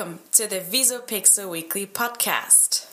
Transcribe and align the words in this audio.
Welcome 0.00 0.20
to 0.32 0.46
the 0.46 0.60
Visopixel 0.60 1.50
Weekly 1.50 1.86
Podcast. 1.86 2.86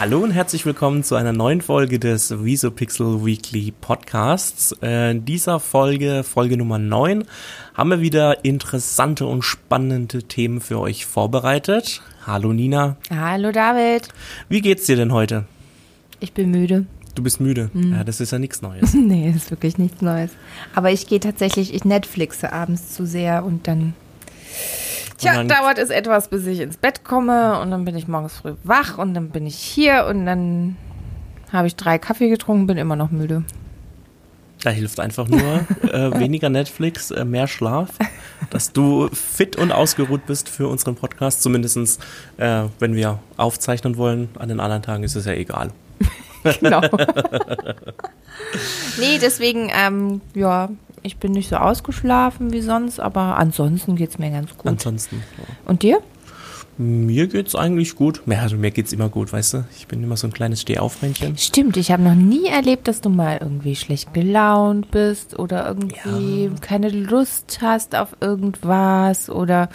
Hallo 0.00 0.20
und 0.20 0.30
herzlich 0.30 0.64
willkommen 0.64 1.04
zu 1.04 1.14
einer 1.14 1.34
neuen 1.34 1.60
Folge 1.60 1.98
des 1.98 2.42
Visopixel 2.42 3.22
Weekly 3.22 3.70
Podcasts. 3.82 4.74
Äh, 4.80 5.10
in 5.10 5.26
dieser 5.26 5.60
Folge, 5.60 6.24
Folge 6.24 6.56
Nummer 6.56 6.78
9, 6.78 7.24
haben 7.74 7.90
wir 7.90 8.00
wieder 8.00 8.42
interessante 8.42 9.26
und 9.26 9.42
spannende 9.42 10.22
Themen 10.22 10.62
für 10.62 10.80
euch 10.80 11.04
vorbereitet. 11.04 12.00
Hallo 12.26 12.54
Nina. 12.54 12.96
Hallo 13.10 13.52
David. 13.52 14.08
Wie 14.48 14.62
geht's 14.62 14.86
dir 14.86 14.96
denn 14.96 15.12
heute? 15.12 15.44
Ich 16.18 16.32
bin 16.32 16.50
müde. 16.50 16.86
Du 17.14 17.22
bist 17.22 17.38
müde. 17.38 17.68
Mhm. 17.74 17.92
Ja, 17.92 18.02
das 18.02 18.22
ist 18.22 18.32
ja 18.32 18.38
nichts 18.38 18.62
Neues. 18.62 18.94
nee, 18.94 19.28
ist 19.28 19.50
wirklich 19.50 19.76
nichts 19.76 20.00
Neues. 20.00 20.30
Aber 20.74 20.90
ich 20.90 21.08
gehe 21.08 21.20
tatsächlich, 21.20 21.74
ich 21.74 21.84
Netflixe 21.84 22.54
abends 22.54 22.94
zu 22.94 23.04
sehr 23.04 23.44
und 23.44 23.68
dann. 23.68 23.92
Tja, 25.20 25.44
dauert 25.44 25.78
es 25.78 25.90
etwas, 25.90 26.28
bis 26.28 26.46
ich 26.46 26.60
ins 26.60 26.76
Bett 26.76 27.04
komme 27.04 27.60
und 27.60 27.70
dann 27.70 27.84
bin 27.84 27.96
ich 27.96 28.08
morgens 28.08 28.34
früh 28.34 28.54
wach 28.64 28.98
und 28.98 29.14
dann 29.14 29.30
bin 29.30 29.46
ich 29.46 29.56
hier 29.56 30.06
und 30.08 30.26
dann 30.26 30.76
habe 31.52 31.66
ich 31.66 31.76
drei 31.76 31.98
Kaffee 31.98 32.28
getrunken, 32.28 32.66
bin 32.66 32.78
immer 32.78 32.96
noch 32.96 33.10
müde. 33.10 33.44
Da 34.62 34.70
hilft 34.70 35.00
einfach 35.00 35.28
nur 35.28 35.40
äh, 35.82 36.18
weniger 36.18 36.48
Netflix, 36.48 37.10
äh, 37.10 37.24
mehr 37.24 37.48
Schlaf, 37.48 37.90
dass 38.50 38.72
du 38.72 39.08
fit 39.12 39.56
und 39.56 39.72
ausgeruht 39.72 40.26
bist 40.26 40.48
für 40.48 40.68
unseren 40.68 40.96
Podcast. 40.96 41.42
Zumindestens, 41.42 41.98
äh, 42.36 42.64
wenn 42.78 42.94
wir 42.94 43.18
aufzeichnen 43.36 43.96
wollen. 43.96 44.28
An 44.38 44.48
den 44.48 44.60
anderen 44.60 44.82
Tagen 44.82 45.02
ist 45.02 45.16
es 45.16 45.24
ja 45.24 45.32
egal. 45.32 45.70
Genau. 46.62 46.80
nee, 48.98 49.18
deswegen, 49.20 49.70
ähm, 49.74 50.22
ja, 50.34 50.70
ich 51.02 51.16
bin 51.16 51.32
nicht 51.32 51.48
so 51.48 51.56
ausgeschlafen 51.56 52.52
wie 52.52 52.60
sonst, 52.60 53.00
aber 53.00 53.36
ansonsten 53.38 53.96
geht 53.96 54.10
es 54.10 54.18
mir 54.18 54.30
ganz 54.30 54.56
gut. 54.56 54.66
Ansonsten. 54.66 55.22
ja. 55.38 55.44
Und 55.66 55.82
dir? 55.82 56.00
Mir 56.78 57.26
geht's 57.26 57.54
eigentlich 57.54 57.94
gut. 57.94 58.22
Mir, 58.26 58.40
also 58.40 58.56
mir 58.56 58.70
geht's 58.70 58.92
immer 58.94 59.10
gut, 59.10 59.32
weißt 59.34 59.52
du? 59.54 59.64
Ich 59.76 59.86
bin 59.86 60.02
immer 60.02 60.16
so 60.16 60.26
ein 60.26 60.32
kleines 60.32 60.62
Stehaufmännchen. 60.62 61.36
Stimmt, 61.36 61.76
ich 61.76 61.92
habe 61.92 62.02
noch 62.02 62.14
nie 62.14 62.46
erlebt, 62.46 62.88
dass 62.88 63.02
du 63.02 63.10
mal 63.10 63.36
irgendwie 63.38 63.76
schlecht 63.76 64.14
gelaunt 64.14 64.90
bist 64.90 65.38
oder 65.38 65.66
irgendwie 65.68 66.50
keine 66.62 66.88
Lust 66.88 67.58
hast 67.60 67.94
auf 67.94 68.16
irgendwas 68.22 69.28
oder 69.28 69.68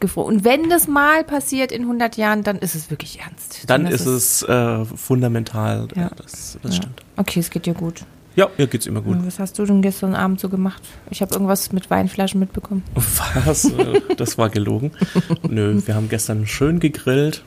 gefro- 0.00 0.22
Und 0.22 0.42
wenn 0.44 0.70
das 0.70 0.88
mal 0.88 1.22
passiert 1.22 1.70
in 1.70 1.82
100 1.82 2.16
Jahren, 2.16 2.42
dann 2.42 2.58
ist 2.58 2.74
es 2.74 2.90
wirklich 2.90 3.20
ernst. 3.20 3.68
Dann 3.68 3.86
ist 3.86 4.06
es 4.06 4.42
äh, 4.42 4.84
fundamental. 4.86 5.88
Ja. 5.94 6.02
Ja. 6.02 6.10
Das, 6.16 6.58
das 6.62 6.76
ja. 6.76 6.82
stimmt. 6.82 7.02
Okay, 7.16 7.40
es 7.40 7.50
geht 7.50 7.66
dir 7.66 7.74
gut. 7.74 8.06
Ja, 8.34 8.48
mir 8.56 8.66
geht's 8.66 8.86
immer 8.86 9.02
gut. 9.02 9.18
Was 9.26 9.38
hast 9.38 9.58
du 9.58 9.64
denn 9.66 9.82
gestern 9.82 10.14
Abend 10.14 10.40
so 10.40 10.48
gemacht? 10.48 10.82
Ich 11.10 11.20
habe 11.20 11.34
irgendwas 11.34 11.70
mit 11.72 11.90
Weinflaschen 11.90 12.40
mitbekommen. 12.40 12.82
Was? 13.44 13.64
Äh, 13.72 14.00
das 14.16 14.38
war 14.38 14.48
gelogen. 14.48 14.92
Nö, 15.48 15.80
wir 15.84 15.94
haben 15.94 16.08
gestern 16.08 16.46
schön 16.46 16.80
gegrillt, 16.80 17.42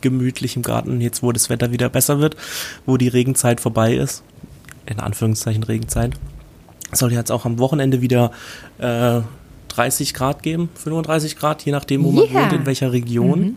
gemütlich 0.00 0.56
im 0.56 0.62
Garten. 0.62 1.00
Jetzt, 1.00 1.22
wo 1.22 1.32
das 1.32 1.50
Wetter 1.50 1.70
wieder 1.70 1.88
besser 1.88 2.18
wird, 2.18 2.36
wo 2.86 2.96
die 2.96 3.08
Regenzeit 3.08 3.60
vorbei 3.60 3.94
ist, 3.94 4.22
in 4.86 5.00
Anführungszeichen 5.00 5.62
Regenzeit, 5.62 6.14
soll 6.92 7.12
jetzt 7.12 7.30
auch 7.32 7.44
am 7.44 7.58
Wochenende 7.58 8.00
wieder 8.00 8.32
äh, 8.78 9.20
30 9.68 10.12
Grad 10.14 10.42
geben, 10.42 10.68
35 10.74 11.36
Grad, 11.36 11.62
je 11.64 11.72
nachdem, 11.72 12.04
wo 12.04 12.10
man 12.12 12.24
Yeah. 12.24 12.42
wohnt, 12.42 12.52
in 12.52 12.66
welcher 12.66 12.92
Region. 12.92 13.56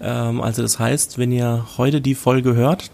Ähm, 0.00 0.40
also 0.40 0.62
das 0.62 0.78
heißt, 0.78 1.18
wenn 1.18 1.32
ihr 1.32 1.66
heute 1.76 2.00
die 2.00 2.14
Folge 2.14 2.54
hört, 2.54 2.90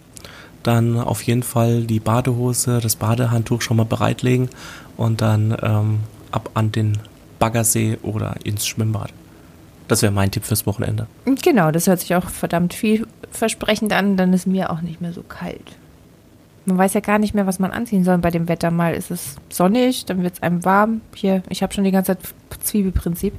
dann 0.67 0.99
auf 0.99 1.23
jeden 1.23 1.43
Fall 1.43 1.83
die 1.83 2.01
Badehose, 2.01 2.81
das 2.81 2.97
Badehandtuch 2.97 3.63
schon 3.63 3.77
mal 3.77 3.85
bereitlegen 3.85 4.49
und 4.97 5.21
dann 5.21 5.57
ähm, 5.63 6.01
ab 6.31 6.51
an 6.55 6.73
den 6.73 6.99
Baggersee 7.39 7.99
oder 8.03 8.37
ins 8.45 8.67
Schwimmbad. 8.67 9.13
Das 9.89 10.03
wäre 10.03 10.13
mein 10.13 10.31
Tipp 10.31 10.45
fürs 10.45 10.67
Wochenende. 10.67 11.07
Genau, 11.43 11.71
das 11.71 11.87
hört 11.87 12.01
sich 12.01 12.15
auch 12.15 12.29
verdammt 12.29 12.75
vielversprechend 12.75 13.93
an, 13.93 14.17
dann 14.17 14.33
ist 14.33 14.47
mir 14.47 14.71
auch 14.71 14.81
nicht 14.81 15.01
mehr 15.01 15.13
so 15.13 15.23
kalt. 15.23 15.77
Man 16.65 16.79
weiß 16.79 16.95
ja 16.95 17.01
gar 17.01 17.21
nicht 17.21 17.33
mehr, 17.33 17.47
was 17.47 17.61
man 17.61 17.71
anziehen 17.71 18.03
soll 18.03 18.19
bei 18.19 18.33
dem 18.33 18.49
Wetter. 18.49 18.73
Mal 18.73 18.95
ist 18.95 19.13
es 19.13 19.37
sonnig, 19.51 20.05
dann 20.07 20.25
wird 20.25 20.35
es 20.35 20.43
einem 20.43 20.65
warm. 20.65 21.01
Hier, 21.15 21.43
ich 21.49 21.63
habe 21.63 21.73
schon 21.73 21.85
die 21.85 21.93
ganze 21.93 22.17
Zeit 22.17 22.35
Zwiebelprinzip, 22.61 23.35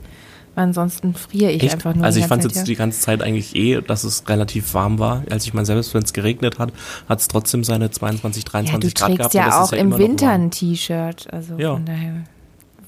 weil 0.58 0.64
ansonsten 0.64 1.14
friere 1.14 1.52
ich 1.52 1.72
einfach 1.72 1.94
nur. 1.94 2.04
also 2.04 2.20
ich 2.20 2.26
fand 2.26 2.42
ganze 2.42 2.58
jetzt 2.58 2.68
die 2.68 2.76
ganze 2.76 3.00
Zeit 3.00 3.22
eigentlich 3.22 3.56
eh, 3.56 3.80
dass 3.80 4.04
es 4.04 4.28
relativ 4.28 4.74
warm 4.74 4.98
war. 4.98 5.22
Als 5.30 5.46
ich 5.46 5.54
mal 5.54 5.68
selbst, 5.68 5.94
wenn 5.94 6.02
es 6.02 6.14
geregnet 6.14 6.58
hat, 6.58 6.74
hat 7.08 7.20
es 7.20 7.28
trotzdem 7.28 7.64
seine 7.64 7.92
22, 7.92 8.44
hier. 8.44 8.66
Ja, 8.66 8.80
23 8.80 8.94
du 8.94 9.00
Grad 9.00 9.08
trägst 9.08 9.18
gehabt. 9.20 9.36
und 9.36 9.40
ja 9.40 9.46
das 9.46 9.70
auch 9.70 9.72
ja 9.72 9.78
im 9.78 9.98
Winter 10.00 10.32
ein 10.32 10.50
T-Shirt. 10.50 11.28
Also 11.32 11.60
Ja, 11.60 11.74
von 11.74 11.86
daher. 11.86 12.24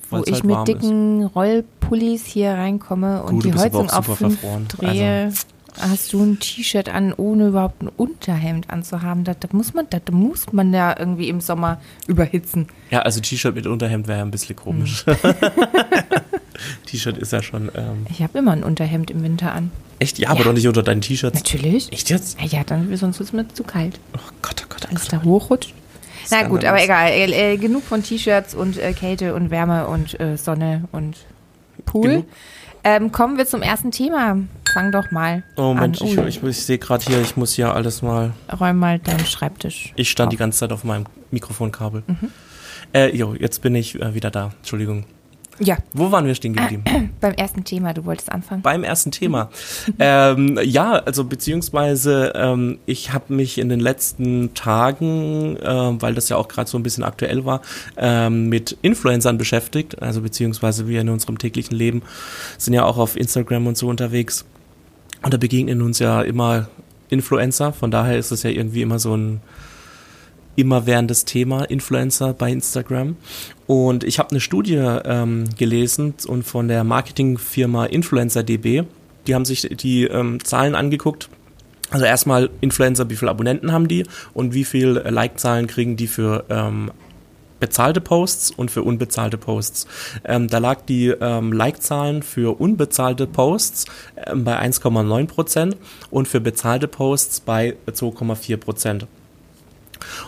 Wo 0.09 0.15
weil's 0.15 0.27
ich 0.27 0.33
halt 0.33 0.43
mit 0.45 0.55
warm 0.55 0.67
ist. 0.67 0.81
dicken 0.81 1.23
Rollpullis 1.25 2.25
hier 2.25 2.53
reinkomme 2.53 3.21
und 3.21 3.29
Gut, 3.35 3.45
du 3.45 3.51
die 3.51 3.57
Heizung 3.59 3.87
auf 3.91 4.05
fünf 4.05 4.17
verfroren. 4.39 4.67
drehe, 4.67 5.31
hast 5.79 6.11
du 6.13 6.23
ein 6.23 6.39
T-Shirt 6.39 6.89
an, 6.89 7.13
ohne 7.15 7.49
überhaupt 7.49 7.83
ein 7.83 7.89
Unterhemd 7.95 8.71
anzuhaben. 8.71 9.25
Da, 9.25 9.35
da 9.35 9.47
muss 9.51 9.75
man, 9.75 9.85
muss 10.11 10.51
man 10.51 10.73
ja 10.73 10.95
irgendwie 10.97 11.29
im 11.29 11.39
Sommer 11.39 11.79
überhitzen. 12.07 12.65
Ja, 12.89 13.03
also 13.03 13.19
T-Shirt 13.21 13.53
mit 13.53 13.67
Unterhemd 13.67 14.07
wäre 14.07 14.17
ja 14.17 14.25
ein 14.25 14.31
bisschen 14.31 14.55
komisch. 14.55 15.05
Hm. 15.05 15.15
T-Shirt 16.85 17.17
ist 17.17 17.31
ja 17.33 17.41
schon 17.41 17.69
ähm, 17.75 18.05
Ich 18.09 18.21
habe 18.21 18.37
immer 18.39 18.51
ein 18.51 18.63
Unterhemd 18.63 19.11
im 19.11 19.23
Winter 19.23 19.53
an. 19.53 19.71
echt, 19.99 20.19
ja, 20.19 20.29
aber 20.29 20.39
Ja. 20.39 20.45
doch 20.45 20.53
nicht 20.53 20.67
unter 20.67 20.83
deinen 20.83 21.01
T-Shirts. 21.01 21.35
Natürlich. 21.37 21.91
Echt 21.91 22.09
jetzt? 22.09 22.39
Ja, 22.39 22.45
ja, 22.47 22.63
dann 22.63 22.95
sonst 22.97 23.19
ist 23.19 23.33
mir 23.33 23.47
zu 23.49 23.63
kalt. 23.63 23.99
Oh 24.15 24.19
Gott, 24.41 24.63
oh 24.63 24.67
Gott, 24.69 24.81
oh 24.85 24.89
Alles 24.89 25.03
Gott. 25.09 25.13
da 25.13 25.23
hochrutscht. 25.23 25.73
Na 26.31 26.43
gut, 26.47 26.63
aber 26.65 26.83
egal. 26.83 27.09
Äh, 27.09 27.53
äh, 27.53 27.57
genug 27.57 27.83
von 27.83 28.03
T-Shirts 28.03 28.53
und 28.53 28.77
äh, 28.77 28.93
Kälte 28.93 29.33
und 29.33 29.49
Wärme 29.49 29.87
und 29.87 30.19
äh, 30.19 30.37
Sonne 30.37 30.83
und 30.91 31.17
Pool. 31.85 32.23
Ähm, 32.83 33.11
kommen 33.11 33.37
wir 33.37 33.45
zum 33.45 33.61
ersten 33.61 33.91
Thema. 33.91 34.37
Fang 34.71 34.91
doch 34.91 35.11
mal 35.11 35.43
Oh 35.57 35.73
Mensch, 35.73 35.99
an. 36.01 36.07
ich, 36.07 36.17
Oh, 36.19 36.23
ich, 36.25 36.43
ich 36.43 36.63
sehe 36.63 36.77
gerade 36.77 37.03
hier, 37.03 37.19
ich 37.21 37.35
muss 37.35 37.53
hier 37.53 37.73
alles 37.73 38.01
mal. 38.01 38.31
räum 38.59 38.77
mal 38.77 38.99
deinen 38.99 39.25
Schreibtisch. 39.25 39.91
Ich 39.95 40.09
stand 40.11 40.27
auf. 40.27 40.31
die 40.31 40.37
ganze 40.37 40.59
Zeit 40.59 40.71
auf 40.71 40.83
meinem 40.83 41.05
Mikrofonkabel. 41.31 42.03
Mhm. 42.07 42.31
Äh, 42.93 43.15
jo, 43.15 43.33
jetzt 43.37 43.61
bin 43.61 43.75
ich 43.75 43.99
äh, 44.01 44.13
wieder 44.13 44.31
da. 44.31 44.51
Entschuldigung. 44.59 45.05
Ja, 45.59 45.77
Wo 45.93 46.11
waren 46.11 46.25
wir 46.25 46.35
stehen 46.35 46.53
geblieben? 46.53 46.83
beim 47.21 47.33
ersten 47.33 47.63
Thema. 47.63 47.93
Du 47.93 48.05
wolltest 48.05 48.31
anfangen. 48.31 48.61
Beim 48.61 48.83
ersten 48.83 49.11
Thema. 49.11 49.49
ähm, 49.99 50.57
ja, 50.63 50.93
also 50.93 51.25
beziehungsweise 51.25 52.31
ähm, 52.35 52.79
ich 52.85 53.11
habe 53.13 53.33
mich 53.33 53.57
in 53.57 53.67
den 53.67 53.79
letzten 53.79 54.53
Tagen, 54.53 55.57
äh, 55.57 56.01
weil 56.01 56.15
das 56.15 56.29
ja 56.29 56.37
auch 56.37 56.47
gerade 56.47 56.69
so 56.69 56.77
ein 56.77 56.83
bisschen 56.83 57.03
aktuell 57.03 57.43
war, 57.45 57.61
ähm, 57.97 58.47
mit 58.47 58.77
Influencern 58.81 59.37
beschäftigt. 59.37 60.01
Also 60.01 60.21
beziehungsweise 60.21 60.87
wir 60.87 61.01
in 61.01 61.09
unserem 61.09 61.37
täglichen 61.37 61.75
Leben 61.75 62.03
sind 62.57 62.73
ja 62.73 62.85
auch 62.85 62.97
auf 62.97 63.17
Instagram 63.17 63.67
und 63.67 63.77
so 63.77 63.87
unterwegs. 63.89 64.45
Und 65.23 65.33
da 65.33 65.37
begegnen 65.37 65.81
uns 65.81 65.99
ja 65.99 66.21
immer 66.21 66.69
Influencer. 67.09 67.73
Von 67.73 67.91
daher 67.91 68.17
ist 68.17 68.31
es 68.31 68.43
ja 68.43 68.49
irgendwie 68.49 68.81
immer 68.81 68.99
so 68.99 69.15
ein 69.15 69.41
immerwährendes 70.59 71.25
Thema, 71.25 71.63
Influencer 71.63 72.33
bei 72.33 72.51
Instagram. 72.51 73.15
Und 73.67 74.03
ich 74.03 74.19
habe 74.19 74.31
eine 74.31 74.39
Studie 74.39 74.75
ähm, 74.75 75.45
gelesen 75.57 76.15
und 76.27 76.43
von 76.43 76.67
der 76.67 76.83
Marketingfirma 76.83 77.85
InfluencerDB. 77.85 78.83
Die 79.27 79.35
haben 79.35 79.45
sich 79.45 79.61
die 79.61 80.05
ähm, 80.05 80.43
Zahlen 80.43 80.75
angeguckt. 80.75 81.29
Also 81.91 82.05
erstmal 82.05 82.49
Influencer, 82.61 83.09
wie 83.09 83.15
viele 83.15 83.31
Abonnenten 83.31 83.71
haben 83.71 83.87
die 83.87 84.05
und 84.33 84.53
wie 84.53 84.63
viel 84.63 84.97
äh, 84.97 85.09
Like-Zahlen 85.09 85.67
kriegen 85.67 85.97
die 85.97 86.07
für 86.07 86.45
ähm, 86.49 86.91
bezahlte 87.59 88.01
Posts 88.01 88.51
und 88.51 88.71
für 88.71 88.83
unbezahlte 88.83 89.37
Posts. 89.37 89.87
Ähm, 90.23 90.47
da 90.47 90.59
lag 90.59 90.81
die 90.81 91.07
ähm, 91.07 91.51
Like-Zahlen 91.51 92.23
für 92.23 92.59
unbezahlte 92.59 93.27
Posts 93.27 93.85
ähm, 94.27 94.43
bei 94.43 94.59
1,9 94.59 95.27
Prozent 95.27 95.77
und 96.09 96.27
für 96.27 96.39
bezahlte 96.39 96.87
Posts 96.87 97.41
bei 97.41 97.75
2,4 97.87 98.57
Prozent. 98.57 99.07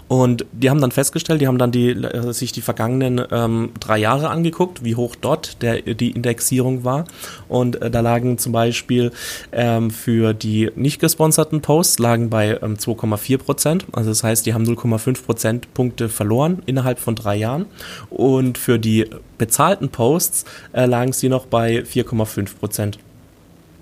Und 0.08 0.46
die 0.52 0.70
haben 0.70 0.82
dann 0.82 0.92
festgestellt, 0.92 1.42
die 1.42 1.48
haben 1.48 1.58
dann 1.58 1.72
die, 1.72 1.90
äh, 1.90 2.34
sich 2.34 2.52
die 2.52 2.62
vergangenen 2.62 3.22
ähm, 3.32 3.72
drei 3.80 3.98
Jahre 3.98 4.30
angeguckt, 4.30 4.84
wie 4.84 4.96
hoch 4.96 5.16
dort 5.20 5.62
der, 5.62 5.82
die 5.82 6.12
Indexierung 6.12 6.84
war. 6.84 7.06
Und 7.48 7.82
äh, 7.82 7.90
da 7.90 8.02
lagen 8.02 8.38
zum 8.38 8.52
Beispiel 8.52 9.12
ähm, 9.52 9.92
für 9.92 10.34
die 10.34 10.72
nicht 10.76 11.00
gesponserten 11.00 11.62
Posts 11.62 12.00
lagen 12.00 12.30
bei 12.30 12.60
ähm, 12.62 12.78
2,4 12.78 13.38
Prozent. 13.38 13.86
Also 13.92 14.10
das 14.10 14.24
heißt, 14.24 14.46
die 14.46 14.54
haben 14.54 14.66
0,5 14.66 15.24
Prozentpunkte 15.24 16.10
verloren 16.10 16.62
innerhalb 16.66 17.00
von 17.00 17.16
drei 17.16 17.36
Jahren. 17.36 17.66
Und 18.10 18.58
für 18.58 18.80
die 18.80 19.08
bezahlten 19.38 19.90
Posts 19.90 20.46
äh, 20.74 20.86
lagen 20.86 21.14
sie 21.14 21.30
noch 21.30 21.46
bei 21.46 21.80
4,5 21.80 22.58
Prozent. 22.58 23.00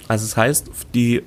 Also 0.07 0.25
das 0.25 0.37
heißt, 0.37 0.71
die 0.93 1.23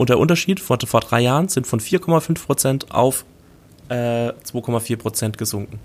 und 0.00 0.08
der 0.08 0.18
Unterschied 0.18 0.60
vor, 0.60 0.78
vor 0.86 1.00
drei 1.00 1.20
Jahren 1.20 1.48
sind 1.48 1.66
von 1.66 1.78
4,5 1.78 2.46
Prozent 2.46 2.90
auf 2.90 3.26
äh, 3.90 4.32
2,4 4.32 4.96
Prozent 4.96 5.38
gesunken. 5.38 5.78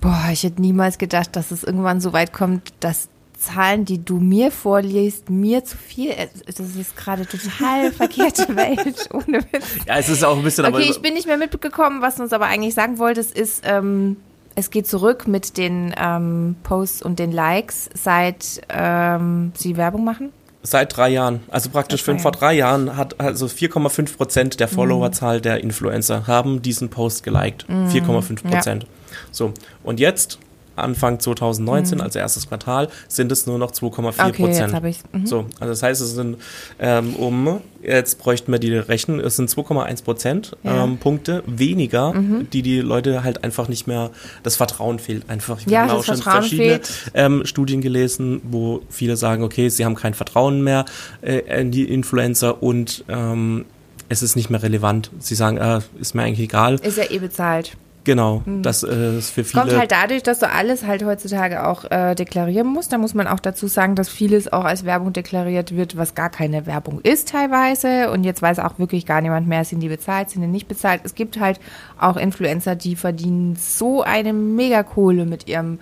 Boah, 0.00 0.28
ich 0.32 0.44
hätte 0.44 0.60
niemals 0.62 0.96
gedacht, 0.96 1.36
dass 1.36 1.50
es 1.50 1.62
irgendwann 1.62 2.00
so 2.00 2.12
weit 2.12 2.32
kommt, 2.32 2.72
dass 2.80 3.08
Zahlen, 3.38 3.84
die 3.86 4.04
du 4.04 4.18
mir 4.18 4.50
vorliest, 4.50 5.30
mir 5.30 5.64
zu 5.64 5.76
viel. 5.76 6.14
Das 6.46 6.60
ist 6.60 6.96
gerade 6.96 7.26
total 7.26 7.90
verkehrte 7.96 8.54
Welt, 8.54 9.08
ohne 9.12 9.42
Witz. 9.52 9.64
Ja, 9.86 9.98
es 9.98 10.08
ist 10.08 10.24
auch 10.24 10.36
ein 10.36 10.44
bisschen... 10.44 10.66
Okay, 10.66 10.88
ich 10.90 11.00
bin 11.00 11.14
nicht 11.14 11.26
mehr 11.26 11.38
mitgekommen, 11.38 12.02
was 12.02 12.16
du 12.16 12.22
uns 12.22 12.32
aber 12.32 12.46
eigentlich 12.46 12.74
sagen 12.74 12.98
wolltest, 12.98 13.36
ist, 13.36 13.62
ähm, 13.64 14.16
es 14.54 14.70
geht 14.70 14.86
zurück 14.86 15.26
mit 15.26 15.56
den 15.56 15.94
ähm, 15.96 16.56
Posts 16.62 17.02
und 17.02 17.18
den 17.18 17.32
Likes, 17.32 17.88
seit 17.94 18.60
ähm, 18.68 19.52
sie 19.56 19.76
Werbung 19.76 20.04
machen. 20.04 20.32
Seit 20.62 20.94
drei 20.94 21.08
Jahren, 21.08 21.40
also 21.48 21.70
praktisch 21.70 22.02
fünf, 22.02 22.20
vor 22.20 22.32
drei 22.32 22.52
Jahren 22.52 22.96
hat 22.96 23.18
also 23.18 23.46
4,5 23.46 24.16
Prozent 24.16 24.60
der 24.60 24.66
mhm. 24.66 24.72
Followerzahl 24.72 25.38
mhm. 25.38 25.42
der 25.42 25.64
Influencer 25.64 26.26
haben 26.26 26.60
diesen 26.60 26.90
Post 26.90 27.22
geliked. 27.22 27.66
Mhm. 27.68 27.88
4,5 27.88 28.42
Prozent. 28.50 28.82
Ja. 28.82 28.88
So, 29.30 29.54
und 29.82 30.00
jetzt 30.00 30.38
Anfang 30.80 31.20
2019, 31.20 31.98
mhm. 31.98 32.04
also 32.04 32.18
erstes 32.18 32.48
Quartal, 32.48 32.88
sind 33.08 33.30
es 33.32 33.46
nur 33.46 33.58
noch 33.58 33.72
2,4 33.72 34.32
Prozent. 34.32 34.74
Okay, 34.74 34.94
mhm. 35.12 35.26
So, 35.26 35.46
also 35.58 35.72
das 35.72 35.82
heißt, 35.82 36.00
es 36.00 36.14
sind 36.14 36.36
ähm, 36.78 37.14
um, 37.16 37.60
jetzt 37.82 38.18
bräuchten 38.18 38.52
wir 38.52 38.58
die 38.58 38.74
rechnen, 38.74 39.20
es 39.20 39.36
sind 39.36 39.50
2,1 39.50 40.04
Prozent 40.04 40.56
ja. 40.62 40.84
ähm, 40.84 40.98
Punkte 40.98 41.42
weniger, 41.46 42.12
mhm. 42.12 42.48
die 42.50 42.62
die 42.62 42.80
Leute 42.80 43.24
halt 43.24 43.44
einfach 43.44 43.68
nicht 43.68 43.86
mehr, 43.86 44.10
das 44.42 44.56
Vertrauen 44.56 44.98
fehlt 44.98 45.28
einfach. 45.30 45.58
Ich 45.60 45.66
ja, 45.66 45.82
habe 45.82 45.94
auch 45.94 46.04
schon 46.04 46.16
verschiedene 46.16 46.80
ähm, 47.14 47.44
Studien 47.44 47.80
gelesen, 47.80 48.40
wo 48.44 48.82
viele 48.88 49.16
sagen, 49.16 49.42
okay, 49.42 49.68
sie 49.68 49.84
haben 49.84 49.94
kein 49.94 50.14
Vertrauen 50.14 50.62
mehr 50.62 50.84
äh, 51.22 51.60
in 51.60 51.70
die 51.70 51.84
Influencer 51.84 52.62
und 52.62 53.04
ähm, 53.08 53.64
es 54.08 54.22
ist 54.22 54.36
nicht 54.36 54.50
mehr 54.50 54.62
relevant. 54.62 55.10
Sie 55.20 55.34
sagen, 55.34 55.56
äh, 55.56 55.80
ist 56.00 56.14
mir 56.14 56.22
eigentlich 56.22 56.40
egal. 56.40 56.74
Ist 56.82 56.98
ja 56.98 57.10
eh 57.10 57.18
bezahlt. 57.18 57.76
Genau, 58.04 58.42
mhm. 58.44 58.62
das 58.62 58.82
äh, 58.82 59.18
ist 59.18 59.30
für 59.30 59.44
viele. 59.44 59.62
Kommt 59.62 59.76
halt 59.76 59.92
dadurch, 59.92 60.22
dass 60.22 60.38
du 60.38 60.48
alles 60.48 60.86
halt 60.86 61.04
heutzutage 61.04 61.66
auch 61.66 61.84
äh, 61.90 62.14
deklarieren 62.14 62.66
musst. 62.66 62.92
Da 62.92 62.98
muss 62.98 63.14
man 63.14 63.26
auch 63.26 63.40
dazu 63.40 63.66
sagen, 63.66 63.94
dass 63.94 64.08
vieles 64.08 64.52
auch 64.52 64.64
als 64.64 64.84
Werbung 64.84 65.12
deklariert 65.12 65.76
wird, 65.76 65.96
was 65.96 66.14
gar 66.14 66.30
keine 66.30 66.66
Werbung 66.66 67.00
ist 67.02 67.28
teilweise. 67.28 68.10
Und 68.10 68.24
jetzt 68.24 68.40
weiß 68.40 68.58
auch 68.60 68.78
wirklich 68.78 69.04
gar 69.04 69.20
niemand 69.20 69.48
mehr, 69.48 69.64
sind 69.64 69.80
die 69.80 69.88
bezahlt, 69.88 70.30
sind 70.30 70.42
die 70.42 70.48
nicht 70.48 70.68
bezahlt. 70.68 71.02
Es 71.04 71.14
gibt 71.14 71.38
halt 71.38 71.60
auch 71.98 72.16
Influencer, 72.16 72.74
die 72.74 72.96
verdienen 72.96 73.56
so 73.56 74.02
eine 74.02 74.32
Megakohle 74.32 75.26
mit 75.26 75.46
ihrem 75.48 75.78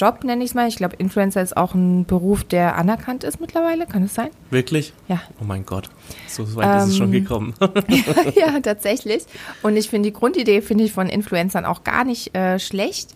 Job, 0.00 0.24
nenne 0.24 0.42
ich 0.42 0.50
es 0.50 0.54
mal. 0.54 0.66
Ich 0.66 0.76
glaube, 0.76 0.96
Influencer 0.96 1.42
ist 1.42 1.56
auch 1.56 1.74
ein 1.74 2.06
Beruf, 2.06 2.42
der 2.42 2.76
anerkannt 2.76 3.22
ist 3.22 3.38
mittlerweile. 3.38 3.86
Kann 3.86 4.04
es 4.04 4.14
sein? 4.14 4.30
Wirklich? 4.48 4.94
Ja. 5.08 5.20
Oh 5.40 5.44
mein 5.44 5.66
Gott, 5.66 5.90
so 6.26 6.56
weit 6.56 6.66
ähm, 6.66 6.78
ist 6.78 6.84
es 6.84 6.96
schon 6.96 7.12
ähm, 7.12 7.22
gekommen. 7.22 7.54
ja, 8.34 8.58
tatsächlich. 8.60 9.24
Und 9.62 9.76
ich 9.76 9.90
finde 9.90 10.08
die 10.08 10.14
Grundidee 10.14 10.62
finde 10.62 10.84
ich 10.84 10.92
von 10.92 11.08
Influencern 11.08 11.66
auch 11.66 11.84
gar 11.84 12.04
nicht 12.04 12.34
äh, 12.34 12.58
schlecht. 12.58 13.10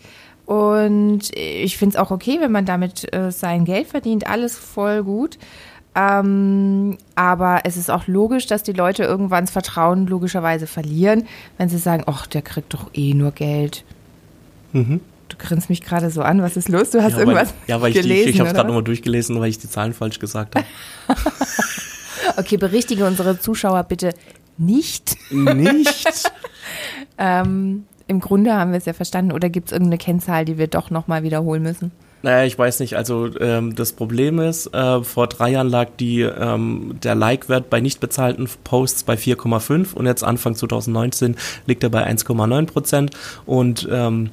Und 0.45 1.35
ich 1.35 1.79
finde 1.79 1.97
es 1.97 2.01
auch 2.01 2.11
okay, 2.11 2.37
wenn 2.41 2.53
man 2.53 2.67
damit 2.67 3.11
äh, 3.15 3.33
sein 3.33 3.65
Geld 3.65 3.89
verdient. 3.89 4.27
Alles 4.27 4.59
voll 4.59 5.03
gut. 5.03 5.39
Ähm, 5.95 6.99
aber 7.15 7.61
es 7.65 7.79
ist 7.79 7.91
auch 7.91 8.07
logisch, 8.07 8.47
dass 8.47 8.63
die 8.63 8.73
Leute 8.73 9.05
irgendwann 9.05 9.45
das 9.45 9.53
Vertrauen 9.53 10.07
logischerweise 10.07 10.67
verlieren, 10.67 11.27
wenn 11.57 11.71
sie 11.71 11.79
sagen, 11.79 12.03
ach, 12.07 12.27
der 12.27 12.43
kriegt 12.43 12.75
doch 12.75 12.91
eh 12.93 13.15
nur 13.15 13.31
Geld. 13.31 13.85
Mhm. 14.73 15.01
Du 15.37 15.47
grinst 15.47 15.69
mich 15.69 15.83
gerade 15.83 16.11
so 16.11 16.23
an. 16.23 16.43
Was 16.43 16.57
ist 16.57 16.69
los? 16.69 16.91
Du 16.91 17.03
hast 17.03 17.13
ja, 17.13 17.21
irgendwas 17.21 17.49
weil, 17.49 17.55
Ja, 17.67 17.81
weil 17.81 17.91
ich 17.91 18.03
gelesen, 18.03 18.25
die, 18.27 18.31
ich 18.31 18.41
habe 18.41 18.49
es 18.49 18.55
gerade 18.55 18.69
nochmal 18.69 18.85
durchgelesen, 18.85 19.41
weil 19.41 19.49
ich 19.49 19.59
die 19.59 19.69
Zahlen 19.69 19.93
falsch 19.93 20.19
gesagt 20.19 20.55
habe. 20.55 20.67
okay, 22.37 22.57
berichtige 22.57 23.05
unsere 23.05 23.41
Zuschauer 23.41 23.83
bitte 23.85 24.11
nicht. 24.57 25.17
Nicht? 25.31 26.33
ähm, 27.19 27.85
Im 28.07 28.21
Grunde 28.21 28.55
haben 28.55 28.71
wir 28.71 28.79
es 28.79 28.85
ja 28.85 28.93
verstanden. 28.93 29.33
Oder 29.33 29.49
gibt 29.49 29.69
es 29.69 29.73
irgendeine 29.73 29.99
Kennzahl, 29.99 30.45
die 30.45 30.57
wir 30.59 30.69
doch 30.69 30.91
nochmal 30.91 31.23
wiederholen 31.25 31.63
müssen? 31.63 31.91
Naja, 32.23 32.47
ich 32.47 32.59
weiß 32.59 32.81
nicht. 32.81 32.97
Also 32.97 33.29
ähm, 33.41 33.75
das 33.75 33.93
Problem 33.93 34.39
ist, 34.39 34.73
äh, 34.73 35.03
vor 35.03 35.27
drei 35.27 35.51
Jahren 35.51 35.69
lag 35.69 35.89
die, 35.99 36.23
ähm, 36.23 36.99
der 37.03 37.15
Like-Wert 37.15 37.69
bei 37.69 37.81
nicht 37.81 38.01
bezahlten 38.01 38.49
Posts 38.63 39.03
bei 39.03 39.15
4,5 39.15 39.93
und 39.93 40.07
jetzt 40.07 40.23
Anfang 40.23 40.55
2019 40.55 41.37
liegt 41.67 41.83
er 41.83 41.91
bei 41.91 42.07
1,9 42.07 42.67
Prozent. 42.67 43.11
Und 43.45 43.87
ähm, 43.91 44.31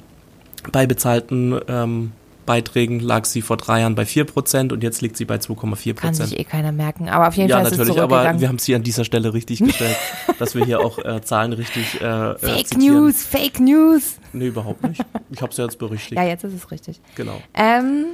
bei 0.70 0.86
bezahlten 0.86 1.58
ähm, 1.68 2.12
Beiträgen 2.46 3.00
lag 3.00 3.24
sie 3.24 3.42
vor 3.42 3.56
drei 3.56 3.80
Jahren 3.80 3.94
bei 3.94 4.02
4% 4.02 4.72
und 4.72 4.82
jetzt 4.82 5.00
liegt 5.00 5.16
sie 5.16 5.24
bei 5.24 5.36
2,4%. 5.36 5.94
Kann 5.94 6.14
sich 6.14 6.38
eh 6.38 6.44
keiner 6.44 6.72
merken, 6.72 7.08
aber 7.08 7.28
auf 7.28 7.34
jeden 7.36 7.48
ja, 7.48 7.56
Fall 7.56 7.66
ist 7.66 7.78
natürlich, 7.78 7.96
es 7.96 8.02
aber 8.02 8.40
wir 8.40 8.48
haben 8.48 8.58
sie 8.58 8.74
an 8.74 8.82
dieser 8.82 9.04
Stelle 9.04 9.32
richtig 9.32 9.58
gestellt, 9.64 9.96
dass 10.38 10.54
wir 10.54 10.64
hier 10.64 10.80
auch 10.80 10.98
äh, 10.98 11.22
Zahlen 11.22 11.52
richtig 11.52 12.00
äh, 12.00 12.34
Fake 12.36 12.72
äh, 12.72 12.76
News, 12.76 13.22
Fake 13.24 13.60
News. 13.60 14.16
Nee, 14.32 14.48
überhaupt 14.48 14.82
nicht. 14.82 15.04
Ich 15.30 15.40
habe 15.40 15.52
es 15.52 15.58
ja 15.58 15.64
jetzt 15.64 15.78
berichtigt. 15.78 16.20
Ja, 16.20 16.24
jetzt 16.24 16.44
ist 16.44 16.54
es 16.54 16.70
richtig. 16.70 17.00
Genau. 17.14 17.40
Ähm, 17.54 18.06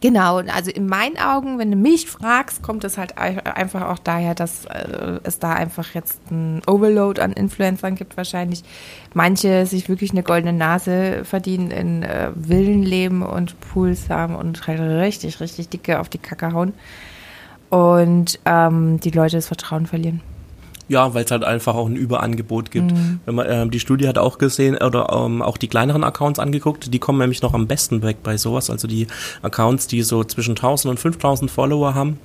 Genau, 0.00 0.38
also 0.38 0.70
in 0.70 0.86
meinen 0.86 1.16
Augen, 1.16 1.58
wenn 1.58 1.70
du 1.70 1.76
mich 1.76 2.06
fragst, 2.06 2.62
kommt 2.62 2.84
es 2.84 2.98
halt 2.98 3.16
einfach 3.16 3.88
auch 3.88 3.98
daher, 3.98 4.34
dass 4.34 4.66
äh, 4.66 5.20
es 5.22 5.38
da 5.38 5.52
einfach 5.52 5.94
jetzt 5.94 6.20
ein 6.30 6.60
Overload 6.66 7.20
an 7.20 7.32
Influencern 7.32 7.94
gibt 7.94 8.16
wahrscheinlich. 8.16 8.64
Manche 9.14 9.66
sich 9.66 9.88
wirklich 9.88 10.10
eine 10.10 10.22
goldene 10.22 10.52
Nase 10.52 11.24
verdienen 11.24 11.70
in 11.70 12.02
äh, 12.02 12.30
Villenleben 12.34 13.22
und 13.22 13.58
Pools 13.60 14.10
haben 14.10 14.34
und 14.34 14.66
halt 14.66 14.80
richtig, 14.80 15.40
richtig 15.40 15.70
dicke 15.70 16.00
auf 16.00 16.08
die 16.08 16.18
Kacke 16.18 16.52
hauen. 16.52 16.74
Und 17.70 18.38
ähm, 18.44 19.00
die 19.00 19.10
Leute 19.10 19.36
das 19.36 19.46
Vertrauen 19.46 19.86
verlieren. 19.86 20.20
Ja, 20.88 21.14
weil 21.14 21.24
es 21.24 21.30
halt 21.30 21.44
einfach 21.44 21.74
auch 21.74 21.86
ein 21.86 21.96
Überangebot 21.96 22.70
gibt. 22.70 22.92
Mhm. 22.92 23.20
Wenn 23.24 23.34
man, 23.34 23.46
ähm, 23.48 23.70
die 23.70 23.80
Studie 23.80 24.06
hat 24.06 24.18
auch 24.18 24.38
gesehen 24.38 24.76
oder 24.76 25.10
ähm, 25.12 25.40
auch 25.40 25.56
die 25.56 25.68
kleineren 25.68 26.04
Accounts 26.04 26.38
angeguckt, 26.38 26.92
die 26.92 26.98
kommen 26.98 27.18
nämlich 27.18 27.42
noch 27.42 27.54
am 27.54 27.66
besten 27.66 28.02
weg 28.02 28.18
bei 28.22 28.36
sowas. 28.36 28.70
Also 28.70 28.86
die 28.86 29.06
Accounts, 29.42 29.86
die 29.86 30.02
so 30.02 30.24
zwischen 30.24 30.52
1000 30.52 30.90
und 30.90 31.00
5000 31.00 31.50
Follower 31.50 31.94
haben, 31.94 32.18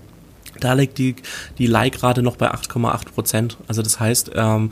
da 0.59 0.73
liegt 0.73 0.97
die, 0.97 1.15
die 1.57 1.67
Like-Rate 1.67 2.21
noch 2.21 2.35
bei 2.35 2.51
8,8 2.51 3.13
Prozent. 3.13 3.57
Also 3.67 3.81
das 3.81 3.99
heißt, 3.99 4.31
ähm, 4.35 4.71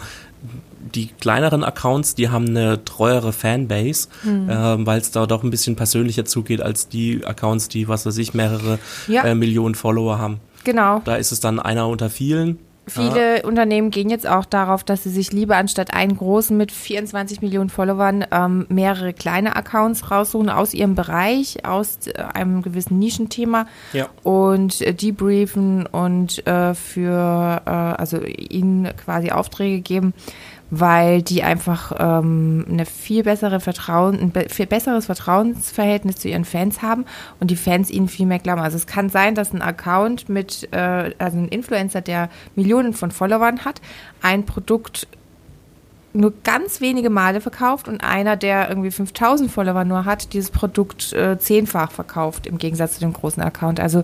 die 0.95 1.07
kleineren 1.07 1.63
Accounts, 1.63 2.16
die 2.16 2.30
haben 2.30 2.48
eine 2.48 2.83
treuere 2.83 3.33
Fanbase, 3.33 4.07
mhm. 4.24 4.50
äh, 4.50 4.86
weil 4.86 5.00
es 5.00 5.12
da 5.12 5.25
doch 5.25 5.44
ein 5.44 5.50
bisschen 5.50 5.75
persönlicher 5.75 6.25
zugeht 6.25 6.62
als 6.62 6.88
die 6.88 7.25
Accounts, 7.25 7.69
die, 7.69 7.88
was 7.88 8.06
weiß 8.06 8.18
ich, 8.18 8.33
mehrere 8.33 8.80
ja. 9.07 9.24
äh, 9.24 9.36
Millionen 9.36 9.75
Follower 9.75 10.18
haben. 10.19 10.40
Genau. 10.63 11.01
Da 11.06 11.16
ist 11.16 11.31
es 11.31 11.40
dann 11.40 11.60
einer 11.60 11.88
unter 11.88 12.10
vielen 12.10 12.60
Viele 12.88 13.44
ah. 13.44 13.48
Unternehmen 13.48 13.92
gehen 13.92 14.10
jetzt 14.10 14.28
auch 14.28 14.45
darauf, 14.45 14.84
dass 14.84 15.04
sie 15.04 15.10
sich 15.10 15.34
lieber 15.34 15.57
anstatt 15.57 15.94
einen 15.94 16.16
großen 16.16 16.56
mit 16.56 16.72
24 16.72 17.42
Millionen 17.42 17.69
Followern 17.69 18.25
ähm, 18.31 18.66
mehrere 18.69 19.13
kleine 19.13 19.56
Accounts 19.57 20.10
raussuchen 20.10 20.50
aus 20.50 20.74
ihrem 20.74 20.95
Bereich, 20.95 21.66
aus 21.66 22.07
äh, 22.07 22.13
einem 22.34 22.62
gewissen 22.62 22.98
Nischenthema 22.98 23.68
ja. 23.92 24.07
und 24.24 24.81
äh, 24.81 24.94
debriefen 24.94 25.86
und 25.86 26.45
äh, 26.48 26.74
für 26.75 27.62
äh, 27.66 27.69
also 27.69 28.23
ihnen 28.23 28.95
quasi 28.95 29.31
Aufträge 29.31 29.81
geben 29.81 30.14
weil 30.69 31.21
die 31.21 31.44
einfach 31.44 31.94
ähm, 31.97 32.66
eine 32.69 32.86
viel 32.86 33.24
bessere 33.24 33.59
Vertrauen, 33.59 34.19
ein 34.19 34.31
be 34.31 34.47
viel 34.50 34.68
besseres 34.68 35.06
Vertrauensverhältnis 35.06 36.18
zu 36.18 36.28
ihren 36.28 36.45
Fans 36.45 36.81
haben 36.81 37.06
und 37.40 37.52
die 37.52 37.56
Fans 37.56 37.90
ihnen 37.90 38.07
viel 38.07 38.26
mehr 38.26 38.40
glauben. 38.40 38.62
Also 38.62 38.78
es 38.78 38.88
kann 38.88 39.09
sein, 39.09 39.36
dass 39.36 39.54
ein 39.54 39.62
Account 39.62 40.30
mit, 40.30 40.68
äh, 40.71 41.14
also 41.18 41.38
ein 41.38 41.47
Influencer, 41.47 42.02
der 42.02 42.30
Millionen 42.56 42.94
von 42.94 43.12
Followern 43.12 43.64
hat, 43.64 43.81
ein 44.21 44.45
Produkt 44.45 45.07
nur 46.14 46.33
ganz 46.44 46.81
wenige 46.81 47.09
Male 47.09 47.42
verkauft 47.42 47.88
und 47.88 48.04
einer, 48.04 48.36
der 48.36 48.69
irgendwie 48.69 48.92
5000 48.92 49.52
Follower 49.52 49.83
nur 49.83 50.06
hat, 50.06 50.33
dieses 50.33 50.50
Produkt 50.50 51.14
äh, 51.14 51.38
zehnfach 51.38 51.92
verkauft 51.92 52.47
im 52.47 52.57
Gegensatz 52.57 52.95
zu 52.95 53.02
dem 53.02 53.14
großen 53.14 53.44
Account. 53.44 53.80
Also 53.80 54.04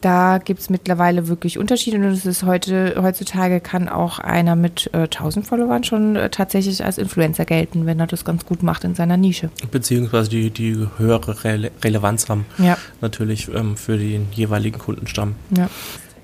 da 0.00 0.38
gibt 0.38 0.60
es 0.60 0.70
mittlerweile 0.70 1.28
wirklich 1.28 1.58
Unterschiede 1.58 1.96
und 1.96 2.04
es 2.04 2.26
ist 2.26 2.42
heute, 2.42 2.96
heutzutage 3.00 3.60
kann 3.60 3.88
auch 3.88 4.18
einer 4.18 4.56
mit 4.56 4.90
äh, 4.92 5.04
1000 5.04 5.46
Followern 5.46 5.84
schon 5.84 6.16
äh, 6.16 6.30
tatsächlich 6.30 6.84
als 6.84 6.98
Influencer 6.98 7.44
gelten, 7.44 7.86
wenn 7.86 7.98
er 7.98 8.06
das 8.06 8.24
ganz 8.24 8.44
gut 8.44 8.62
macht 8.62 8.84
in 8.84 8.94
seiner 8.94 9.16
Nische. 9.16 9.50
Beziehungsweise 9.70 10.30
die, 10.30 10.50
die 10.50 10.86
höhere 10.98 11.44
Rele 11.44 11.70
Relevanz 11.82 12.28
haben. 12.28 12.46
Ja. 12.58 12.76
Natürlich 13.00 13.48
ähm, 13.54 13.76
für 13.76 13.96
den 13.96 14.28
jeweiligen 14.32 14.78
Kundenstamm. 14.78 15.34
Ja. 15.56 15.68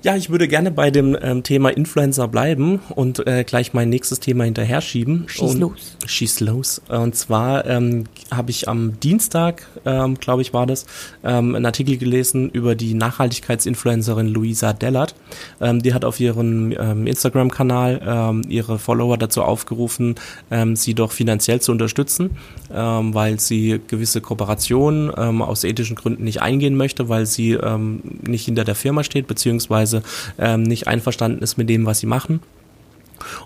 Ja, 0.03 0.17
ich 0.17 0.29
würde 0.29 0.49
gerne 0.49 0.69
bei 0.69 0.91
dem 0.91 1.17
ähm, 1.21 1.43
Thema 1.43 1.69
Influencer 1.69 2.27
bleiben 2.27 2.81
und 2.93 3.25
äh, 3.25 3.45
gleich 3.45 3.73
mein 3.73 3.87
nächstes 3.87 4.19
Thema 4.19 4.43
hinterher 4.43 4.81
schieben. 4.81 5.23
Schieß 5.27 5.51
und, 5.51 5.59
los. 5.61 5.97
Schieß 6.05 6.41
los. 6.41 6.81
Und 6.89 7.15
zwar 7.15 7.65
ähm, 7.65 8.03
habe 8.29 8.51
ich 8.51 8.67
am 8.67 8.99
Dienstag, 8.99 9.65
ähm, 9.85 10.19
glaube 10.19 10.41
ich, 10.41 10.53
war 10.53 10.67
das, 10.67 10.87
ähm, 11.23 11.55
einen 11.55 11.65
Artikel 11.65 11.95
gelesen 11.95 12.49
über 12.49 12.75
die 12.75 12.95
Nachhaltigkeitsinfluencerin 12.95 14.27
Luisa 14.27 14.73
Dellert. 14.73 15.15
Ähm, 15.61 15.81
die 15.81 15.93
hat 15.93 16.03
auf 16.03 16.19
ihrem 16.19 16.73
ähm, 16.77 17.07
Instagram-Kanal 17.07 18.01
ähm, 18.05 18.41
ihre 18.49 18.79
Follower 18.79 19.17
dazu 19.17 19.41
aufgerufen, 19.41 20.15
ähm, 20.51 20.75
sie 20.75 20.95
doch 20.95 21.13
finanziell 21.13 21.61
zu 21.61 21.71
unterstützen, 21.71 22.31
ähm, 22.73 23.13
weil 23.13 23.39
sie 23.39 23.79
gewisse 23.87 24.19
Kooperationen 24.19 25.13
ähm, 25.15 25.41
aus 25.41 25.63
ethischen 25.63 25.95
Gründen 25.95 26.25
nicht 26.25 26.41
eingehen 26.41 26.75
möchte, 26.75 27.07
weil 27.07 27.25
sie 27.25 27.51
ähm, 27.51 28.01
nicht 28.27 28.43
hinter 28.43 28.65
der 28.65 28.75
Firma 28.75 29.05
steht, 29.05 29.27
beziehungsweise 29.27 29.92
ähm, 30.39 30.63
nicht 30.63 30.87
einverstanden 30.87 31.43
ist 31.43 31.57
mit 31.57 31.69
dem, 31.69 31.85
was 31.85 31.99
sie 31.99 32.07
machen. 32.07 32.39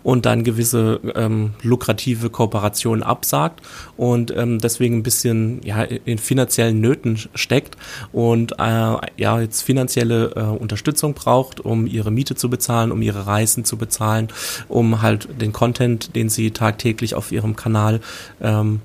und 0.03 0.25
dann 0.25 0.43
gewisse 0.43 0.99
ähm, 1.15 1.53
lukrative 1.61 2.29
Kooperationen 2.29 3.03
absagt 3.03 3.61
und 3.95 4.35
ähm, 4.35 4.59
deswegen 4.59 4.97
ein 4.97 5.03
bisschen 5.03 5.61
ja, 5.63 5.83
in 5.83 6.17
finanziellen 6.17 6.79
Nöten 6.79 7.19
steckt 7.35 7.77
und 8.11 8.53
äh, 8.53 8.95
ja 9.17 9.39
jetzt 9.39 9.61
finanzielle 9.61 10.31
äh, 10.35 10.41
Unterstützung 10.41 11.13
braucht, 11.13 11.59
um 11.59 11.87
ihre 11.87 12.11
Miete 12.11 12.35
zu 12.35 12.49
bezahlen, 12.49 12.91
um 12.91 13.01
ihre 13.01 13.27
Reisen 13.27 13.65
zu 13.65 13.77
bezahlen, 13.77 14.29
um 14.67 15.01
halt 15.01 15.27
den 15.41 15.53
Content, 15.53 16.15
den 16.15 16.29
sie 16.29 16.51
tagtäglich 16.51 17.15
auf 17.15 17.31
ihrem 17.31 17.55
Kanal 17.55 17.99
ähm, 18.41 18.81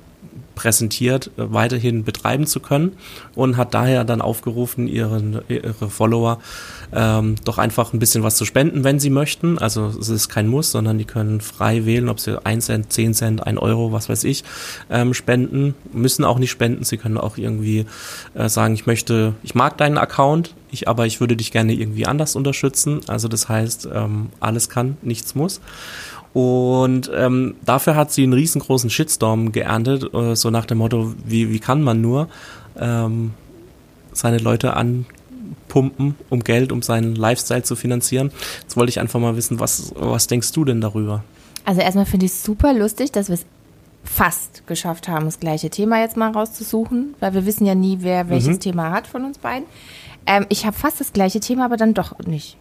präsentiert, 0.55 1.31
äh, 1.37 1.53
weiterhin 1.53 2.05
betreiben 2.05 2.47
zu 2.47 2.61
können 2.61 2.93
und 3.35 3.57
hat 3.57 3.75
daher 3.75 4.05
dann 4.05 4.21
aufgerufen, 4.21 4.89
ihren, 4.89 5.41
ihre 5.49 5.89
Follower 5.89 6.39
ähm, 6.95 7.37
doch 7.45 7.59
einfach 7.59 7.93
ein 7.93 7.99
bisschen 7.99 8.23
was 8.23 8.37
zu 8.37 8.45
spenden, 8.45 8.85
wenn 8.85 9.01
sie 9.01 9.11
möchten. 9.11 9.59
Also 9.59 9.87
es 9.87 10.09
ist 10.09 10.29
kein 10.29 10.49
Muss, 10.49 10.71
sondern 10.71 10.99
die 10.99 11.05
können 11.05 11.41
frei 11.41 11.87
wählen, 11.87 12.09
ob 12.09 12.21
sie 12.21 12.45
1 12.45 12.67
Cent, 12.67 12.93
10 12.93 13.15
Cent, 13.15 13.47
1 13.47 13.59
Euro, 13.59 13.93
was 13.93 14.09
weiß 14.09 14.25
ich, 14.25 14.45
ähm, 14.91 15.15
spenden. 15.15 15.75
Müssen 15.93 16.25
auch 16.25 16.39
nicht 16.39 16.51
spenden. 16.51 16.85
Sie 16.85 16.99
können 16.99 17.19
auch 17.19 17.39
irgendwie 17.39 17.87
äh, 18.35 18.49
sagen, 18.49 18.75
ich 18.75 18.87
möchte, 18.87 19.35
ich 19.43 19.55
mag 19.55 19.79
deinen 19.79 19.99
Account, 19.99 20.55
ich, 20.71 20.89
aber 20.89 21.07
ich 21.07 21.21
würde 21.21 21.37
dich 21.37 21.53
gerne 21.53 21.75
irgendwie 21.75 22.07
anders 22.07 22.37
unterstützen. 22.37 23.01
Also 23.07 23.29
das 23.29 23.49
heißt, 23.49 23.89
ähm, 23.93 24.31
alles 24.41 24.69
kann, 24.69 24.97
nichts 25.03 25.35
muss. 25.35 25.61
Und 26.35 27.11
ähm, 27.15 27.57
dafür 27.65 27.95
hat 27.95 28.11
sie 28.11 28.23
einen 28.23 28.33
riesengroßen 28.33 28.89
Shitstorm 28.89 29.53
geerntet, 29.53 30.13
äh, 30.15 30.35
so 30.35 30.51
nach 30.51 30.65
dem 30.65 30.79
Motto, 30.79 31.15
wie, 31.25 31.51
wie 31.51 31.59
kann 31.59 31.83
man 31.83 32.01
nur 32.01 32.29
ähm, 32.79 33.35
seine 34.13 34.39
Leute 34.39 34.75
anpumpen, 34.75 36.15
um 36.31 36.43
Geld, 36.43 36.73
um 36.73 36.81
seinen 36.81 37.15
Lifestyle 37.15 37.63
zu 37.63 37.77
finanzieren. 37.77 38.31
Jetzt 38.63 38.77
wollte 38.77 38.91
ich 38.91 39.01
einfach 39.01 39.21
mal 39.21 39.37
wissen, 39.37 39.61
was, 39.61 39.93
was 39.95 40.27
denkst 40.27 40.53
du 40.53 40.65
denn 40.65 40.81
darüber? 40.81 41.23
Also 41.65 41.81
erstmal 41.83 42.07
finde 42.07 42.27
ich 42.27 42.33
es 42.33 42.43
super 42.43 42.73
lustig, 42.73 43.13
dass 43.13 43.29
wir 43.29 43.35
es 43.35 43.45
fast 44.05 44.67
geschafft 44.67 45.09
haben, 45.09 45.27
das 45.27 45.39
gleiche 45.39 45.71
Thema 45.71 46.01
jetzt 46.01 46.17
mal 46.17 46.33
rauszusuchen, 46.33 47.15
weil 47.21 47.35
wir 47.35 47.47
wissen 47.47 47.67
ja 47.67 47.75
nie, 47.75 47.99
wer 48.01 48.29
welches 48.31 48.57
mhm. 48.57 48.61
Thema 48.61 48.91
hat 48.91 49.07
von 49.07 49.25
uns 49.25 49.39
beiden. 49.39 49.67
Ähm, 50.27 50.47
ich 50.49 50.67
habe 50.67 50.77
fast 50.77 50.99
das 51.01 51.13
gleiche 51.13 51.41
Thema, 51.41 51.67
aber 51.67 51.77
dann 51.77 51.95
doch 51.95 52.19
nicht. 52.21 52.57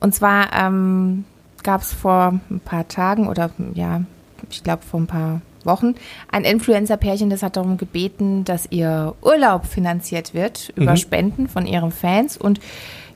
Und 0.00 0.14
zwar 0.14 0.52
ähm, 0.52 1.24
gab 1.62 1.82
es 1.82 1.92
vor 1.92 2.40
ein 2.50 2.60
paar 2.60 2.88
Tagen 2.88 3.28
oder 3.28 3.50
ja, 3.74 4.02
ich 4.50 4.62
glaube 4.62 4.82
vor 4.84 5.00
ein 5.00 5.06
paar 5.06 5.40
Wochen 5.64 5.94
ein 6.30 6.44
Influencer-Pärchen, 6.44 7.30
das 7.30 7.42
hat 7.42 7.56
darum 7.56 7.76
gebeten, 7.76 8.44
dass 8.44 8.66
ihr 8.70 9.14
Urlaub 9.22 9.66
finanziert 9.66 10.34
wird 10.34 10.72
über 10.76 10.92
mhm. 10.92 10.96
Spenden 10.96 11.48
von 11.48 11.66
ihren 11.66 11.90
Fans 11.90 12.36
und 12.36 12.60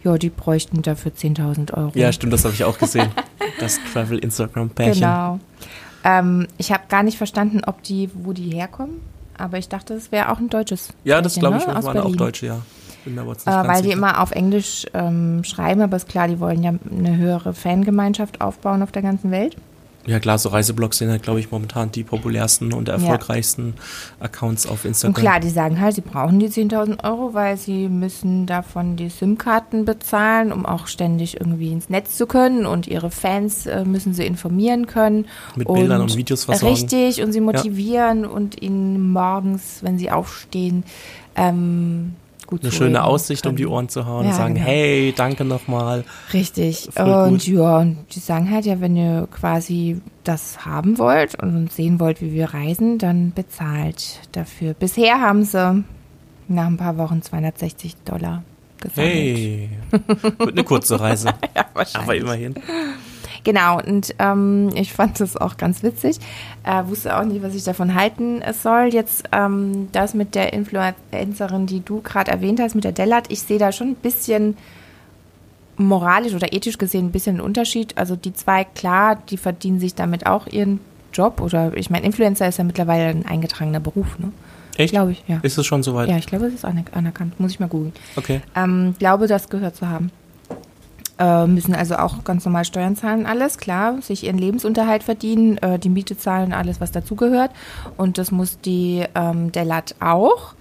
ja, 0.05 0.19
die 0.19 0.31
bräuchten 0.31 0.83
dafür 0.83 1.13
10.000 1.13 1.75
Euro. 1.75 1.93
Ja, 1.95 2.13
stimmt, 2.13 2.33
das 2.33 2.45
habe 2.45 2.55
ich 2.55 2.65
auch 2.65 2.79
gesehen. 2.79 3.09
das 3.61 3.79
Travel 3.93 4.19
Instagram-Pärchen. 4.19 4.95
Genau. 4.95 5.39
Ähm, 6.03 6.49
ich 6.59 6.73
habe 6.73 6.83
gar 6.89 7.05
nicht 7.05 7.17
verstanden, 7.17 7.63
ob 7.65 7.83
die, 7.85 8.11
wo 8.13 8.33
die 8.33 8.51
herkommen, 8.51 9.01
aber 9.39 9.59
ich 9.59 9.69
dachte, 9.69 9.95
es 9.95 10.11
wäre 10.11 10.33
auch 10.33 10.39
ein 10.39 10.49
deutsches. 10.49 10.93
Ja, 11.05 11.23
das 11.23 11.37
glaube 11.37 11.59
ich, 11.59 11.67
ne? 11.67 11.75
waren 11.85 11.99
auch 11.99 12.17
Deutsche, 12.17 12.47
ja 12.47 12.63
bin 13.05 13.19
aber 13.19 13.33
jetzt 13.33 13.47
nicht 13.47 13.57
äh, 13.57 13.69
Weil 13.69 13.83
die 13.83 13.91
immer 13.91 14.21
auf 14.21 14.33
Englisch 14.33 14.87
ähm, 14.95 15.45
schreiben, 15.45 15.81
aber 15.83 15.97
ist 15.97 16.09
klar, 16.09 16.29
die 16.29 16.41
wollen 16.41 16.63
ja 16.63 16.73
eine 16.91 17.17
höhere 17.17 17.55
Fangemeinschaft 17.55 18.41
aufbauen 18.41 18.83
auf 18.83 18.93
der 18.93 19.03
ganzen 19.03 19.31
Welt. 19.31 19.57
Ja 20.05 20.19
klar, 20.19 20.37
so 20.37 20.49
Reiseblogs 20.49 20.99
sind 20.99 21.11
halt, 21.11 21.23
glaube 21.23 21.39
ich, 21.39 21.53
momentan 21.53 21.93
die 21.93 22.03
populärsten 22.03 22.73
und 22.73 22.89
erfolgreichsten 22.89 23.75
ja. 23.77 24.27
Accounts 24.27 24.67
auf 24.67 24.85
Instagram. 24.85 25.15
Und 25.15 25.21
klar, 25.21 25.39
die 25.39 25.51
sagen 25.51 25.81
halt, 25.81 25.95
sie 25.95 26.01
brauchen 26.01 26.41
die 26.41 26.49
10.000 26.49 27.05
Euro, 27.05 27.35
weil 27.35 27.57
sie 27.57 27.89
müssen 27.89 28.47
davon 28.47 28.97
die 28.97 29.11
SIM-Karten 29.11 29.85
bezahlen, 29.85 30.53
um 30.53 30.67
auch 30.67 30.89
ständig 30.89 31.39
irgendwie 31.39 31.71
ins 31.71 31.89
Netz 31.89 32.17
zu 32.17 32.27
können 32.27 32.67
und 32.67 32.89
ihre 32.89 33.13
Fans 33.13 33.67
äh, 33.67 33.85
müssen 33.85 34.13
sie 34.13 34.27
informieren 34.27 34.87
können. 34.87 35.27
Mit 35.55 35.69
und 35.69 35.77
Bildern 35.77 36.01
und 36.01 36.17
Videos 36.17 36.45
versorgen. 36.45 36.75
Richtig, 36.75 37.23
und 37.23 37.33
sie 37.33 37.41
motivieren 37.41 38.23
ja. 38.23 38.29
und 38.29 38.61
ihnen 38.61 39.13
morgens, 39.13 39.79
wenn 39.83 39.99
sie 39.99 40.11
aufstehen, 40.11 40.83
ähm, 41.37 42.17
gut 42.53 42.63
Eine 42.63 42.73
schöne 42.73 43.03
Aussicht 43.03 43.45
können. 43.45 43.55
um 43.55 43.57
die 43.57 43.67
Ohren 43.67 43.89
zu 43.89 44.05
hauen 44.05 44.25
ja, 44.25 44.31
und 44.31 44.37
sagen, 44.37 44.55
genau. 44.55 44.67
hey, 44.67 45.15
danke 45.17 45.45
nochmal. 45.45 46.05
Richtig. 46.35 46.91
und 46.99 47.47
ja, 47.49 47.79
und 47.79 47.97
die 48.15 48.21
sagen 48.21 48.51
halt 48.51 48.67
ja, 48.67 48.79
wenn 48.81 48.95
ihr 48.95 49.27
quasi 49.31 50.03
das 50.23 50.67
haben 50.67 50.99
wollt 50.99 51.43
und 51.43 51.73
sehen 51.73 51.99
wollt, 51.99 52.21
wie 52.21 52.33
wir 52.35 52.53
reisen, 52.53 52.99
dann 52.99 53.33
bezahlt 53.35 54.21
dafür. 54.33 54.75
Bisher 54.75 55.19
haben 55.21 55.45
sie 55.45 55.83
nach 56.49 56.67
ein 56.67 56.77
paar 56.77 56.99
Wochen 56.99 57.23
260 57.23 57.97
Dollar 58.05 58.43
gesammelt. 58.81 59.15
Hey, 59.15 59.71
wird 60.39 60.53
eine 60.53 60.65
kurze 60.65 61.01
Reise. 61.01 61.29
ja, 61.57 61.65
wahrscheinlich. 61.73 62.05
Aber 62.05 62.17
immerhin. 62.17 62.55
Genau, 63.45 63.81
und 63.81 64.15
ähm, 64.19 64.71
ich 64.75 64.93
fand 64.93 65.19
das 65.19 65.37
auch 65.37 65.57
ganz 65.57 65.83
witzig. 65.83 66.19
Äh, 66.65 66.85
wusste 66.87 67.17
auch 67.17 67.25
nicht, 67.25 67.43
was 67.43 67.55
ich 67.55 67.65
davon 67.65 67.95
halten 67.95 68.43
soll. 68.53 68.91
Jetzt 68.93 69.25
ähm, 69.33 69.89
das 69.93 70.15
mit 70.15 70.35
der 70.35 70.53
Influencerin, 70.53 71.67
die 71.67 71.81
du 71.81 72.01
gerade 72.03 72.31
erwähnt 72.31 72.61
hast, 72.61 72.75
mit 72.75 72.85
der 72.85 72.93
Dellat, 72.93 73.31
ich 73.31 73.43
sehe 73.43 73.59
da 73.59 73.73
schon 73.73 73.89
ein 73.89 73.97
bisschen 73.97 74.57
moralisch 75.77 76.35
oder 76.35 76.53
ethisch 76.53 76.79
gesehen 76.79 77.07
ein 77.07 77.13
bisschen 77.13 77.37
einen 77.37 77.45
Unterschied. 77.45 77.99
Also 77.99 78.15
die 78.15 78.33
zwei, 78.33 78.65
klar, 78.65 79.21
die 79.31 79.37
verdienen 79.37 79.81
sich 79.81 79.95
damit 79.95 80.27
auch 80.27 80.47
ihren 80.47 80.79
Job. 81.13 81.41
Oder 81.41 81.77
ich 81.77 81.91
meine, 81.91 82.07
Influencer 82.07 82.47
ist 82.47 82.59
ja 82.59 82.65
mittlerweile 82.65 83.07
ein 83.07 83.27
eingetragener 83.27 83.81
Beruf, 83.81 84.19
ne? 84.19 84.33
Echt? 84.79 84.93
Glaube 84.93 85.13
ich, 85.13 85.23
ja. 85.27 85.39
Ist 85.43 85.59
es 85.59 85.67
schon 85.67 85.83
soweit? 85.83 86.09
Ja, 86.09 86.17
ich 86.17 86.27
glaube, 86.27 86.47
es 86.47 86.55
ist 86.55 86.65
anerkannt. 86.65 87.39
Muss 87.39 87.51
ich 87.51 87.61
mal 87.61 87.69
googeln. 87.69 87.93
Okay. 88.17 88.41
Ähm, 88.57 88.95
glaube, 88.99 89.27
das 89.27 89.51
gehört 89.51 89.77
zu 89.77 89.89
haben 89.89 90.11
äh, 91.19 91.47
müssen 91.47 91.75
also 91.75 91.97
auch 91.97 92.25
ganz 92.25 92.45
normal 92.45 92.65
Steuern 92.65 92.97
zahlen, 92.97 93.27
alles, 93.27 93.59
klar, 93.59 94.01
sich 94.03 94.25
ihren 94.25 94.39
Lebensunterhalt 94.39 95.03
verdienen, 95.03 95.59
äh, 95.59 95.79
die 95.79 95.89
Miete 95.89 96.17
zahlen, 96.17 96.53
alles, 96.53 96.81
was 96.81 96.93
dazugehört. 96.93 97.51
Und 97.97 98.19
das 98.19 98.31
muss 98.31 98.61
die 98.61 99.05
ähm, 99.15 99.53
Delat 99.53 99.95
auch. 100.01 100.55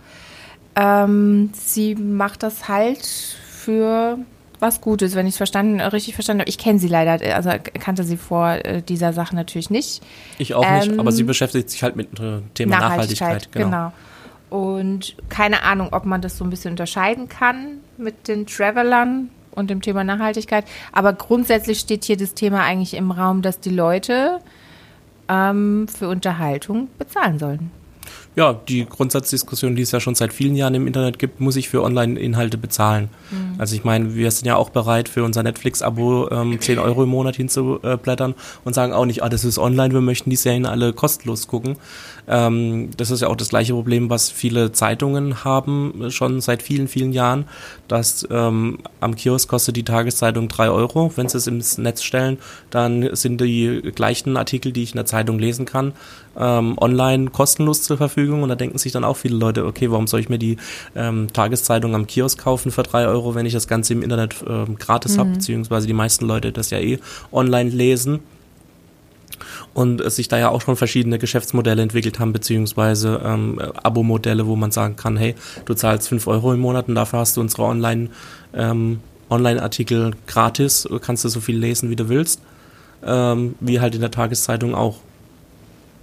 Ähm, 0.75 1.49
sie 1.53 1.95
macht 1.95 2.43
das 2.43 2.67
halt 2.67 3.05
für 3.05 4.17
was 4.59 4.79
Gutes, 4.79 5.15
wenn 5.15 5.25
ich 5.25 5.33
es 5.33 5.37
verstanden, 5.37 5.81
richtig 5.81 6.13
verstanden 6.13 6.41
habe. 6.41 6.49
Ich 6.49 6.57
kenne 6.57 6.79
sie 6.79 6.87
leider, 6.87 7.35
also 7.35 7.49
kannte 7.79 8.03
sie 8.03 8.15
vor 8.15 8.51
äh, 8.51 8.81
dieser 8.81 9.11
Sache 9.11 9.35
natürlich 9.35 9.69
nicht. 9.69 10.03
Ich 10.37 10.53
auch 10.53 10.63
ähm, 10.65 10.79
nicht, 10.79 10.99
aber 10.99 11.11
sie 11.11 11.23
beschäftigt 11.23 11.69
sich 11.69 11.81
halt 11.83 11.95
mit 11.95 12.17
dem 12.19 12.39
äh, 12.39 12.41
Thema 12.53 12.79
Nachhaltigkeit. 12.79 13.27
Nachhaltigkeit 13.27 13.51
genau. 13.51 13.91
genau. 14.49 14.61
Und 14.69 15.15
keine 15.29 15.63
Ahnung, 15.63 15.89
ob 15.93 16.05
man 16.05 16.21
das 16.21 16.37
so 16.37 16.43
ein 16.43 16.49
bisschen 16.49 16.71
unterscheiden 16.71 17.27
kann 17.27 17.79
mit 17.97 18.27
den 18.27 18.45
Travelern, 18.45 19.29
und 19.51 19.69
dem 19.69 19.81
Thema 19.81 20.03
Nachhaltigkeit. 20.03 20.65
Aber 20.91 21.13
grundsätzlich 21.13 21.79
steht 21.79 22.05
hier 22.05 22.17
das 22.17 22.33
Thema 22.33 22.63
eigentlich 22.63 22.93
im 22.93 23.11
Raum, 23.11 23.41
dass 23.41 23.59
die 23.59 23.69
Leute 23.69 24.39
ähm, 25.27 25.87
für 25.87 26.09
Unterhaltung 26.09 26.89
bezahlen 26.97 27.39
sollen 27.39 27.80
ja, 28.35 28.53
die 28.53 28.85
Grundsatzdiskussion, 28.85 29.75
die 29.75 29.81
es 29.81 29.91
ja 29.91 29.99
schon 29.99 30.15
seit 30.15 30.31
vielen 30.31 30.55
Jahren 30.55 30.73
im 30.73 30.87
Internet 30.87 31.19
gibt, 31.19 31.41
muss 31.41 31.57
ich 31.57 31.67
für 31.67 31.83
Online-Inhalte 31.83 32.57
bezahlen. 32.57 33.09
Mhm. 33.29 33.59
Also 33.59 33.75
ich 33.75 33.83
meine, 33.83 34.15
wir 34.15 34.31
sind 34.31 34.45
ja 34.47 34.55
auch 34.55 34.69
bereit, 34.69 35.09
für 35.09 35.25
unser 35.25 35.43
Netflix-Abo 35.43 36.29
ähm, 36.31 36.59
10 36.59 36.79
Euro 36.79 37.03
im 37.03 37.09
Monat 37.09 37.35
hinzublättern 37.35 38.35
und 38.63 38.73
sagen 38.73 38.93
auch 38.93 39.05
nicht, 39.05 39.21
ah, 39.21 39.29
das 39.29 39.43
ist 39.43 39.59
online, 39.59 39.93
wir 39.93 40.01
möchten 40.01 40.29
die 40.29 40.37
Serien 40.37 40.65
alle 40.65 40.93
kostenlos 40.93 41.47
gucken. 41.47 41.75
Ähm, 42.27 42.91
das 42.95 43.11
ist 43.11 43.21
ja 43.21 43.27
auch 43.27 43.35
das 43.35 43.49
gleiche 43.49 43.73
Problem, 43.73 44.09
was 44.09 44.29
viele 44.29 44.71
Zeitungen 44.71 45.43
haben, 45.43 46.09
schon 46.09 46.39
seit 46.39 46.61
vielen, 46.61 46.87
vielen 46.87 47.11
Jahren, 47.11 47.45
dass 47.89 48.25
ähm, 48.31 48.79
am 49.01 49.15
Kiosk 49.15 49.49
kostet 49.49 49.75
die 49.75 49.83
Tageszeitung 49.83 50.47
3 50.47 50.69
Euro. 50.69 51.11
Wenn 51.15 51.27
sie 51.27 51.37
es 51.37 51.47
ins 51.47 51.77
Netz 51.77 52.03
stellen, 52.03 52.37
dann 52.69 53.13
sind 53.13 53.41
die 53.41 53.81
gleichen 53.93 54.37
Artikel, 54.37 54.71
die 54.71 54.83
ich 54.83 54.91
in 54.91 54.97
der 54.97 55.05
Zeitung 55.05 55.39
lesen 55.39 55.65
kann, 55.65 55.91
ähm, 56.37 56.77
online 56.79 57.29
kostenlos 57.29 57.83
zur 57.83 57.97
Verfügung. 57.97 58.43
Und 58.43 58.49
da 58.49 58.55
denken 58.55 58.77
sich 58.77 58.91
dann 58.91 59.03
auch 59.03 59.17
viele 59.17 59.35
Leute, 59.35 59.65
okay, 59.65 59.91
warum 59.91 60.07
soll 60.07 60.19
ich 60.19 60.29
mir 60.29 60.39
die 60.39 60.57
ähm, 60.95 61.27
Tageszeitung 61.31 61.95
am 61.95 62.07
Kiosk 62.07 62.39
kaufen 62.39 62.71
für 62.71 62.83
drei 62.83 63.05
Euro, 63.05 63.35
wenn 63.35 63.45
ich 63.45 63.53
das 63.53 63.67
Ganze 63.67 63.93
im 63.93 64.01
Internet 64.01 64.35
ähm, 64.47 64.77
gratis 64.77 65.15
mhm. 65.15 65.19
habe, 65.19 65.29
beziehungsweise 65.31 65.87
die 65.87 65.93
meisten 65.93 66.25
Leute 66.25 66.51
das 66.51 66.69
ja 66.69 66.79
eh 66.79 66.99
online 67.31 67.69
lesen. 67.69 68.19
Und 69.73 70.09
sich 70.11 70.27
da 70.27 70.37
ja 70.37 70.49
auch 70.49 70.61
schon 70.61 70.75
verschiedene 70.75 71.17
Geschäftsmodelle 71.17 71.81
entwickelt 71.81 72.19
haben, 72.19 72.33
beziehungsweise 72.33 73.21
ähm, 73.23 73.59
Abo-Modelle, 73.81 74.45
wo 74.45 74.57
man 74.57 74.71
sagen 74.71 74.97
kann, 74.97 75.15
hey, 75.15 75.33
du 75.65 75.73
zahlst 75.73 76.09
fünf 76.09 76.27
Euro 76.27 76.53
im 76.53 76.59
Monat 76.59 76.89
und 76.89 76.95
dafür 76.95 77.19
hast 77.19 77.37
du 77.37 77.41
unsere 77.41 77.63
Online, 77.63 78.09
ähm, 78.53 78.99
Online-Artikel 79.29 80.11
gratis, 80.27 80.87
kannst 81.01 81.23
du 81.23 81.29
so 81.29 81.39
viel 81.39 81.57
lesen, 81.57 81.89
wie 81.89 81.95
du 81.95 82.09
willst, 82.09 82.41
ähm, 83.05 83.55
wie 83.61 83.79
halt 83.79 83.95
in 83.95 84.01
der 84.01 84.11
Tageszeitung 84.11 84.75
auch 84.75 84.97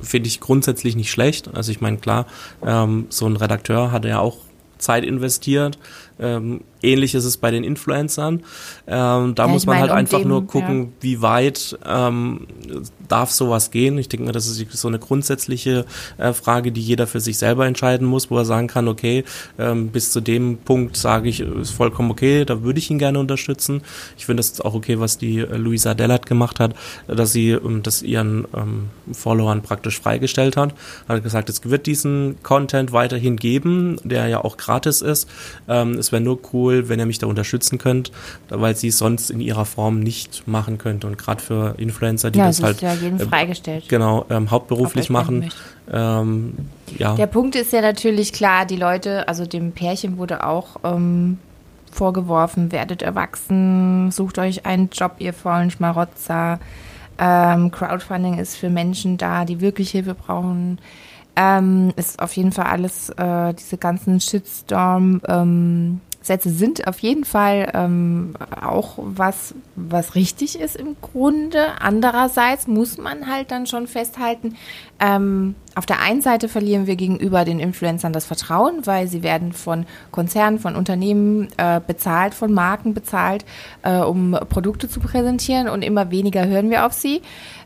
finde 0.00 0.28
ich 0.28 0.40
grundsätzlich 0.40 0.96
nicht 0.96 1.10
schlecht. 1.10 1.54
Also 1.54 1.72
ich 1.72 1.80
meine, 1.80 1.98
klar, 1.98 2.26
ähm, 2.64 3.06
so 3.08 3.26
ein 3.26 3.36
Redakteur 3.36 3.92
hat 3.92 4.04
ja 4.04 4.20
auch 4.20 4.38
Zeit 4.78 5.04
investiert. 5.04 5.78
Ähm, 6.20 6.62
ähnlich 6.82 7.14
ist 7.14 7.25
es 7.25 7.37
bei 7.37 7.50
den 7.50 7.64
Influencern. 7.64 8.42
Ähm, 8.87 9.34
da 9.34 9.46
Ja, 9.46 9.48
muss 9.48 9.66
man 9.66 9.76
meine, 9.76 9.82
halt 9.82 9.92
um 9.92 9.96
einfach 9.98 10.18
dem- 10.20 10.28
nur 10.28 10.46
gucken, 10.46 10.82
ja. 10.82 10.88
wie 11.00 11.22
weit 11.22 11.78
ähm, 11.87 12.46
darf 13.08 13.30
sowas 13.30 13.70
gehen. 13.70 13.98
Ich 13.98 14.08
denke 14.08 14.26
mal, 14.26 14.32
das 14.32 14.46
ist 14.46 14.64
so 14.72 14.88
eine 14.88 14.98
grundsätzliche 14.98 15.84
äh, 16.18 16.32
Frage, 16.32 16.72
die 16.72 16.80
jeder 16.80 17.06
für 17.06 17.20
sich 17.20 17.38
selber 17.38 17.66
entscheiden 17.66 18.06
muss, 18.06 18.30
wo 18.30 18.38
er 18.38 18.44
sagen 18.44 18.66
kann, 18.68 18.88
okay, 18.88 19.25
ähm, 19.58 19.88
bis 19.88 20.12
zu 20.12 20.20
dem 20.20 20.58
Punkt 20.58 20.96
sage 20.96 21.28
ich, 21.28 21.40
ist 21.40 21.70
vollkommen 21.70 22.10
okay, 22.10 22.44
da 22.44 22.62
würde 22.62 22.78
ich 22.78 22.90
ihn 22.90 22.98
gerne 22.98 23.18
unterstützen. 23.18 23.82
Ich 24.16 24.26
finde 24.26 24.40
das 24.40 24.50
ist 24.50 24.64
auch 24.64 24.75
okay, 24.75 24.98
was 25.00 25.18
die 25.18 25.38
äh, 25.38 25.56
Luisa 25.56 25.94
Dellert 25.94 26.26
gemacht 26.26 26.60
hat, 26.60 26.75
dass 27.06 27.32
sie 27.32 27.50
ähm, 27.50 27.82
das 27.82 28.02
ihren 28.02 28.46
ähm, 28.56 28.90
Followern 29.12 29.62
praktisch 29.62 30.00
freigestellt 30.00 30.56
hat. 30.56 30.75
Hat 31.08 31.22
gesagt, 31.22 31.48
es 31.48 31.64
wird 31.64 31.87
diesen 31.87 32.37
Content 32.42 32.92
weiterhin 32.92 33.37
geben, 33.37 33.98
der 34.04 34.26
ja 34.28 34.44
auch 34.44 34.56
gratis 34.56 35.00
ist. 35.02 35.28
Ähm, 35.68 35.98
es 36.08 36.12
wäre 36.12 36.22
nur 36.22 36.38
cool, 36.54 36.88
wenn 36.88 36.98
ihr 36.98 37.04
mich 37.04 37.18
da 37.18 37.26
unterstützen 37.26 37.76
könnt, 37.76 38.10
weil 38.48 38.74
sie 38.74 38.88
es 38.88 38.96
sonst 38.96 39.30
in 39.30 39.40
ihrer 39.40 39.66
Form 39.66 40.00
nicht 40.00 40.48
machen 40.48 40.78
könnte. 40.78 41.06
Und 41.06 41.18
gerade 41.18 41.42
für 41.42 41.74
Influencer, 41.76 42.30
die 42.30 42.38
ja, 42.38 42.46
das 42.46 42.58
es 42.58 42.64
halt 42.64 42.76
ist 42.76 42.82
ja 42.82 42.94
jedem 42.94 43.20
äh, 43.20 43.26
freigestellt. 43.26 43.88
genau 43.88 44.24
ähm, 44.30 44.46
er 44.46 44.50
hauptberuflich 44.50 45.10
machen. 45.10 45.50
Ähm, 45.92 46.54
ja. 46.96 47.14
Der 47.14 47.26
Punkt 47.26 47.56
ist 47.56 47.74
ja 47.74 47.82
natürlich 47.82 48.32
klar, 48.32 48.64
die 48.64 48.76
Leute, 48.76 49.28
also 49.28 49.44
dem 49.44 49.72
Pärchen 49.72 50.16
wurde 50.16 50.44
auch 50.44 50.76
ähm, 50.82 51.38
vorgeworfen, 51.92 52.72
werdet 52.72 53.02
erwachsen, 53.02 54.10
sucht 54.10 54.38
euch 54.38 54.64
einen 54.64 54.88
Job, 54.90 55.16
ihr 55.18 55.34
faulen 55.34 55.70
Schmarotzer. 55.70 56.58
Ähm, 57.18 57.70
Crowdfunding 57.70 58.38
ist 58.38 58.56
für 58.56 58.70
Menschen 58.70 59.18
da, 59.18 59.44
die 59.44 59.60
wirklich 59.60 59.90
Hilfe 59.90 60.14
brauchen. 60.14 60.78
Ähm, 61.40 61.92
ist 61.95 62.21
auf 62.21 62.33
jeden 62.33 62.50
Fall 62.50 62.64
alles, 62.64 63.11
äh, 63.11 63.54
diese 63.54 63.78
ganzen 63.78 64.21
Shitstorm, 64.21 65.21
ähm, 65.28 66.00
Sätze 66.21 66.50
sind 66.50 66.88
auf 66.88 66.99
jeden 66.99 67.25
Fall 67.25 67.71
ähm, 67.75 68.35
auch 68.61 68.99
was, 68.99 69.54
was 69.76 70.16
richtig 70.16 70.59
ist 70.59 70.75
im 70.75 70.97
Grunde. 71.00 71.80
Andererseits 71.80 72.66
muss 72.66 72.99
man 72.99 73.28
halt 73.30 73.52
dann 73.52 73.66
schon 73.66 73.87
festhalten, 73.87 74.57
ähm, 74.99 75.54
auf 75.78 75.87
der 75.87 76.00
einen 76.00 76.20
Seite 76.23 76.49
verlieren 76.49 76.88
wir 76.88 76.97
gegenüber 76.97 77.44
den 77.44 77.61
Influencern 77.61 78.12
das 78.12 78.26
Vertrauen, 78.26 78.85
weil 78.85 79.06
sie 79.06 79.23
werden 79.23 79.52
von 79.52 79.87
Konzernen, 80.11 80.58
von 80.58 80.75
Unternehmen 80.75 81.49
äh, 81.56 81.80
bezahlt, 81.87 82.35
von 82.35 82.52
Marken 82.52 82.94
bezahlt, 82.94 83.44
äh, 83.82 83.99
um 83.99 84.37
Produkte 84.49 84.88
zu 84.88 84.99
präsentieren 84.99 85.68
und 85.68 85.82
immer 85.82 86.11
weniger 86.11 86.49
hören 86.49 86.70
wir 86.70 86.85
auf 86.85 86.94
sie. 86.94 87.23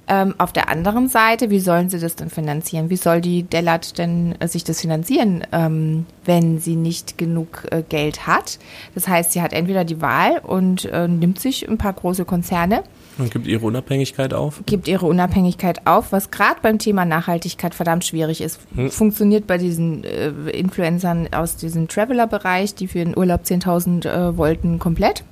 Ähm, 0.09 0.35
auf 0.37 0.53
der 0.53 0.69
anderen 0.69 1.09
Seite, 1.09 1.49
wie 1.49 1.61
sollen 1.61 1.89
sie 1.89 2.01
das 2.01 2.17
denn 2.17 2.29
finanzieren? 2.29 2.91
Wie 2.91 2.97
soll 2.97 3.21
die 3.21 3.45
Dellert 3.45 3.97
denn 3.99 4.35
äh, 4.41 4.49
sich 4.49 4.65
das 4.65 4.81
finanzieren, 4.81 5.47
ähm, 5.53 6.07
wenn 6.25 6.59
sie 6.59 6.75
nicht 6.75 7.19
genug 7.19 7.69
äh, 7.71 7.83
Geld 7.89 8.27
hat? 8.27 8.59
Das 8.97 9.07
heißt, 9.07 9.33
sie 9.33 9.41
hat 9.41 9.53
entweder 9.53 9.85
die 9.85 10.03
Wahl 10.03 10.41
und 10.43 10.87
äh, 10.87 11.07
nimmt 11.07 11.39
sich 11.39 11.69
ein 11.69 11.79
paar 11.79 11.93
große 11.93 12.25
Konzerne, 12.25 12.83
Und 13.17 13.31
gibt 13.31 13.47
ihre 13.47 13.65
Unabhängigkeit 13.65 14.35
auf. 14.35 14.63
gibt 14.67 14.89
ihre 14.89 15.07
Unabhängigkeit 15.07 15.87
auf, 15.87 16.11
was 16.11 16.33
gerade 16.33 16.57
beim 16.61 16.81
Thema 16.81 17.05
Nachhaltigkeit 17.05 17.73
verdammt 17.73 18.02
schwierig 18.07 18.41
ist. 18.41 18.61
Funktioniert 18.91 19.47
bei 19.47 19.59
diesen 19.59 20.05
äh, 20.05 20.29
Influencern 20.51 21.29
aus 21.33 21.57
diesem 21.57 21.89
Traveler-Bereich, 21.89 22.75
die 22.75 22.89
für 22.89 22.99
den 22.99 23.17
Urlaub 23.17 23.43
10.000 23.43 24.09
äh, 24.09 24.37
wollten, 24.37 24.79
komplett. 24.79 25.25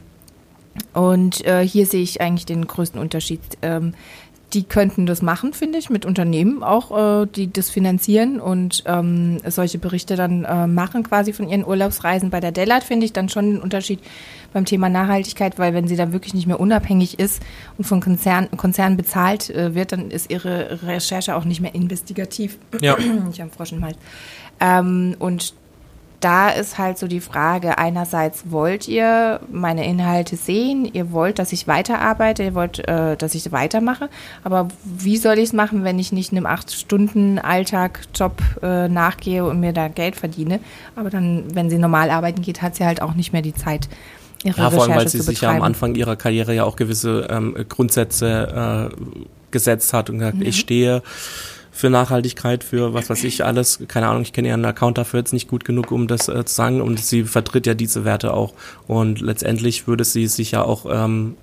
Und 0.95 1.45
äh, 1.47 1.67
hier 1.67 1.87
sehe 1.87 2.03
ich 2.03 2.21
eigentlich 2.21 2.47
den 2.47 2.67
größten 2.67 3.01
Unterschied. 3.01 3.41
Ähm, 3.63 3.95
die 4.53 4.65
könnten 4.65 5.07
das 5.07 5.23
machen, 5.23 5.53
finde 5.53 5.79
ich, 5.79 5.91
mit 5.91 6.05
Unternehmen 6.05 6.63
auch, 6.63 7.23
äh, 7.23 7.27
die 7.27 7.53
das 7.53 7.71
finanzieren 7.71 8.41
und 8.41 8.83
ähm, 8.87 9.39
solche 9.47 9.79
Berichte 9.79 10.17
dann 10.17 10.45
äh, 10.45 10.67
machen 10.67 11.03
quasi 11.05 11.33
von 11.33 11.49
ihren 11.49 11.65
Urlaubsreisen. 11.65 12.31
Bei 12.31 12.41
der 12.41 12.53
Dellert 12.53 12.83
finde 12.83 13.07
ich 13.07 13.13
dann 13.13 13.29
schon 13.29 13.47
den 13.47 13.61
Unterschied 13.61 14.01
beim 14.53 14.65
Thema 14.65 14.89
Nachhaltigkeit, 14.89 15.59
weil 15.59 15.75
wenn 15.75 15.87
sie 15.87 15.97
da 15.97 16.13
wirklich 16.13 16.35
nicht 16.35 16.47
mehr 16.47 16.59
unabhängig 16.59 17.21
ist 17.21 17.41
und 17.79 17.85
von 17.85 18.01
Konzern, 18.01 18.49
Konzernen 18.57 18.97
bezahlt 18.97 19.51
äh, 19.51 19.75
wird, 19.75 19.93
dann 19.93 20.11
ist 20.11 20.31
ihre 20.31 20.83
Recherche 20.83 21.37
auch 21.37 21.45
nicht 21.45 21.61
mehr 21.61 21.75
investigativ. 21.75 22.59
Ja. 22.81 22.97
ich 22.99 23.07
habe 23.07 23.43
einen 23.43 23.51
Frosch 23.51 23.73
im 23.73 23.85
Hals. 23.85 23.97
Ähm, 24.59 25.15
und 25.19 25.55
da 26.21 26.51
ist 26.51 26.77
halt 26.77 26.99
so 26.99 27.07
die 27.09 27.21
Frage, 27.21 27.79
einerseits 27.79 28.51
wollt 28.51 28.87
ihr 28.89 29.41
meine 29.51 29.87
Inhalte 29.87 30.37
sehen, 30.37 30.85
ihr 30.85 31.13
wollt, 31.13 31.39
dass 31.39 31.51
ich 31.53 31.67
weiterarbeite, 31.67 32.43
ihr 32.43 32.55
wollt, 32.55 32.87
äh, 32.87 33.17
dass 33.17 33.35
ich 33.35 33.51
weitermache, 33.53 34.09
aber 34.45 34.69
wie 34.85 35.17
soll 35.17 35.39
ich 35.39 35.45
es 35.45 35.53
machen, 35.55 35.83
wenn 35.83 35.99
ich 35.99 36.13
nicht 36.13 36.33
einem 36.33 36.47
8-Stunden-Alltag-Job 36.47 38.43
äh, 38.63 38.89
nachgehe 38.89 39.45
und 39.45 39.61
mir 39.61 39.73
da 39.73 39.89
Geld 39.89 40.17
verdiene? 40.17 40.61
Aber 40.97 41.11
dann, 41.11 41.45
wenn 41.55 41.71
sie 41.71 41.79
normal 41.79 42.11
arbeiten 42.11 42.43
geht, 42.43 42.63
hat 42.63 42.77
sie 42.77 42.85
halt 42.85 43.03
auch 43.03 43.15
nicht 43.15 43.33
mehr 43.33 43.43
die 43.43 43.55
Zeit, 43.55 43.89
ihre 44.45 44.61
Ja, 44.61 44.71
vor 44.71 44.83
allem, 44.83 44.91
weil 44.91 44.99
Recherche 44.99 45.11
sie 45.11 45.19
zu 45.19 45.25
sich 45.25 45.41
ja 45.41 45.49
am 45.49 45.55
betreiben. 45.57 45.67
Anfang 45.67 45.95
ihrer 45.95 46.17
Karriere 46.17 46.55
ja 46.55 46.65
auch 46.65 46.77
gewisse 46.77 47.27
ähm, 47.31 47.57
Grundsätze 47.69 48.91
äh, 48.93 48.97
gesetzt 49.51 49.93
hat 49.93 50.11
und 50.11 50.19
gesagt, 50.19 50.37
Mhm. 50.39 50.43
ich 50.47 50.61
stehe 50.61 51.03
für 51.71 51.91
Nachhaltigkeit, 51.91 52.65
für 52.65 52.95
was 52.95 53.11
weiß 53.11 53.25
ich 53.25 53.45
alles, 53.45 53.81
keine 53.89 54.09
Ahnung, 54.09 54.23
ich 54.23 54.33
kenne 54.33 54.49
ihren 54.49 54.65
Account 54.65 54.99
dafür 54.99 55.21
jetzt 55.21 55.33
nicht 55.33 55.49
gut 55.49 55.65
genug, 55.65 55.93
um 55.93 56.09
das 56.09 56.29
äh, 56.29 56.45
zu 56.45 56.55
sagen. 56.55 56.81
Und 56.81 57.01
sie 57.01 57.25
vertritt 57.25 57.67
ja 57.67 57.75
diese 57.75 58.05
Werte 58.05 58.35
auch. 58.35 58.55
Und 58.87 59.21
letztendlich 59.21 59.87
würde 59.87 60.05
sie 60.05 60.27
sich 60.27 60.51
ja 60.51 60.63
auch 60.63 60.87
ähm, 60.91 61.37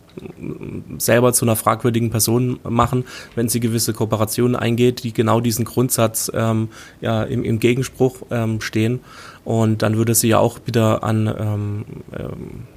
selber 0.98 1.34
zu 1.34 1.46
einer 1.46 1.56
fragwürdigen 1.56 2.10
Person 2.10 2.60
machen, 2.68 3.06
wenn 3.36 3.50
sie 3.50 3.60
gewisse 3.60 3.94
Kooperationen 3.94 4.56
eingeht, 4.56 5.04
die 5.04 5.14
genau 5.14 5.42
diesen 5.42 5.66
Grundsatz 5.66 6.32
ähm, 6.34 6.70
ja 7.02 7.24
im, 7.24 7.44
im 7.44 7.60
Gegenspruch 7.60 8.24
ähm, 8.32 8.62
stehen. 8.62 9.00
Und 9.46 9.82
dann 9.82 9.98
würde 9.98 10.16
sie 10.16 10.30
ja 10.30 10.40
auch 10.40 10.60
wieder 10.66 11.04
an 11.04 11.28
ähm, 11.28 11.86
ähm, 12.18 12.68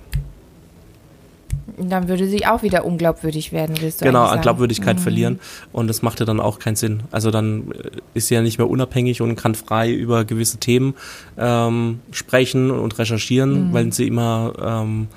Dann 1.78 2.08
würde 2.08 2.26
sie 2.28 2.46
auch 2.46 2.62
wieder 2.62 2.84
unglaubwürdig 2.84 3.52
werden, 3.52 3.76
willst 3.80 4.00
du 4.00 4.04
genau, 4.04 4.24
an. 4.26 4.40
Glaubwürdigkeit 4.40 4.96
Mhm. 4.96 5.00
verlieren. 5.02 5.40
Und 5.72 5.88
das 5.88 6.02
macht 6.02 6.20
ja 6.20 6.26
dann 6.26 6.40
auch 6.40 6.58
keinen 6.58 6.76
Sinn. 6.76 7.02
Also 7.10 7.30
dann 7.30 7.70
äh, 7.72 7.90
ist 8.14 8.28
sie 8.28 8.34
ja 8.34 8.42
nicht 8.42 8.58
mehr 8.58 8.68
unabhängig 8.68 9.20
und 9.22 9.36
kann 9.36 9.54
frei 9.54 9.90
über 9.92 10.24
gewisse 10.24 10.58
Themen 10.58 10.94
ähm, 11.38 12.00
sprechen 12.12 12.70
und 12.70 12.98
recherchieren, 12.98 13.68
Mhm. 13.68 13.72
weil 13.72 13.92
sie 13.92 14.06
immer 14.06 14.52
ähm, 14.62 15.08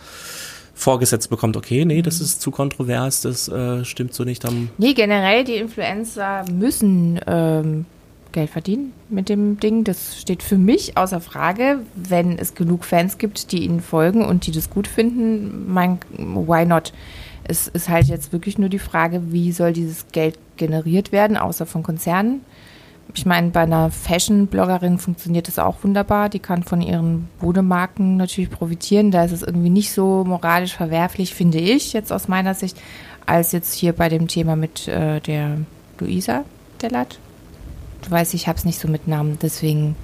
vorgesetzt 0.76 1.30
bekommt, 1.30 1.56
okay, 1.56 1.86
nee, 1.86 2.00
Mhm. 2.00 2.04
das 2.04 2.20
ist 2.20 2.42
zu 2.42 2.52
kontrovers, 2.52 3.22
das 3.22 3.48
äh, 3.48 3.86
stimmt 3.86 4.14
so 4.14 4.24
nicht. 4.24 4.44
Dann, 4.44 4.70
Nee, 4.78 4.94
generell, 4.94 5.44
die 5.44 5.56
Influencer 5.56 6.44
müssen 6.52 7.20
ähm, 7.28 7.86
Geld 8.34 8.50
verdienen 8.50 8.92
mit 9.10 9.30
dem 9.30 9.60
Ding. 9.60 9.84
Das 9.84 10.20
steht 10.20 10.44
für 10.44 10.58
mich 10.58 10.98
außer 10.98 11.22
Frage. 11.22 11.80
Wenn 11.96 12.38
es 12.38 12.56
genug 12.56 12.84
Fans 12.84 13.18
gibt, 13.18 13.52
die 13.52 13.64
ihnen 13.64 13.80
folgen 13.80 14.26
und 14.26 14.46
die 14.46 14.52
das 14.52 14.70
gut 14.70 14.88
finden, 14.88 15.72
mein, 15.72 16.00
why 16.18 16.66
not? 16.66 16.92
Es 17.46 17.68
ist 17.68 17.90
halt 17.90 18.08
jetzt 18.08 18.34
wirklich 18.34 18.58
nur 18.58 18.70
die 18.70 18.80
Frage, 18.80 19.32
wie 19.32 19.52
soll 19.52 19.74
dieses 19.74 20.08
Geld 20.12 20.38
generiert 20.58 21.12
werden, 21.12 21.38
außer 21.38 21.66
von 21.66 21.84
Konzernen. 21.84 22.42
Ich 23.16 23.26
meine, 23.26 23.50
bei 23.50 23.62
einer 23.62 23.92
Fashion-Bloggerin 23.92 24.98
funktioniert 24.98 25.48
das 25.48 25.60
auch 25.60 25.84
wunderbar. 25.84 26.30
Die 26.30 26.40
kann 26.40 26.64
von 26.64 26.82
ihren 26.82 27.28
Modemarken 27.42 28.18
natürlich 28.18 28.50
profitieren. 28.50 29.12
Da 29.12 29.26
ist 29.26 29.34
es 29.34 29.44
irgendwie 29.44 29.70
nicht 29.70 29.92
so 29.92 30.24
moralisch 30.26 30.74
verwerflich, 30.74 31.36
finde 31.36 31.60
ich, 31.60 31.94
jetzt 31.94 32.12
aus 32.12 32.28
meiner 32.28 32.54
Sicht, 32.54 32.78
als 33.26 33.52
jetzt 33.52 33.74
hier 33.74 33.94
bei 33.94 34.10
dem 34.10 34.28
Thema 34.28 34.56
mit 34.56 34.88
äh, 34.88 35.20
der 35.20 35.58
Luisa 36.00 36.44
Dellert. 36.82 37.20
Du 38.04 38.12
weißt, 38.12 38.34
ich 38.34 38.48
habe 38.48 38.58
es 38.58 38.66
nicht 38.66 38.80
so 38.80 38.88
mit 38.88 39.08
Namen, 39.08 39.38
deswegen 39.42 39.96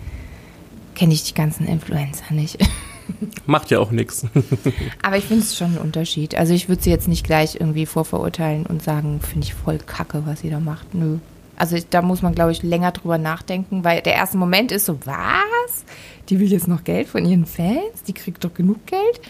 kenne 0.96 1.14
ich 1.14 1.24
die 1.24 1.34
ganzen 1.34 1.68
Influencer 1.68 2.34
nicht. 2.34 2.58
macht 3.46 3.72
ja 3.72 3.80
auch 3.80 3.92
nichts. 3.92 4.26
Aber 5.02 5.18
ich 5.18 5.26
finde 5.26 5.44
es 5.44 5.58
schon 5.58 5.76
ein 5.76 5.78
Unterschied. 5.78 6.36
Also 6.36 6.54
ich 6.54 6.70
würde 6.70 6.82
sie 6.82 6.90
jetzt 6.90 7.08
nicht 7.08 7.26
gleich 7.26 7.56
irgendwie 7.60 7.86
vorverurteilen 7.86 8.66
und 8.66 8.84
sagen, 8.84 9.20
finde 9.22 9.46
ich 9.46 9.54
voll 9.54 9.80
kacke, 9.80 10.24
was 10.26 10.42
sie 10.42 10.50
da 10.50 10.60
macht. 10.60 10.94
Nö. 10.94 11.18
Also 11.58 11.76
ich, 11.76 11.90
da 11.90 12.02
muss 12.02 12.22
man, 12.22 12.36
glaube 12.36 12.52
ich, 12.52 12.64
länger 12.64 12.92
drüber 12.92 13.18
nachdenken, 13.18 13.84
weil 13.84 14.02
der 14.02 14.14
erste 14.14 14.38
Moment 14.38 14.72
ist 14.72 14.86
so, 14.86 14.98
was? 15.06 15.84
Die 16.30 16.40
will 16.40 16.52
jetzt 16.52 16.68
noch 16.68 16.84
Geld 16.84 17.08
von 17.08 17.26
ihren 17.26 17.46
Fans? 17.46 18.04
Die 18.08 18.14
kriegt 18.14 18.44
doch 18.46 18.54
genug 18.54 18.86
Geld? 18.86 19.22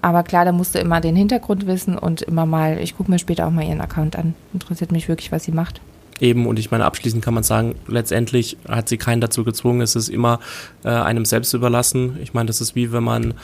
Aber 0.00 0.24
klar, 0.24 0.44
da 0.44 0.50
musst 0.50 0.74
du 0.74 0.80
immer 0.80 1.00
den 1.00 1.14
Hintergrund 1.14 1.66
wissen 1.68 1.96
und 1.96 2.22
immer 2.22 2.46
mal, 2.46 2.78
ich 2.78 2.96
gucke 2.96 3.10
mir 3.10 3.20
später 3.20 3.46
auch 3.46 3.52
mal 3.52 3.64
ihren 3.64 3.80
Account 3.80 4.16
an. 4.16 4.34
Interessiert 4.52 4.90
mich 4.90 5.08
wirklich, 5.08 5.30
was 5.30 5.44
sie 5.44 5.52
macht. 5.52 5.80
Eben, 6.20 6.46
und 6.46 6.58
ich 6.58 6.70
meine, 6.70 6.84
abschließend 6.84 7.24
kann 7.24 7.34
man 7.34 7.42
sagen, 7.42 7.74
letztendlich 7.88 8.56
hat 8.68 8.88
sie 8.88 8.98
keinen 8.98 9.20
dazu 9.20 9.44
gezwungen, 9.44 9.80
es 9.80 9.96
ist 9.96 10.08
immer 10.08 10.40
äh, 10.84 10.88
einem 10.88 11.24
selbst 11.24 11.52
überlassen. 11.52 12.18
Ich 12.22 12.34
meine, 12.34 12.46
das 12.46 12.60
ist 12.60 12.74
wie 12.74 12.92
wenn 12.92 13.02
man 13.02 13.34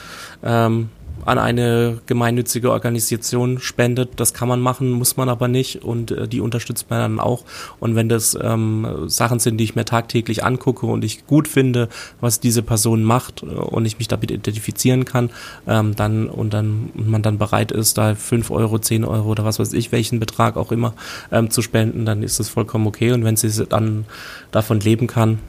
ähm, 0.43 0.89
an 1.25 1.37
eine 1.37 1.99
gemeinnützige 2.05 2.71
Organisation 2.71 3.59
spendet. 3.59 4.11
Das 4.17 4.33
kann 4.33 4.47
man 4.47 4.61
machen, 4.61 4.91
muss 4.91 5.17
man 5.17 5.29
aber 5.29 5.47
nicht 5.47 5.83
und 5.83 6.11
äh, 6.11 6.27
die 6.27 6.41
unterstützt 6.41 6.89
man 6.89 6.99
dann 6.99 7.19
auch. 7.19 7.43
Und 7.79 7.95
wenn 7.95 8.09
das 8.09 8.37
ähm, 8.41 9.05
Sachen 9.07 9.39
sind, 9.39 9.57
die 9.57 9.63
ich 9.63 9.75
mir 9.75 9.85
tagtäglich 9.85 10.43
angucke 10.43 10.85
und 10.85 11.03
ich 11.03 11.25
gut 11.27 11.47
finde, 11.47 11.89
was 12.21 12.39
diese 12.39 12.63
Person 12.63 13.03
macht 13.03 13.43
äh, 13.43 13.47
und 13.47 13.85
ich 13.85 13.97
mich 13.97 14.07
damit 14.07 14.31
identifizieren 14.31 15.05
kann, 15.05 15.29
ähm, 15.67 15.95
dann 15.95 16.27
und 16.27 16.53
dann 16.53 16.91
und 16.95 17.09
man 17.09 17.21
dann 17.21 17.37
bereit 17.37 17.71
ist, 17.71 17.97
da 17.97 18.15
fünf 18.15 18.51
Euro, 18.51 18.79
zehn 18.79 19.05
Euro 19.05 19.29
oder 19.29 19.45
was 19.45 19.59
weiß 19.59 19.73
ich, 19.73 19.91
welchen 19.91 20.19
Betrag 20.19 20.57
auch 20.57 20.71
immer 20.71 20.93
ähm, 21.31 21.49
zu 21.49 21.61
spenden, 21.61 22.05
dann 22.05 22.23
ist 22.23 22.39
das 22.39 22.49
vollkommen 22.49 22.87
okay. 22.87 23.11
Und 23.11 23.23
wenn 23.23 23.35
sie 23.35 23.49
dann 23.65 24.05
davon 24.51 24.79
leben 24.79 25.07
kann, 25.07 25.39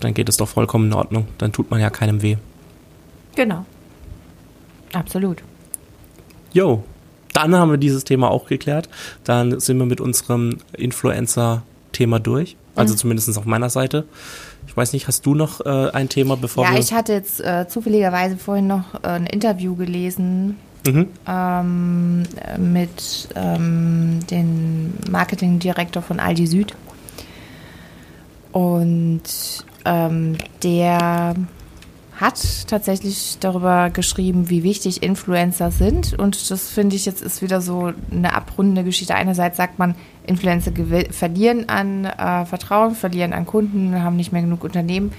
dann 0.00 0.14
geht 0.14 0.28
es 0.28 0.36
doch 0.36 0.48
vollkommen 0.48 0.86
in 0.86 0.94
Ordnung. 0.94 1.28
Dann 1.38 1.52
tut 1.52 1.70
man 1.70 1.80
ja 1.80 1.90
keinem 1.90 2.22
weh. 2.22 2.36
Genau. 3.34 3.64
Absolut. 4.92 5.42
Jo, 6.52 6.82
dann 7.32 7.54
haben 7.54 7.70
wir 7.70 7.78
dieses 7.78 8.04
Thema 8.04 8.30
auch 8.30 8.46
geklärt. 8.46 8.88
Dann 9.24 9.60
sind 9.60 9.78
wir 9.78 9.86
mit 9.86 10.00
unserem 10.00 10.58
Influencer-Thema 10.76 12.18
durch. 12.18 12.56
Also 12.74 12.94
mhm. 12.94 12.98
zumindest 12.98 13.38
auf 13.38 13.44
meiner 13.44 13.70
Seite. 13.70 14.04
Ich 14.66 14.76
weiß 14.76 14.92
nicht, 14.92 15.08
hast 15.08 15.26
du 15.26 15.34
noch 15.34 15.64
äh, 15.64 15.90
ein 15.90 16.08
Thema, 16.08 16.36
bevor 16.36 16.64
ja, 16.64 16.70
wir... 16.70 16.76
Ja, 16.76 16.82
ich 16.82 16.92
hatte 16.92 17.12
jetzt 17.12 17.40
äh, 17.40 17.66
zufälligerweise 17.68 18.36
vorhin 18.36 18.66
noch 18.66 18.94
äh, 19.02 19.08
ein 19.08 19.26
Interview 19.26 19.74
gelesen 19.74 20.56
mhm. 20.86 21.08
ähm, 21.26 22.22
mit 22.58 23.28
ähm, 23.34 24.20
dem 24.30 24.94
Marketingdirektor 25.10 26.02
von 26.02 26.20
Aldi 26.20 26.46
Süd. 26.46 26.74
Und 28.52 29.22
ähm, 29.84 30.36
der 30.62 31.34
hat 32.20 32.66
tatsächlich 32.66 33.36
darüber 33.38 33.90
geschrieben, 33.90 34.50
wie 34.50 34.64
wichtig 34.64 35.02
Influencer 35.04 35.70
sind. 35.70 36.18
Und 36.18 36.50
das 36.50 36.68
finde 36.68 36.96
ich 36.96 37.06
jetzt 37.06 37.22
ist 37.22 37.42
wieder 37.42 37.60
so 37.60 37.92
eine 38.10 38.34
abrundende 38.34 38.82
Geschichte. 38.82 39.14
Einerseits 39.14 39.56
sagt 39.56 39.78
man, 39.78 39.94
Influencer 40.26 40.72
verlieren 41.10 41.68
an 41.68 42.04
äh, 42.06 42.44
Vertrauen, 42.44 42.96
verlieren 42.96 43.32
an 43.32 43.46
Kunden, 43.46 44.02
haben 44.02 44.16
nicht 44.16 44.32
mehr 44.32 44.42
genug 44.42 44.64
Unternehmen, 44.64 45.12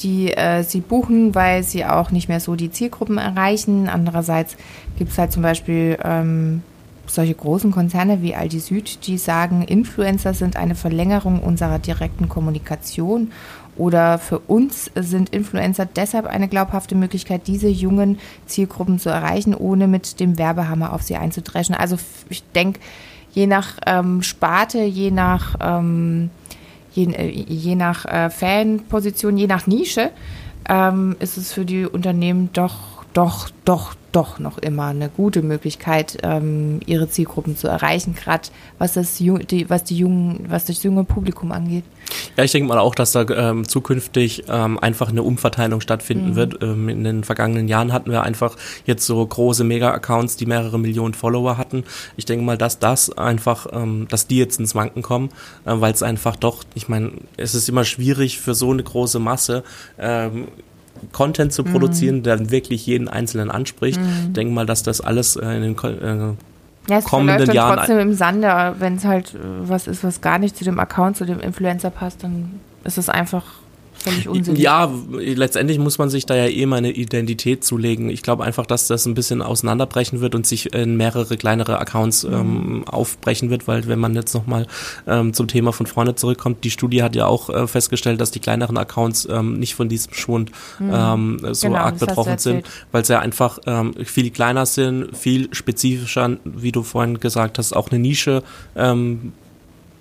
die 0.00 0.32
äh, 0.32 0.62
sie 0.62 0.80
buchen, 0.80 1.34
weil 1.34 1.64
sie 1.64 1.84
auch 1.84 2.10
nicht 2.10 2.28
mehr 2.28 2.40
so 2.40 2.56
die 2.56 2.70
Zielgruppen 2.70 3.18
erreichen. 3.18 3.88
Andererseits 3.88 4.56
gibt 4.96 5.12
es 5.12 5.18
halt 5.18 5.32
zum 5.32 5.42
Beispiel 5.42 5.98
ähm, 6.02 6.62
solche 7.10 7.34
großen 7.34 7.70
Konzerne 7.70 8.22
wie 8.22 8.34
Aldi 8.34 8.60
Süd, 8.60 9.06
die 9.06 9.18
sagen, 9.18 9.62
Influencer 9.62 10.34
sind 10.34 10.56
eine 10.56 10.74
Verlängerung 10.74 11.40
unserer 11.40 11.78
direkten 11.78 12.28
Kommunikation 12.28 13.32
oder 13.78 14.18
für 14.18 14.40
uns 14.40 14.90
sind 14.96 15.30
Influencer 15.30 15.86
deshalb 15.86 16.26
eine 16.26 16.48
glaubhafte 16.48 16.96
Möglichkeit, 16.96 17.46
diese 17.46 17.68
jungen 17.68 18.18
Zielgruppen 18.46 18.98
zu 18.98 19.08
erreichen, 19.08 19.54
ohne 19.54 19.86
mit 19.86 20.18
dem 20.18 20.36
Werbehammer 20.36 20.92
auf 20.92 21.02
sie 21.02 21.14
einzudreschen. 21.14 21.76
Also 21.76 21.96
ich 22.28 22.42
denke, 22.52 22.80
je 23.32 23.46
nach 23.46 23.76
ähm, 23.86 24.22
Sparte, 24.22 24.82
je 24.82 25.12
nach, 25.12 25.54
ähm, 25.60 26.30
je, 26.92 27.04
äh, 27.04 27.28
je, 27.30 27.76
nach 27.76 28.04
äh, 28.04 28.30
Fanposition, 28.30 29.38
je 29.38 29.46
nach 29.46 29.68
Nische, 29.68 30.10
ähm, 30.68 31.14
ist 31.20 31.36
es 31.36 31.52
für 31.52 31.64
die 31.64 31.86
Unternehmen 31.86 32.50
doch, 32.52 33.04
doch, 33.12 33.48
doch, 33.64 33.94
doch 34.12 34.38
noch 34.38 34.58
immer 34.58 34.86
eine 34.86 35.08
gute 35.08 35.42
Möglichkeit, 35.42 36.18
ähm, 36.22 36.80
ihre 36.86 37.08
Zielgruppen 37.08 37.56
zu 37.56 37.68
erreichen, 37.68 38.14
gerade 38.14 38.48
was 38.78 38.94
das 38.94 39.16
die, 39.16 39.68
was 39.68 39.84
die 39.84 39.96
jungen, 39.96 40.46
was 40.48 40.64
das 40.64 40.82
junge 40.82 41.04
Publikum 41.04 41.52
angeht. 41.52 41.84
Ja, 42.36 42.44
ich 42.44 42.52
denke 42.52 42.68
mal 42.68 42.78
auch, 42.78 42.94
dass 42.94 43.12
da 43.12 43.26
ähm, 43.28 43.68
zukünftig 43.68 44.44
ähm, 44.48 44.78
einfach 44.78 45.08
eine 45.08 45.22
Umverteilung 45.22 45.80
stattfinden 45.80 46.30
mhm. 46.30 46.36
wird. 46.36 46.62
Ähm, 46.62 46.88
in 46.88 47.04
den 47.04 47.24
vergangenen 47.24 47.68
Jahren 47.68 47.92
hatten 47.92 48.10
wir 48.10 48.22
einfach 48.22 48.56
jetzt 48.86 49.04
so 49.06 49.24
große 49.24 49.64
Mega-Accounts, 49.64 50.36
die 50.36 50.46
mehrere 50.46 50.78
Millionen 50.78 51.14
Follower 51.14 51.58
hatten. 51.58 51.84
Ich 52.16 52.24
denke 52.24 52.44
mal, 52.44 52.56
dass 52.56 52.78
das 52.78 53.16
einfach, 53.16 53.66
ähm, 53.72 54.06
dass 54.08 54.26
die 54.26 54.38
jetzt 54.38 54.58
ins 54.58 54.74
Wanken 54.74 55.02
kommen, 55.02 55.28
äh, 55.64 55.72
weil 55.74 55.92
es 55.92 56.02
einfach 56.02 56.36
doch, 56.36 56.64
ich 56.74 56.88
meine, 56.88 57.12
es 57.36 57.54
ist 57.54 57.68
immer 57.68 57.84
schwierig 57.84 58.38
für 58.38 58.54
so 58.54 58.70
eine 58.70 58.82
große 58.82 59.18
Masse 59.18 59.64
ähm, 59.98 60.48
Content 61.12 61.52
zu 61.52 61.64
produzieren, 61.64 62.16
mhm. 62.16 62.22
der 62.22 62.50
wirklich 62.50 62.86
jeden 62.86 63.08
Einzelnen 63.08 63.50
anspricht. 63.50 64.00
Mhm. 64.00 64.06
Ich 64.26 64.32
denke 64.32 64.54
mal, 64.54 64.66
dass 64.66 64.82
das 64.82 65.00
alles 65.00 65.36
äh, 65.36 65.46
in 65.50 65.74
den 65.74 65.76
äh, 65.76 66.34
ja, 66.90 66.98
es 66.98 67.04
kommenden 67.04 67.52
Jahren. 67.52 67.76
trotzdem 67.78 67.98
im 67.98 68.14
Sande, 68.14 68.74
wenn 68.78 68.96
es 68.96 69.04
halt 69.04 69.34
äh, 69.34 69.38
was 69.68 69.86
ist, 69.86 70.04
was 70.04 70.20
gar 70.20 70.38
nicht 70.38 70.56
zu 70.56 70.64
dem 70.64 70.78
Account, 70.78 71.16
zu 71.16 71.24
dem 71.24 71.40
Influencer 71.40 71.90
passt, 71.90 72.22
dann 72.22 72.60
ist 72.84 72.98
es 72.98 73.08
einfach 73.08 73.44
völlig 73.98 74.28
unsinnig. 74.28 74.62
Ja, 74.62 74.90
letztendlich 75.10 75.78
muss 75.78 75.98
man 75.98 76.10
sich 76.10 76.26
da 76.26 76.36
ja 76.36 76.46
eh 76.46 76.66
mal 76.66 76.76
eine 76.76 76.90
Identität 76.90 77.64
zulegen. 77.64 78.10
Ich 78.10 78.22
glaube 78.22 78.44
einfach, 78.44 78.66
dass 78.66 78.86
das 78.86 79.06
ein 79.06 79.14
bisschen 79.14 79.42
auseinanderbrechen 79.42 80.20
wird 80.20 80.34
und 80.34 80.46
sich 80.46 80.72
in 80.74 80.96
mehrere 80.96 81.36
kleinere 81.36 81.78
Accounts 81.78 82.24
mhm. 82.24 82.32
ähm, 82.32 82.84
aufbrechen 82.86 83.50
wird, 83.50 83.68
weil 83.68 83.86
wenn 83.88 83.98
man 83.98 84.14
jetzt 84.14 84.34
nochmal 84.34 84.66
ähm, 85.06 85.32
zum 85.32 85.48
Thema 85.48 85.72
von 85.72 85.86
vorne 85.86 86.14
zurückkommt, 86.14 86.64
die 86.64 86.70
Studie 86.70 87.02
hat 87.02 87.16
ja 87.16 87.26
auch 87.26 87.50
äh, 87.50 87.66
festgestellt, 87.66 88.20
dass 88.20 88.30
die 88.30 88.40
kleineren 88.40 88.76
Accounts 88.76 89.28
ähm, 89.30 89.58
nicht 89.58 89.74
von 89.74 89.88
diesem 89.88 90.12
Schwund 90.14 90.50
mhm. 90.78 90.90
ähm, 90.92 91.38
so 91.52 91.68
genau, 91.68 91.80
arg 91.80 91.98
betroffen 91.98 92.38
sind, 92.38 92.66
weil 92.92 93.04
sie 93.04 93.12
ja 93.12 93.20
einfach 93.20 93.58
ähm, 93.66 93.94
viel 94.04 94.30
kleiner 94.30 94.66
sind, 94.66 95.16
viel 95.16 95.48
spezifischer, 95.52 96.36
wie 96.44 96.72
du 96.72 96.82
vorhin 96.82 97.20
gesagt 97.20 97.58
hast, 97.58 97.74
auch 97.74 97.90
eine 97.90 97.98
Nische 97.98 98.42
ähm, 98.76 99.32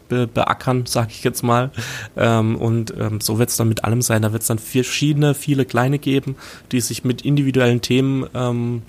be 0.07 0.27
beackern, 0.27 0.85
sage 0.85 1.09
ich 1.11 1.23
jetzt 1.23 1.43
mal. 1.43 1.71
Ähm, 2.15 2.55
und 2.55 2.93
ähm, 2.97 3.21
so 3.21 3.39
wird 3.39 3.49
es 3.49 3.57
dann 3.57 3.69
mit 3.69 3.83
allem 3.83 4.01
sein. 4.01 4.21
Da 4.21 4.31
wird 4.31 4.41
es 4.41 4.47
dann 4.47 4.59
verschiedene, 4.59 5.33
viele 5.33 5.65
kleine 5.65 5.99
geben, 5.99 6.35
die 6.71 6.81
sich 6.81 7.03
mit 7.03 7.23
individuellen 7.23 7.81
Themen 7.81 8.25
ähm, 8.33 8.81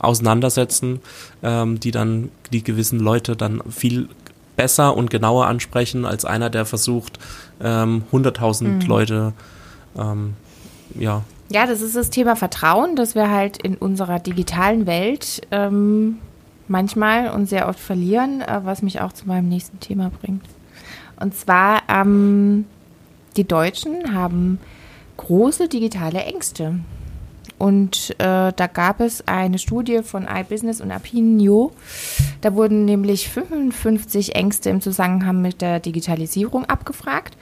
auseinandersetzen, 0.00 1.00
ähm, 1.42 1.80
die 1.80 1.90
dann 1.90 2.30
die 2.52 2.62
gewissen 2.62 3.00
Leute 3.00 3.36
dann 3.36 3.62
viel 3.70 4.08
besser 4.56 4.96
und 4.96 5.10
genauer 5.10 5.46
ansprechen 5.46 6.04
als 6.04 6.24
einer, 6.24 6.50
der 6.50 6.66
versucht, 6.66 7.18
ähm, 7.62 8.04
100.000 8.12 8.64
mhm. 8.64 8.80
Leute 8.82 9.32
ähm, 9.98 10.34
ja. 10.98 11.22
Ja, 11.50 11.66
das 11.66 11.80
ist 11.80 11.96
das 11.96 12.10
Thema 12.10 12.36
Vertrauen, 12.36 12.94
das 12.94 13.14
wir 13.14 13.30
halt 13.30 13.58
in 13.58 13.76
unserer 13.76 14.20
digitalen 14.20 14.86
Welt 14.86 15.42
ähm, 15.50 16.18
manchmal 16.70 17.30
und 17.30 17.46
sehr 17.46 17.68
oft 17.68 17.80
verlieren, 17.80 18.40
äh, 18.40 18.60
was 18.64 18.82
mich 18.82 19.00
auch 19.00 19.12
zu 19.12 19.26
meinem 19.26 19.48
nächsten 19.48 19.80
Thema 19.80 20.10
bringt. 20.22 20.44
Und 21.20 21.34
zwar, 21.34 21.82
ähm, 21.88 22.64
die 23.36 23.46
Deutschen 23.46 24.14
haben 24.14 24.58
große 25.18 25.68
digitale 25.68 26.22
Ängste. 26.24 26.76
Und 27.58 28.12
äh, 28.18 28.52
da 28.56 28.66
gab 28.72 29.00
es 29.00 29.28
eine 29.28 29.58
Studie 29.58 30.00
von 30.02 30.26
iBusiness 30.26 30.80
und 30.80 30.90
Apinio. 30.90 31.72
Da 32.40 32.54
wurden 32.54 32.86
nämlich 32.86 33.28
55 33.28 34.34
Ängste 34.34 34.70
im 34.70 34.80
Zusammenhang 34.80 35.42
mit 35.42 35.60
der 35.60 35.78
Digitalisierung 35.78 36.64
abgefragt. 36.64 37.36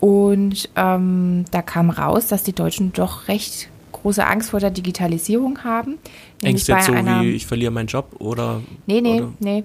Und 0.00 0.70
ähm, 0.76 1.44
da 1.50 1.60
kam 1.60 1.90
raus, 1.90 2.28
dass 2.28 2.42
die 2.42 2.54
Deutschen 2.54 2.94
doch 2.94 3.28
recht 3.28 3.68
große 4.00 4.26
Angst 4.26 4.50
vor 4.50 4.60
der 4.60 4.70
Digitalisierung 4.70 5.64
haben. 5.64 5.98
Ängste 6.42 6.72
jetzt 6.72 6.86
so 6.86 6.94
wie 6.94 7.30
ich 7.30 7.46
verliere 7.46 7.70
meinen 7.70 7.86
Job 7.86 8.16
oder? 8.18 8.60
Nee, 8.86 9.00
nee, 9.00 9.20
oder? 9.20 9.32
nee. 9.40 9.64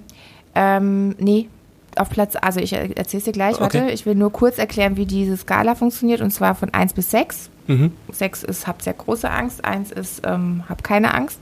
Ähm, 0.54 1.14
nee, 1.18 1.48
auf 1.96 2.10
Platz, 2.10 2.34
also 2.40 2.60
ich 2.60 2.72
erzähle 2.72 3.18
es 3.18 3.24
dir 3.24 3.32
gleich, 3.32 3.56
okay. 3.56 3.80
warte, 3.80 3.90
ich 3.90 4.06
will 4.06 4.14
nur 4.14 4.32
kurz 4.32 4.58
erklären, 4.58 4.96
wie 4.96 5.06
diese 5.06 5.36
Skala 5.36 5.74
funktioniert 5.74 6.20
und 6.20 6.30
zwar 6.30 6.54
von 6.54 6.72
1 6.72 6.92
bis 6.92 7.10
6. 7.10 7.50
Mhm. 7.66 7.92
6 8.12 8.44
ist, 8.44 8.66
hab 8.66 8.82
sehr 8.82 8.94
große 8.94 9.30
Angst, 9.30 9.64
1 9.64 9.92
ist, 9.92 10.22
ähm, 10.24 10.64
hab 10.68 10.84
keine 10.84 11.14
Angst. 11.14 11.40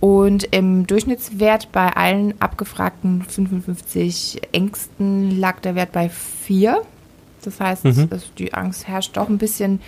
Und 0.00 0.48
im 0.50 0.86
Durchschnittswert 0.86 1.70
bei 1.70 1.88
allen 1.90 2.40
abgefragten 2.40 3.22
55 3.22 4.40
Ängsten 4.50 5.38
lag 5.38 5.60
der 5.60 5.76
Wert 5.76 5.92
bei 5.92 6.08
4. 6.08 6.82
Das 7.44 7.60
heißt, 7.60 7.84
mhm. 7.84 8.08
die 8.36 8.52
Angst 8.52 8.88
herrscht 8.88 9.16
doch 9.16 9.28
ein 9.28 9.38
bisschen 9.38 9.80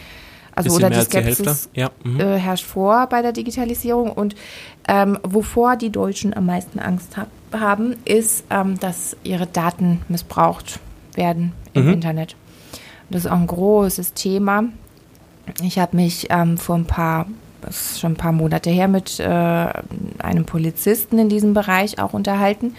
also 0.54 0.76
oder 0.76 0.90
die 0.90 1.00
Skepsis 1.00 1.68
ja. 1.74 1.90
mhm. 2.02 2.20
äh, 2.20 2.38
herrscht 2.38 2.64
vor 2.64 3.06
bei 3.08 3.22
der 3.22 3.32
Digitalisierung. 3.32 4.12
Und 4.12 4.34
ähm, 4.88 5.18
wovor 5.22 5.76
die 5.76 5.90
Deutschen 5.90 6.34
am 6.34 6.46
meisten 6.46 6.78
Angst 6.78 7.16
hab, 7.16 7.28
haben, 7.52 7.96
ist, 8.04 8.44
ähm, 8.50 8.78
dass 8.78 9.16
ihre 9.24 9.46
Daten 9.46 10.02
missbraucht 10.08 10.80
werden 11.14 11.52
im 11.72 11.86
mhm. 11.86 11.92
Internet. 11.94 12.36
Das 13.10 13.24
ist 13.24 13.30
auch 13.30 13.38
ein 13.38 13.46
großes 13.46 14.14
Thema. 14.14 14.64
Ich 15.62 15.78
habe 15.78 15.96
mich 15.96 16.28
ähm, 16.30 16.56
vor 16.56 16.76
ein 16.76 16.86
paar, 16.86 17.26
das 17.60 17.92
ist 17.92 18.00
schon 18.00 18.12
ein 18.12 18.16
paar 18.16 18.32
Monate 18.32 18.70
her, 18.70 18.88
mit 18.88 19.20
äh, 19.20 19.24
einem 20.18 20.44
Polizisten 20.46 21.18
in 21.18 21.28
diesem 21.28 21.54
Bereich 21.54 21.98
auch 21.98 22.12
unterhalten. 22.12 22.74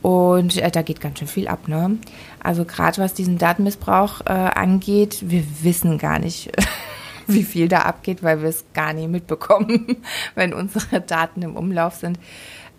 Und 0.00 0.56
äh, 0.58 0.70
da 0.70 0.82
geht 0.82 1.00
ganz 1.00 1.18
schön 1.18 1.28
viel 1.28 1.48
ab, 1.48 1.66
ne? 1.66 1.98
Also 2.40 2.64
gerade 2.64 2.98
was 2.98 3.14
diesen 3.14 3.36
Datenmissbrauch 3.36 4.20
äh, 4.26 4.32
angeht, 4.32 5.18
wir 5.22 5.42
wissen 5.62 5.98
gar 5.98 6.20
nicht, 6.20 6.52
wie 7.32 7.44
viel 7.44 7.68
da 7.68 7.80
abgeht, 7.80 8.22
weil 8.22 8.42
wir 8.42 8.48
es 8.48 8.64
gar 8.74 8.92
nicht 8.92 9.08
mitbekommen, 9.08 9.96
wenn 10.34 10.52
unsere 10.52 11.00
Daten 11.00 11.42
im 11.42 11.56
Umlauf 11.56 11.94
sind. 11.94 12.18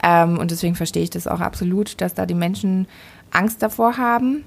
Ähm, 0.03 0.37
und 0.37 0.51
deswegen 0.51 0.75
verstehe 0.75 1.03
ich 1.03 1.09
das 1.09 1.27
auch 1.27 1.39
absolut, 1.39 1.99
dass 2.01 2.13
da 2.13 2.25
die 2.25 2.33
Menschen 2.33 2.87
Angst 3.31 3.61
davor 3.61 3.97
haben. 3.97 4.43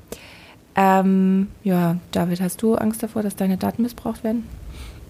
Ähm, 0.74 1.48
ja, 1.62 1.96
David, 2.12 2.40
hast 2.40 2.62
du 2.62 2.74
Angst 2.74 3.02
davor, 3.02 3.22
dass 3.22 3.36
deine 3.36 3.58
Daten 3.58 3.82
missbraucht 3.82 4.24
werden? 4.24 4.44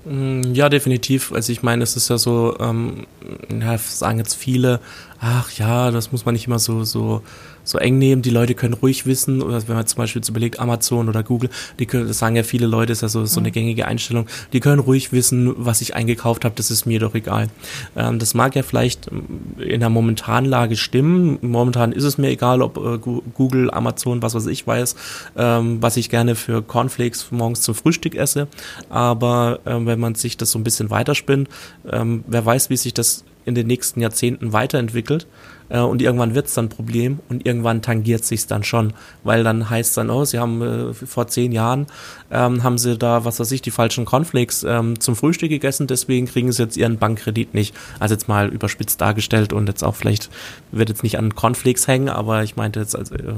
Mm, 0.05 0.53
ja, 0.53 0.69
definitiv. 0.69 1.33
Also 1.33 1.53
ich 1.53 1.63
meine, 1.63 1.85
es 1.85 1.97
ist 1.97 2.11
ja 2.11 2.19
so, 2.19 2.57
ähm, 2.59 3.07
ja, 3.49 3.79
sagen 3.79 4.19
jetzt 4.19 4.35
viele, 4.35 4.81
ach 5.21 5.53
ja, 5.53 5.91
das 5.91 6.11
muss 6.11 6.25
man 6.25 6.35
nicht 6.35 6.47
immer 6.49 6.59
so, 6.59 6.83
so, 6.85 7.23
so 7.65 7.79
eng 7.79 7.99
nehmen. 7.99 8.23
Die 8.23 8.31
Leute 8.31 8.55
können 8.55 8.75
ruhig 8.75 9.07
wissen, 9.07 9.43
oder 9.43 9.67
wenn 9.69 9.77
man 9.77 9.87
zum 9.87 9.99
Beispiel 9.99 10.21
jetzt 10.21 10.29
überlegt, 10.29 10.61
Amazon 10.61 11.09
oder 11.09 11.23
Google, 11.23 11.51
die 11.79 11.87
können, 11.87 12.09
das 12.09 12.19
sagen 12.19 12.37
ja 12.37 12.43
viele 12.43 12.67
Leute, 12.67 12.93
ist 12.93 13.03
ja 13.03 13.09
so, 13.09 13.25
so 13.25 13.41
eine 13.41 13.51
gängige 13.51 13.87
Einstellung, 13.87 14.27
die 14.53 14.61
können 14.61 14.81
ruhig 14.81 15.13
wissen, 15.13 15.53
was 15.57 15.81
ich 15.81 15.95
eingekauft 15.95 16.45
habe, 16.45 16.55
das 16.57 16.71
ist 16.71 16.87
mir 16.87 16.99
doch 17.01 17.15
egal. 17.15 17.49
Ähm, 17.97 18.19
das 18.19 18.35
mag 18.35 18.55
ja 18.57 18.63
vielleicht 18.63 19.11
in 19.59 19.81
der 19.81 19.91
momentanen 19.91 20.49
Lage 20.49 20.77
stimmen. 20.77 21.39
Momentan 21.43 21.93
ist 21.93 22.05
es 22.05 22.19
mir 22.19 22.29
egal, 22.29 22.63
ob 22.63 22.77
äh, 22.77 22.99
Google, 22.99 23.71
Amazon, 23.71 24.23
was 24.23 24.35
weiß 24.35 24.47
ich 24.47 24.67
weiß, 24.67 24.97
ähm, 25.37 25.79
was 25.81 25.97
ich 25.97 26.09
gerne 26.09 26.35
für 26.35 26.63
Cornflakes 26.63 27.31
morgens 27.31 27.63
zum 27.63 27.75
Frühstück 27.75 28.15
esse. 28.15 28.49
Aber 28.89 29.61
äh, 29.65 29.75
wenn 29.75 30.01
man 30.01 30.15
sich 30.15 30.37
das 30.37 30.51
so 30.51 30.59
ein 30.59 30.65
bisschen 30.65 30.91
weiterspinnt, 30.91 31.49
ähm, 31.91 32.25
wer 32.27 32.45
weiß, 32.45 32.71
wie 32.71 32.77
sich 32.77 32.95
das 32.95 33.25
in 33.45 33.55
den 33.55 33.67
nächsten 33.67 34.01
Jahrzehnten 34.01 34.53
weiterentwickelt 34.53 35.27
äh, 35.73 35.81
und 35.81 36.03
irgendwann 36.03 36.35
wird 36.35 36.47
es 36.47 36.55
dann 36.55 36.67
ein 36.67 36.69
Problem 36.69 37.19
und 37.29 37.47
irgendwann 37.47 37.83
tangiert 37.83 38.25
sich 38.25 38.47
dann 38.47 38.63
schon, 38.63 38.93
weil 39.25 39.43
dann 39.43 39.69
heißt 39.69 39.97
dann, 39.97 40.11
oh, 40.11 40.25
sie 40.25 40.39
haben 40.39 40.63
äh, 40.63 40.93
vor 40.93 41.27
zehn 41.27 41.51
Jahren 41.51 41.87
ähm, 42.31 42.63
haben 42.63 42.79
sie 42.79 42.97
da, 42.97 43.25
was 43.25 43.41
weiß 43.41 43.51
ich, 43.53 43.63
die 43.63 43.71
falschen 43.71 44.05
Cornflakes 44.05 44.65
ähm, 44.65 45.01
zum 45.01 45.17
Frühstück 45.17 45.49
gegessen, 45.49 45.87
deswegen 45.87 46.27
kriegen 46.27 46.53
sie 46.53 46.63
jetzt 46.63 46.77
ihren 46.77 46.99
Bankkredit 46.99 47.55
nicht. 47.55 47.75
Also 47.99 48.15
jetzt 48.15 48.29
mal 48.29 48.49
überspitzt 48.49 49.01
dargestellt 49.01 49.53
und 49.53 49.67
jetzt 49.67 49.83
auch 49.83 49.97
vielleicht 49.97 50.31
wird 50.71 50.91
jetzt 50.91 51.03
nicht 51.03 51.19
an 51.19 51.35
Cornflakes 51.35 51.89
hängen, 51.89 52.11
aber 52.11 52.43
ich 52.43 52.57
meinte 52.57 52.79
jetzt 52.81 52.95
als 52.95 53.11
äh, 53.11 53.33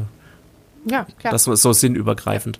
ja, 0.86 1.06
klar. 1.18 1.32
Das 1.32 1.46
ist 1.46 1.62
so 1.62 1.72
sinnübergreifend. 1.72 2.58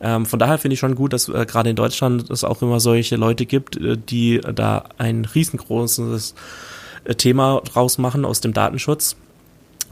Ähm, 0.00 0.24
von 0.24 0.38
daher 0.38 0.58
finde 0.58 0.74
ich 0.74 0.78
schon 0.80 0.94
gut, 0.94 1.12
dass 1.12 1.28
äh, 1.28 1.46
gerade 1.46 1.70
in 1.70 1.74
Deutschland 1.76 2.30
es 2.30 2.44
auch 2.44 2.62
immer 2.62 2.78
solche 2.78 3.16
Leute 3.16 3.44
gibt, 3.44 3.76
äh, 3.76 3.96
die 3.96 4.40
da 4.54 4.84
ein 4.98 5.24
riesengroßes 5.24 6.34
Thema 7.14 7.60
draus 7.64 7.98
machen 7.98 8.24
aus 8.24 8.40
dem 8.40 8.52
Datenschutz 8.52 9.16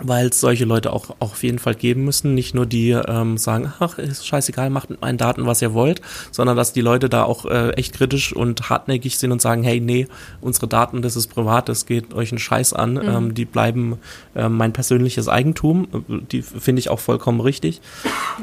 weil 0.03 0.29
es 0.29 0.41
solche 0.41 0.65
Leute 0.65 0.93
auch, 0.93 1.11
auch 1.21 1.33
auf 1.33 1.43
jeden 1.43 1.59
Fall 1.59 1.75
geben 1.75 2.05
müssen. 2.05 2.35
Nicht 2.35 2.55
nur 2.55 2.67
die 2.67 2.91
ähm, 2.91 3.39
sagen, 3.39 3.73
ach, 3.79 3.99
ist 3.99 4.27
scheißegal, 4.27 4.71
macht 4.71 4.91
mit 4.91 5.01
meinen 5.01 5.19
Daten, 5.19 5.47
was 5.47 5.63
ihr 5.63 5.73
wollt, 5.73 6.01
sondern 6.31 6.57
dass 6.57 6.73
die 6.73 6.81
Leute 6.81 7.09
da 7.09 7.25
auch 7.25 7.47
äh, 7.47 7.71
echt 7.71 7.95
kritisch 7.95 8.35
und 8.35 8.69
hartnäckig 8.71 9.19
sind 9.19 9.33
und 9.33 9.41
sagen, 9.41 9.63
hey, 9.63 9.81
nee, 9.81 10.09
unsere 10.41 10.67
Daten, 10.67 11.03
das 11.03 11.17
ist 11.17 11.29
privat, 11.29 11.69
das 11.69 11.87
geht 11.87 12.13
euch 12.15 12.33
einen 12.33 12.39
Scheiß 12.39 12.73
an, 12.73 12.95
mhm. 12.95 13.03
ähm, 13.03 13.35
die 13.35 13.45
bleiben 13.45 13.99
äh, 14.35 14.49
mein 14.49 14.73
persönliches 14.73 15.29
Eigentum. 15.29 15.87
Die 16.33 16.43
finde 16.43 16.81
ich 16.81 16.91
auch 16.91 17.01
vollkommen 17.01 17.41
richtig. 17.41 17.81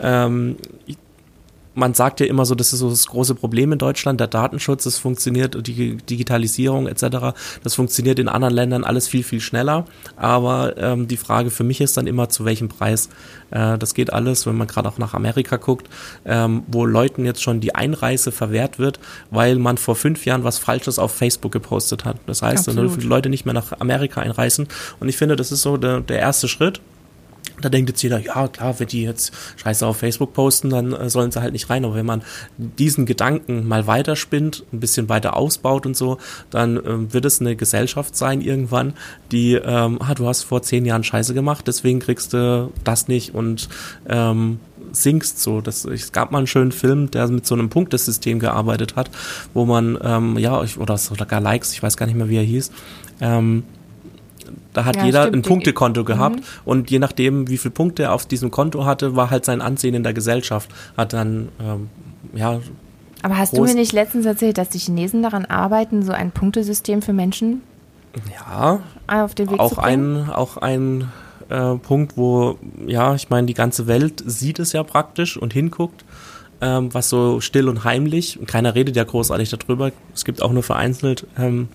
Ähm, 0.02 0.56
man 1.74 1.94
sagt 1.94 2.20
ja 2.20 2.26
immer 2.26 2.46
so, 2.46 2.56
das 2.56 2.74
ist 2.74 2.80
so 2.80 2.90
das 2.90 3.08
große 3.08 3.36
Problem 3.36 3.72
in 3.72 3.80
Deutschland, 3.80 4.20
der 4.20 4.28
Datenschutz, 4.28 4.84
das 4.84 4.98
funktioniert, 4.98 5.66
die 5.66 5.98
Digitalisierung 5.98 6.88
etc., 6.88 7.34
das 7.64 7.76
funktioniert 7.76 8.20
in 8.20 8.28
anderen 8.28 8.54
Ländern 8.54 8.84
alles 8.84 9.08
viel, 9.08 9.24
viel 9.24 9.40
schneller. 9.40 9.86
Aber 10.18 10.78
ähm, 10.78 11.08
die 11.08 11.18
Frage 11.18 11.50
für 11.50 11.64
mich 11.64 11.80
ist 11.82 11.98
dann 11.98 12.08
immer, 12.08 12.30
zu 12.30 12.46
welchem 12.46 12.68
Preis. 12.68 13.10
Äh, 13.52 13.78
das 13.78 13.94
geht 13.94 14.12
alles, 14.12 14.46
wenn 14.46 14.58
man 14.58 14.68
gerade 14.68 14.90
auch 14.90 14.98
nach 14.98 15.14
Amerika 15.14 15.58
guckt, 15.58 15.88
ähm, 16.26 16.64
wo 16.68 16.86
Leuten 16.86 17.26
jetzt 17.26 17.42
schon 17.42 17.62
die 17.62 17.74
Einreise 17.76 18.32
verwehrt 18.32 18.80
wird, 18.80 19.00
weil 19.30 19.56
man 19.56 19.78
vor 19.78 19.96
fünf 19.96 20.26
Jahren 20.26 20.44
was 20.44 20.58
Falsches 20.58 21.00
auf 21.00 21.14
Facebook 21.14 21.52
gepostet 21.52 22.06
hat. 22.06 22.18
Das 22.26 22.42
heißt, 22.42 22.68
Absolut. 22.68 23.04
Leute 23.04 23.30
nicht 23.30 23.46
mehr 23.46 23.54
nach 23.54 23.80
Amerika 23.80 24.22
einreisen. 24.22 24.68
Und 25.00 25.08
ich 25.08 25.18
finde, 25.18 25.36
das 25.36 25.52
ist 25.52 25.62
so 25.62 25.78
der, 25.78 26.02
der 26.02 26.20
erste 26.20 26.48
Schritt 26.48 26.82
da 27.62 27.70
denkt 27.70 27.90
jetzt 27.90 28.02
jeder, 28.02 28.20
ja 28.20 28.48
klar, 28.48 28.80
wenn 28.80 28.88
die 28.88 29.04
jetzt 29.04 29.34
Scheiße 29.58 29.86
auf 29.86 29.98
Facebook 29.98 30.34
posten, 30.34 30.70
dann 30.70 30.94
äh, 30.94 31.10
sollen 31.10 31.32
sie 31.32 31.42
halt 31.42 31.54
nicht 31.54 31.70
rein. 31.70 31.86
Aber 31.86 31.96
wenn 31.96 32.06
man 32.06 32.24
diesen 32.58 33.06
Gedanken 33.06 33.68
mal 33.68 33.88
weiterspinnt, 33.88 34.64
ein 34.74 34.80
bisschen 34.80 35.10
weiter 35.10 35.36
ausbaut 35.36 35.86
und 35.86 35.96
so, 35.96 36.18
dann 36.50 36.78
ähm, 36.78 37.14
wird 37.14 37.26
es 37.26 37.40
eine 37.40 37.56
Gesellschaft 37.56 38.16
sein 38.16 38.42
irgendwann, 38.42 38.94
die, 39.32 39.54
ähm, 39.54 40.00
ah, 40.02 40.14
du 40.14 40.28
hast 40.28 40.44
vor 40.44 40.62
zehn 40.62 40.86
Jahren 40.86 41.04
Scheiße 41.04 41.34
gemacht, 41.34 41.68
deswegen 41.68 42.00
kriegst 42.00 42.34
du 42.34 42.72
das 42.84 43.08
nicht 43.08 43.34
und 43.34 43.70
ähm, 44.08 44.60
singst 44.92 45.42
so. 45.42 45.62
Das, 45.62 45.86
es 45.86 46.12
gab 46.12 46.32
mal 46.32 46.40
einen 46.40 46.48
schönen 46.48 46.72
Film, 46.72 47.12
der 47.12 47.28
mit 47.28 47.46
so 47.46 47.56
einem 47.56 47.70
Punktesystem 47.70 48.40
gearbeitet 48.40 48.96
hat, 48.96 49.10
wo 49.54 49.66
man, 49.66 49.98
ähm, 50.02 50.38
ja, 50.38 50.62
oder 50.78 50.98
sogar 50.98 51.40
Likes, 51.40 51.74
ich 51.74 51.84
weiß 51.84 51.98
gar 51.98 52.06
nicht 52.06 52.16
mehr, 52.16 52.30
wie 52.30 52.38
er 52.38 52.44
hieß, 52.44 52.72
ähm, 53.22 53.64
da 54.74 54.86
hat 54.86 54.98
ja, 54.98 55.06
jeder 55.06 55.22
stimmt. 55.24 55.36
ein 55.36 55.42
Punktekonto 55.42 56.04
gehabt 56.04 56.38
mhm. 56.38 56.44
und 56.66 56.92
je 56.92 57.00
nachdem, 57.00 57.50
wie 57.50 57.58
viele 57.58 57.72
Punkte 57.72 58.04
er 58.04 58.14
auf 58.14 58.26
diesem 58.26 58.52
Konto 58.52 58.86
hatte, 58.86 59.16
war 59.16 59.30
halt 59.30 59.46
sein 59.46 59.62
Ansehen 59.62 59.94
in 59.96 60.04
der 60.04 60.14
Gesellschaft. 60.14 60.70
Hat 60.98 61.14
dann, 61.14 61.50
ähm, 61.60 61.90
ja. 62.34 62.60
Aber 63.24 63.38
hast 63.38 63.56
du 63.56 63.64
mir 63.64 63.76
nicht 63.76 63.94
letztens 63.94 64.26
erzählt, 64.26 64.58
dass 64.58 64.70
die 64.70 64.80
Chinesen 64.80 65.22
daran 65.22 65.46
arbeiten, 65.46 66.04
so 66.04 66.12
ein 66.12 66.32
Punktesystem 66.32 67.02
für 67.02 67.14
Menschen 67.14 67.62
ja, 68.34 68.80
auf 69.08 69.36
den 69.36 69.52
Weg 69.52 69.60
auch 69.60 69.70
zu 69.70 69.76
bringen? 69.76 70.24
Ein, 70.24 70.30
auch 70.30 70.58
ein 70.58 71.12
äh, 71.50 71.76
Punkt, 71.76 72.18
wo, 72.18 72.58
ja, 72.88 73.14
ich 73.16 73.30
meine, 73.30 73.48
die 73.48 73.54
ganze 73.54 73.88
Welt 73.88 74.24
sieht 74.26 74.60
es 74.60 74.74
ja 74.74 74.84
praktisch 74.84 75.38
und 75.38 75.54
hinguckt 75.54 76.04
ähm, 76.62 76.94
was 76.94 77.10
so 77.10 77.42
still 77.42 77.68
und 77.68 77.84
heimlich, 77.84 78.40
und 78.40 78.48
keiner 78.48 78.76
redet 78.76 78.96
ja 78.96 79.04
großartig 79.04 79.50
darüber, 79.50 79.92
es 80.14 80.24
gibt 80.24 80.42
auch 80.42 80.52
nur 80.52 80.64
vereinzelt 80.64 81.26
ähm, 81.38 81.68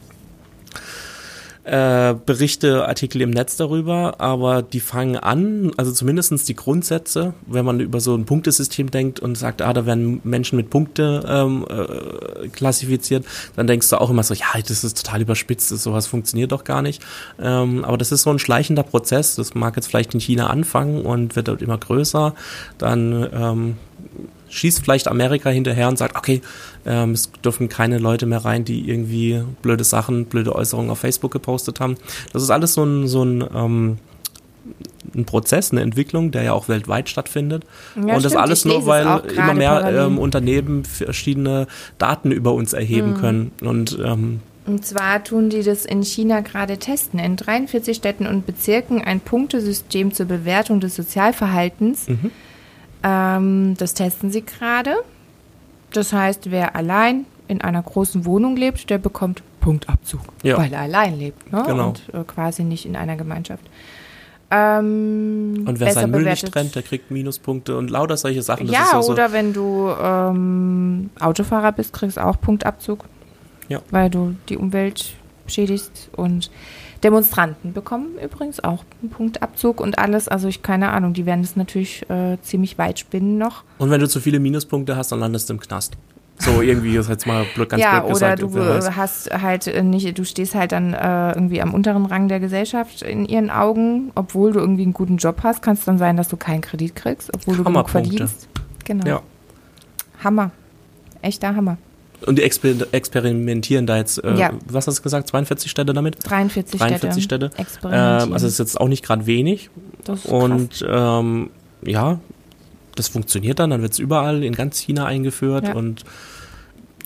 äh, 1.67 2.15
Berichte, 2.25 2.87
Artikel 2.87 3.21
im 3.23 3.31
Netz 3.31 3.57
darüber, 3.57 4.21
aber 4.21 4.63
die 4.63 4.79
fangen 4.79 5.17
an, 5.17 5.73
also 5.77 5.91
zumindestens 5.91 6.45
die 6.45 6.55
Grundsätze, 6.55 7.35
wenn 7.47 7.65
man 7.65 7.81
über 7.81 7.99
so 7.99 8.15
ein 8.15 8.25
Punktesystem 8.25 8.93
denkt 8.93 9.19
und 9.19 9.37
sagt, 9.37 9.63
ah, 9.63 9.73
da 9.73 9.85
werden 9.85 10.21
Menschen 10.23 10.57
mit 10.57 10.71
Punkte 10.71 11.25
ähm, 11.29 11.67
äh, 11.69 12.49
klassifiziert, 12.49 13.25
dann 13.57 13.67
denkst 13.67 13.91
du 13.91 14.01
auch 14.01 14.11
immer 14.11 14.23
so, 14.23 14.33
ja, 14.33 14.47
das 14.67 14.85
ist 14.85 15.05
total 15.05 15.23
überspitzt, 15.23 15.69
sowas 15.69 16.07
funktioniert 16.07 16.53
doch 16.53 16.63
gar 16.63 16.83
nicht. 16.83 17.03
Ähm, 17.41 17.85
aber 17.85 17.99
das 17.99 18.13
ist 18.13 18.23
so 18.23 18.31
ein 18.31 18.39
schleichender 18.39 18.85
Prozess, 18.85 19.35
das 19.35 19.57
mag 19.57 19.75
jetzt 19.75 19.89
vielleicht 19.89 20.15
in 20.15 20.21
China 20.21 20.47
anfangen 20.47 21.05
und 21.05 21.35
wird 21.35 21.49
dort 21.49 21.63
immer 21.63 21.79
größer, 21.79 22.35
dann 22.79 23.29
ähm, 23.33 23.77
schießt 24.49 24.83
vielleicht 24.83 25.09
Amerika 25.09 25.51
hinterher 25.51 25.89
und 25.89 25.99
sagt, 25.99 26.17
okay, 26.17 26.41
ähm, 26.85 27.13
es 27.13 27.31
dürfen 27.45 27.69
keine 27.69 27.99
Leute 27.99 28.27
mehr 28.27 28.45
rein, 28.45 28.65
die 28.65 28.89
irgendwie 28.89 29.43
blöde 29.63 29.85
Sachen, 29.85 30.27
blöde 30.27 30.55
Äußerungen 30.55 30.91
auf 30.91 30.99
Facebook 30.99 31.33
gepostet 31.33 31.81
haben. 31.81 31.97
Das 32.33 32.43
ist 32.43 32.51
alles 32.51 32.75
so 32.75 32.85
ein, 32.85 33.09
so 33.09 33.25
ein, 33.25 33.45
ähm, 33.55 33.99
ein 35.15 35.25
Prozess, 35.25 35.71
eine 35.73 35.83
Entwicklung, 35.83 36.31
der 36.31 36.43
ja 36.43 36.53
auch 36.53 36.69
weltweit 36.69 37.09
stattfindet. 37.09 37.65
Ja, 37.95 38.01
und 38.01 38.25
das 38.25 38.33
stimmt, 38.33 38.37
alles 38.37 38.65
nur, 38.65 38.87
weil 38.87 39.07
immer 39.35 39.55
mehr 39.55 40.07
ähm, 40.07 40.19
Unternehmen 40.19 40.85
verschiedene 40.85 41.67
Daten 41.99 42.31
über 42.33 42.53
uns 42.53 42.73
erheben 42.73 43.11
mhm. 43.11 43.17
können. 43.17 43.53
Und 43.61 43.99
ähm, 44.05 44.41
und 44.67 44.85
zwar 44.85 45.23
tun 45.23 45.49
die 45.49 45.63
das 45.63 45.85
in 45.85 46.03
China 46.03 46.41
gerade 46.41 46.79
testen. 46.79 47.21
In 47.21 47.37
43 47.37 47.97
Städten 47.97 48.27
und 48.27 48.47
Bezirken 48.47 49.01
ein 49.01 49.21
Punktesystem 49.21 50.13
zur 50.13 50.27
Bewertung 50.27 50.81
des 50.81 50.97
Sozialverhaltens. 50.97 52.09
Mhm. 52.09 52.33
Ähm, 53.03 53.75
das 53.79 53.95
testen 53.95 54.31
sie 54.31 54.43
gerade. 54.45 54.97
Das 55.93 56.13
heißt, 56.13 56.51
wer 56.51 56.77
allein 56.77 57.27
in 57.49 57.61
einer 57.61 57.83
großen 57.83 58.25
Wohnung 58.25 58.57
lebt, 58.57 58.91
der 58.91 58.99
bekommt 58.99 59.43
Punktabzug, 59.61 60.21
ja. 60.43 60.59
weil 60.59 60.73
er 60.73 60.81
allein 60.81 61.19
lebt 61.19 61.53
ne? 61.53 61.63
genau. 61.67 61.89
und 61.89 62.03
äh, 62.13 62.25
quasi 62.25 62.63
nicht 62.63 62.87
in 62.87 62.97
einer 62.97 63.17
Gemeinschaft. 63.17 63.65
Ähm, 64.51 65.65
und 65.67 65.81
wer 65.81 65.93
seinen 65.93 66.13
Müll 66.13 66.23
nicht 66.23 66.53
trennt, 66.53 66.77
der 66.77 66.83
kriegt 66.83 67.11
Minuspunkte 67.11 67.77
und 67.77 67.91
lauter 67.91 68.17
solche 68.17 68.43
Sachen. 68.43 68.69
Das 68.69 68.77
ja, 68.77 69.03
so 69.03 69.11
oder 69.11 69.33
wenn 69.33 69.53
du 69.53 69.91
ähm, 70.01 71.11
Autofahrer 71.19 71.73
bist, 71.73 71.93
kriegst 71.93 72.17
du 72.17 72.25
auch 72.25 72.41
Punktabzug, 72.41 73.05
ja. 73.69 73.81
weil 73.91 74.09
du 74.09 74.37
die 74.49 74.57
Umwelt 74.57 75.15
schädigst 75.49 76.11
und 76.15 76.51
Demonstranten 77.03 77.73
bekommen 77.73 78.19
übrigens 78.23 78.63
auch 78.63 78.85
einen 79.01 79.11
Punktabzug 79.11 79.81
und 79.81 79.99
alles. 79.99 80.29
Also 80.29 80.49
ich 80.49 80.63
keine 80.63 80.91
Ahnung, 80.91 81.13
die 81.13 81.27
werden 81.27 81.43
das 81.43 81.57
natürlich 81.57 82.09
äh, 82.11 82.39
ziemlich 82.43 82.79
weit 82.79 82.99
spinnen 82.99 83.39
noch. 83.39 83.65
Und 83.79 83.91
wenn 83.91 84.01
du 84.01 84.09
zu 84.09 84.21
viele 84.21 84.41
Minuspunkte 84.41 84.97
hast, 84.97 85.13
dann 85.13 85.21
landest 85.21 85.49
du 85.49 85.55
im 85.55 85.61
Knast. 85.61 85.97
So 86.39 86.63
irgendwie 86.63 86.97
ist 86.97 87.09
jetzt 87.09 87.27
mal 87.27 87.47
ganz 87.69 87.83
ja, 87.83 88.01
blöd 88.01 88.13
gesagt. 88.13 88.41
Ja, 88.41 88.47
oder 88.47 88.81
du 88.81 88.97
hast 88.97 89.31
halt 89.31 89.67
äh, 89.67 89.83
nicht, 89.83 90.19
du 90.19 90.25
stehst 90.25 90.55
halt 90.55 90.73
dann 90.73 90.95
äh, 90.95 91.33
irgendwie 91.33 91.63
am 91.63 91.75
unteren 91.75 92.07
Rang 92.07 92.29
der 92.29 92.41
Gesellschaft 92.41 93.03
in 93.03 93.27
ihren 93.27 93.51
Augen, 93.51 94.13
obwohl 94.15 94.53
du 94.53 94.61
irgendwie 94.61 94.83
einen 94.83 94.93
guten 94.93 95.17
Job 95.17 95.41
hast, 95.43 95.63
kann 95.63 95.75
es 95.75 95.85
dann 95.85 95.99
sein, 95.99 96.17
dass 96.17 96.29
du 96.29 96.37
keinen 96.37 96.61
Kredit 96.61 96.95
kriegst, 96.95 97.33
obwohl 97.35 97.57
du 97.57 97.65
genug 97.65 97.91
verdienst. 97.91 98.49
Genau. 98.85 99.07
Ja. 99.07 99.23
Hammer. 100.23 100.51
Echter 101.23 101.57
Hammer. 101.57 101.79
Und 102.27 102.39
die 102.39 102.43
exper 102.43 102.75
experimentieren 102.93 103.87
da 103.87 103.97
jetzt, 103.97 104.23
äh, 104.23 104.35
ja. 104.35 104.51
was 104.67 104.87
hast 104.87 104.99
du 104.99 105.03
gesagt, 105.03 105.29
42 105.29 105.71
Städte 105.71 105.95
damit? 105.95 106.19
43, 106.25 106.79
43 106.81 107.23
Städte. 107.23 107.51
Städte. 107.53 107.95
Ähm, 107.95 108.33
also 108.33 108.47
ist 108.47 108.59
jetzt 108.59 108.81
auch 108.81 108.89
nicht 108.89 109.05
gerade 109.05 109.27
wenig. 109.27 109.71
Das 110.05 110.25
ist 110.25 110.31
Und 110.31 110.85
ähm, 110.89 111.51
ja, 111.83 112.19
das 112.97 113.09
funktioniert 113.09 113.59
dann, 113.59 113.71
dann 113.71 113.83
wird 113.83 113.93
es 113.93 113.99
überall 113.99 114.43
in 114.43 114.55
ganz 114.55 114.79
China 114.79 115.07
eingeführt 115.07 115.69
ja. 115.69 115.75
und 115.75 116.05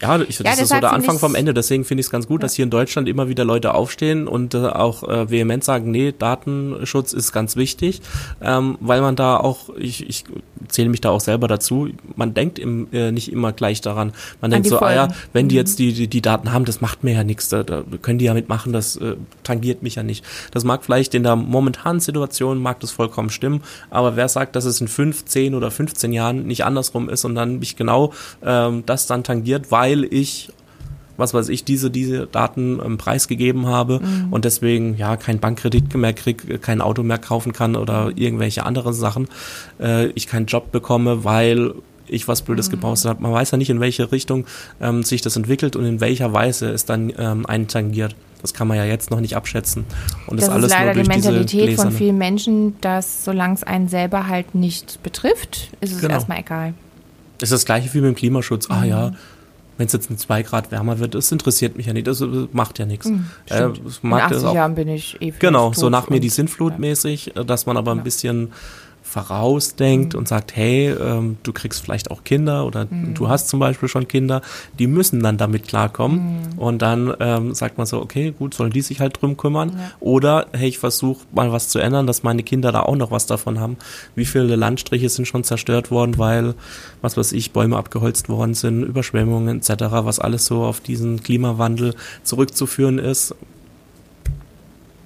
ja, 0.03 0.21
ich, 0.21 0.39
ja, 0.39 0.45
das 0.45 0.61
ist 0.61 0.69
so 0.71 0.81
der 0.81 0.93
Anfang 0.93 1.19
vom 1.19 1.35
Ende. 1.35 1.55
Deswegen 1.55 1.85
finde 1.85 2.01
ich 2.01 2.07
es 2.07 2.11
ganz 2.11 2.27
gut, 2.27 2.41
ja. 2.41 2.43
dass 2.47 2.55
hier 2.55 2.65
in 2.65 2.71
Deutschland 2.71 3.09
immer 3.09 3.29
wieder 3.29 3.45
Leute 3.45 3.75
aufstehen 3.75 4.29
und 4.29 4.55
äh, 4.55 4.67
auch 4.67 5.03
äh, 5.03 5.31
vehement 5.31 5.65
sagen, 5.65 5.91
nee, 5.91 6.13
Datenschutz 6.17 7.13
ist 7.13 7.33
ganz 7.33 7.57
wichtig, 7.57 8.01
ähm, 8.41 8.79
weil 8.81 9.01
man 9.01 9.17
da 9.17 9.37
auch, 9.37 9.71
ich, 9.77 10.09
ich 10.09 10.25
zähle 10.69 10.89
mich 10.89 11.01
da 11.01 11.11
auch 11.11 11.21
selber 11.21 11.49
dazu. 11.49 11.89
Man 12.17 12.35
denkt 12.35 12.59
im, 12.59 12.89
äh, 12.93 13.13
nicht 13.13 13.33
immer 13.33 13.53
gleich 13.53 13.81
daran. 13.81 14.13
Man 14.41 14.51
denkt 14.51 14.69
so, 14.69 14.79
ah 14.81 14.93
ja, 14.93 15.07
Folgen. 15.07 15.21
wenn 15.33 15.49
die 15.49 15.57
jetzt 15.57 15.79
die, 15.79 15.93
die, 15.93 16.09
die 16.09 16.23
Daten 16.23 16.53
haben, 16.53 16.65
das 16.65 16.81
macht 16.81 17.05
mir 17.05 17.15
ja 17.15 17.25
nichts, 17.25 17.49
da, 17.49 17.63
da 17.63 17.83
können 18.01 18.19
die 18.19 18.25
ja 18.25 18.35
mitmachen, 18.35 18.73
das 18.73 18.97
äh, 18.97 19.17
tangiert 19.43 19.83
mich 19.83 19.97
ja 19.97 20.03
nicht. 20.03 20.25
Das 20.53 20.65
mag 20.65 20.85
vielleicht 20.85 21.15
in 21.15 21.23
der 21.23 21.37
momentanen 21.37 22.01
Situation, 22.01 22.59
mag 22.59 22.81
das 22.81 22.91
vollkommen 22.91 23.31
stimmen, 23.31 23.63
aber 23.91 24.17
wer 24.17 24.29
sagt, 24.29 24.57
dass 24.57 24.65
es 24.65 24.81
in 24.81 24.89
fünf, 24.89 25.25
zehn 25.25 25.55
oder 25.55 25.71
15 25.71 26.13
Jahren 26.13 26.47
nicht 26.47 26.65
andersrum 26.65 27.09
ist 27.09 27.25
und 27.25 27.35
dann 27.35 27.59
mich 27.59 27.77
genau 27.77 28.13
ähm, 28.43 28.85
das 28.87 29.07
dann 29.07 29.25
tangiert, 29.25 29.71
weil 29.71 29.90
ich 30.05 30.53
was 31.17 31.35
weiß 31.35 31.51
ich, 31.51 31.65
diese, 31.65 31.91
diese 31.91 32.27
Daten 32.27 32.81
ähm, 32.83 32.97
preisgegeben 32.97 33.67
habe 33.67 34.01
und 34.31 34.47
deswegen 34.47 34.97
ja 34.97 35.17
keinen 35.19 35.39
Bankkredit 35.39 35.95
mehr 35.95 36.15
krieg, 36.15 36.63
kein 36.63 36.81
Auto 36.81 37.03
mehr 37.03 37.19
kaufen 37.19 37.53
kann 37.53 37.77
oder 37.77 38.11
irgendwelche 38.17 38.65
anderen 38.65 38.95
Sachen, 38.95 39.29
äh, 39.79 40.07
ich 40.13 40.27
keinen 40.27 40.47
Job 40.47 40.73
bekomme, 40.73 41.23
weil 41.23 41.75
ich 42.09 42.27
was 42.27 42.43
Blödes 42.43 42.71
gepostet 42.71 43.11
habe. 43.11 43.23
Man 43.23 43.33
weiß 43.33 43.51
ja 43.53 43.59
nicht, 43.59 43.71
in 43.71 43.81
welche 43.81 44.11
Richtung 44.11 44.47
ähm, 44.81 45.03
sich 45.03 45.21
das 45.21 45.37
entwickelt 45.37 45.77
und 45.77 45.85
in 45.85 46.01
welcher 46.01 46.33
Weise 46.33 46.71
es 46.71 46.87
dann 46.87 47.13
ähm, 47.19 47.47
einen 47.47 47.69
tangiert. 47.69 48.17
Das 48.41 48.55
kann 48.55 48.67
man 48.67 48.79
ja 48.79 48.85
jetzt 48.85 49.11
noch 49.11 49.21
nicht 49.21 49.37
abschätzen. 49.37 49.85
Und 50.27 50.39
das, 50.41 50.47
Das 50.47 50.55
alles 50.55 50.73
ist 50.73 50.79
leider 50.79 50.95
nur 50.95 51.03
die 51.03 51.09
Mentalität 51.09 51.77
von 51.77 51.93
vielen 51.93 52.17
Menschen, 52.19 52.81
dass 52.81 53.25
solange 53.25 53.55
es 53.55 53.63
einen 53.63 53.89
selber 53.89 54.27
halt 54.27 54.55
nicht 54.55 55.03
betrifft, 55.03 55.69
ist 55.83 55.93
es 55.93 56.01
Genau. 56.01 56.15
erstmal 56.15 56.39
egal. 56.41 56.73
ist 57.43 57.53
das 57.53 57.65
gleiche 57.67 57.93
wie 57.93 57.99
mit 58.01 58.09
dem 58.09 58.15
Klimaschutz. 58.17 58.69
Ah 58.71 58.81
Mhm. 58.81 58.89
ja, 58.89 59.13
wenn 59.81 59.87
es 59.87 59.95
jetzt 59.95 60.11
ein 60.11 60.19
zwei 60.19 60.43
Grad 60.43 60.71
wärmer 60.71 60.99
wird, 60.99 61.15
das 61.15 61.33
interessiert 61.33 61.79
mich 61.79 61.87
ja 61.87 61.95
nicht, 61.95 62.07
das 62.07 62.21
äh, 62.21 62.27
macht 62.53 62.79
ja 62.79 62.85
nichts. 62.85 63.07
Äh, 63.07 63.11
Mhm, 63.11 63.87
es 63.87 64.01
In 64.03 64.09
mag 64.11 64.29
das 64.29 64.39
80 64.39 64.49
auch, 64.49 64.55
Jahren 64.55 64.75
bin 64.75 64.89
ich 64.89 65.21
eh 65.23 65.33
genau, 65.39 65.73
so 65.73 65.89
nach 65.89 66.11
mir 66.11 66.21
die 66.21 66.29
Sintflut 66.29 66.75
ja. 66.75 66.79
mäßig, 66.79 67.35
äh, 67.35 67.45
dass 67.47 67.65
man 67.65 67.79
aber 67.79 67.93
ein 67.93 68.03
bisschen 68.03 68.53
vorausdenkt 69.11 70.13
Mhm. 70.15 70.19
und 70.21 70.29
sagt, 70.29 70.55
hey, 70.55 70.91
ähm, 70.91 71.37
du 71.43 71.53
kriegst 71.53 71.83
vielleicht 71.83 72.13
auch 72.13 72.23
Kinder 72.23 72.65
oder 72.65 72.87
Mhm. 72.89 73.15
du 73.15 73.29
hast 73.29 73.49
zum 73.49 73.59
Beispiel 73.59 73.89
schon 73.89 74.07
Kinder, 74.07 74.41
die 74.79 74.87
müssen 74.87 75.21
dann 75.21 75.37
damit 75.37 75.67
klarkommen 75.67 76.19
Mhm. 76.55 76.59
und 76.59 76.81
dann 76.81 77.13
ähm, 77.19 77.53
sagt 77.55 77.77
man 77.77 77.87
so, 77.89 78.01
okay, 78.01 78.33
gut, 78.39 78.55
sollen 78.55 78.71
die 78.71 78.83
sich 78.83 79.01
halt 79.01 79.21
drum 79.21 79.37
kümmern 79.37 79.71
Ja. 79.71 79.91
oder 79.99 80.47
hey, 80.53 80.69
ich 80.69 80.79
versuche 80.79 81.25
mal 81.33 81.51
was 81.51 81.69
zu 81.71 81.81
ändern, 81.81 82.07
dass 82.07 82.23
meine 82.23 82.45
Kinder 82.45 82.71
da 82.71 82.83
auch 82.83 82.95
noch 82.95 83.11
was 83.11 83.27
davon 83.27 83.59
haben. 83.59 83.77
Wie 84.15 84.25
viele 84.25 84.55
Landstriche 84.55 85.09
sind 85.09 85.27
schon 85.27 85.43
zerstört 85.43 85.91
worden, 85.91 86.17
weil, 86.19 86.55
was 87.03 87.17
weiß 87.17 87.33
ich, 87.33 87.51
Bäume 87.51 87.77
abgeholzt 87.79 88.29
worden 88.29 88.55
sind, 88.55 88.85
Überschwemmungen 88.85 89.59
etc., 89.59 89.71
was 89.91 90.21
alles 90.21 90.47
so 90.47 90.63
auf 90.63 90.81
diesen 90.81 91.23
Klimawandel 91.23 91.95
zurückzuführen 92.23 92.99
ist. 93.01 93.35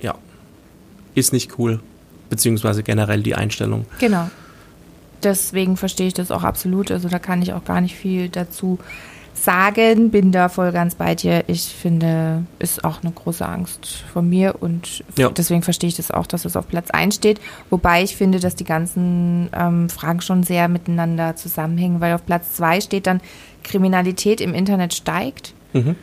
Ja, 0.00 0.14
ist 1.14 1.32
nicht 1.32 1.58
cool, 1.58 1.80
beziehungsweise 2.30 2.82
generell 2.82 3.22
die 3.22 3.34
Einstellung. 3.34 3.86
Genau. 3.98 4.28
Deswegen 5.22 5.76
verstehe 5.76 6.08
ich 6.08 6.14
das 6.14 6.30
auch 6.30 6.42
absolut. 6.44 6.90
Also 6.90 7.08
da 7.08 7.18
kann 7.18 7.40
ich 7.42 7.52
auch 7.52 7.64
gar 7.64 7.80
nicht 7.80 7.94
viel 7.96 8.28
dazu 8.28 8.78
sagen. 9.32 10.10
Bin 10.10 10.32
da 10.32 10.48
voll 10.48 10.70
ganz 10.72 10.94
bei 10.94 11.14
dir. 11.14 11.44
Ich 11.46 11.62
finde, 11.64 12.44
ist 12.58 12.84
auch 12.84 13.02
eine 13.02 13.10
große 13.12 13.46
Angst 13.46 14.04
von 14.12 14.28
mir 14.28 14.56
und 14.60 15.02
Ja. 15.16 15.30
deswegen 15.30 15.62
verstehe 15.62 15.88
ich 15.88 15.96
das 15.96 16.10
auch, 16.10 16.26
dass 16.26 16.44
es 16.44 16.56
auf 16.56 16.68
Platz 16.68 16.90
1 16.90 17.14
steht. 17.16 17.40
Wobei 17.70 18.02
ich 18.02 18.16
finde, 18.16 18.38
dass 18.38 18.54
die 18.54 18.64
ganzen 18.64 19.48
ähm, 19.52 19.88
Fragen 19.88 20.20
schon 20.20 20.42
sehr 20.42 20.68
miteinander 20.68 21.36
zusammenhängen, 21.36 22.00
weil 22.00 22.14
auf 22.14 22.24
Platz 22.26 22.54
2 22.56 22.80
steht 22.82 23.06
dann, 23.06 23.20
Kriminalität 23.62 24.40
im 24.42 24.52
Internet 24.54 24.92
steigt. 24.94 25.54
Mhm. 25.72 25.96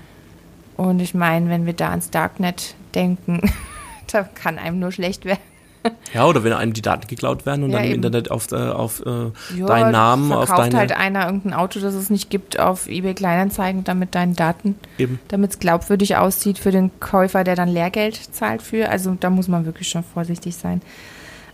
Und 0.77 0.99
ich 0.99 1.13
meine, 1.13 1.49
wenn 1.49 1.67
wir 1.67 1.73
da 1.73 1.89
ans 1.91 2.09
Darknet 2.09 2.73
denken, 2.95 3.39
da 4.11 4.23
kann 4.23 4.57
einem 4.57 4.79
nur 4.79 4.91
schlecht 4.91 5.25
werden. 5.25 5.39
Ja, 6.13 6.25
oder 6.27 6.43
wenn 6.43 6.53
einem 6.53 6.73
die 6.73 6.81
Daten 6.81 7.07
geklaut 7.07 7.45
werden 7.45 7.63
und 7.63 7.71
Ja, 7.71 7.77
dann 7.77 7.85
im 7.85 7.91
eben. 7.93 8.03
Internet 8.03 8.29
auf, 8.31 8.51
äh, 8.51 8.55
auf 8.55 9.01
äh, 9.05 9.09
Ja, 9.57 9.65
deinen 9.65 9.91
Namen, 9.91 10.31
auf 10.31 10.45
verkauft 10.47 10.67
deine 10.67 10.77
halt 10.77 10.91
einer 10.91 11.25
irgendein 11.25 11.53
Auto, 11.53 11.79
das 11.79 11.93
es 11.93 12.09
nicht 12.09 12.29
gibt, 12.29 12.59
auf 12.59 12.87
eBay 12.87 13.13
Kleinanzeigen, 13.13 13.83
damit 13.83 14.13
deinen 14.13 14.35
Daten, 14.35 14.75
eben. 14.97 15.19
damit 15.29 15.51
es 15.51 15.59
glaubwürdig 15.59 16.17
aussieht 16.17 16.59
für 16.59 16.71
den 16.71 16.91
Käufer, 16.99 17.43
der 17.43 17.55
dann 17.55 17.69
Lehrgeld 17.69 18.15
zahlt 18.33 18.61
für. 18.61 18.89
Also 18.89 19.15
da 19.19 19.29
muss 19.29 19.47
man 19.47 19.65
wirklich 19.65 19.87
schon 19.89 20.03
vorsichtig 20.03 20.55
sein. 20.55 20.81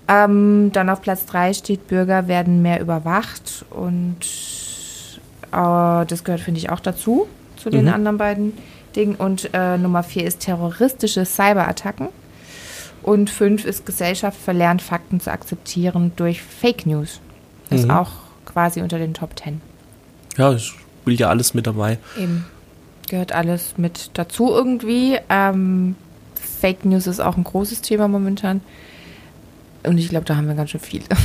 Ähm, 0.10 0.72
dann 0.74 0.90
auf 0.90 1.02
Platz 1.02 1.26
3 1.26 1.54
steht, 1.54 1.88
Bürger 1.88 2.28
werden 2.28 2.62
mehr 2.62 2.80
überwacht 2.82 3.66
und 3.70 4.18
äh, 5.52 6.06
das 6.06 6.24
gehört, 6.24 6.42
finde 6.42 6.60
ich, 6.60 6.70
auch 6.70 6.80
dazu, 6.80 7.28
zu 7.58 7.70
den 7.70 7.86
Mhm. 7.86 7.94
anderen 7.94 8.18
beiden 8.18 8.54
Dingen. 8.96 9.16
Und 9.16 9.50
äh, 9.54 9.78
Nummer 9.78 10.04
4 10.04 10.26
ist 10.26 10.40
terroristische 10.42 11.26
Cyberattacken. 11.26 12.08
Und 13.08 13.30
5 13.30 13.64
ist 13.64 13.86
Gesellschaft 13.86 14.38
verlernt, 14.38 14.82
Fakten 14.82 15.22
zu 15.22 15.32
akzeptieren 15.32 16.12
durch 16.18 16.42
Fake 16.42 16.86
News. 16.86 17.22
Ist 17.70 17.86
Mhm. 17.86 17.92
auch 17.92 18.12
quasi 18.46 18.82
unter 18.82 18.98
den 19.00 19.14
Top 19.14 19.40
10. 19.40 19.62
Ja, 20.38 20.52
es 20.52 20.64
spielt 20.66 21.20
ja 21.22 21.30
alles 21.30 21.54
mit 21.54 21.68
dabei. 21.68 22.00
Eben. 22.20 22.44
Gehört 23.10 23.32
alles 23.32 23.76
mit 23.78 24.10
dazu 24.16 24.50
irgendwie. 24.52 25.18
Ähm, 25.30 25.96
Fake 26.60 26.84
News 26.84 27.08
ist 27.08 27.22
auch 27.22 27.38
ein 27.38 27.46
großes 27.46 27.82
Thema 27.82 28.10
momentan. 28.10 28.60
Und 29.84 29.98
ich 30.00 30.10
glaube, 30.10 30.26
da 30.26 30.36
haben 30.36 30.50
wir 30.50 30.56
ganz 30.56 30.72
schön 30.72 30.82
viele. 30.82 31.06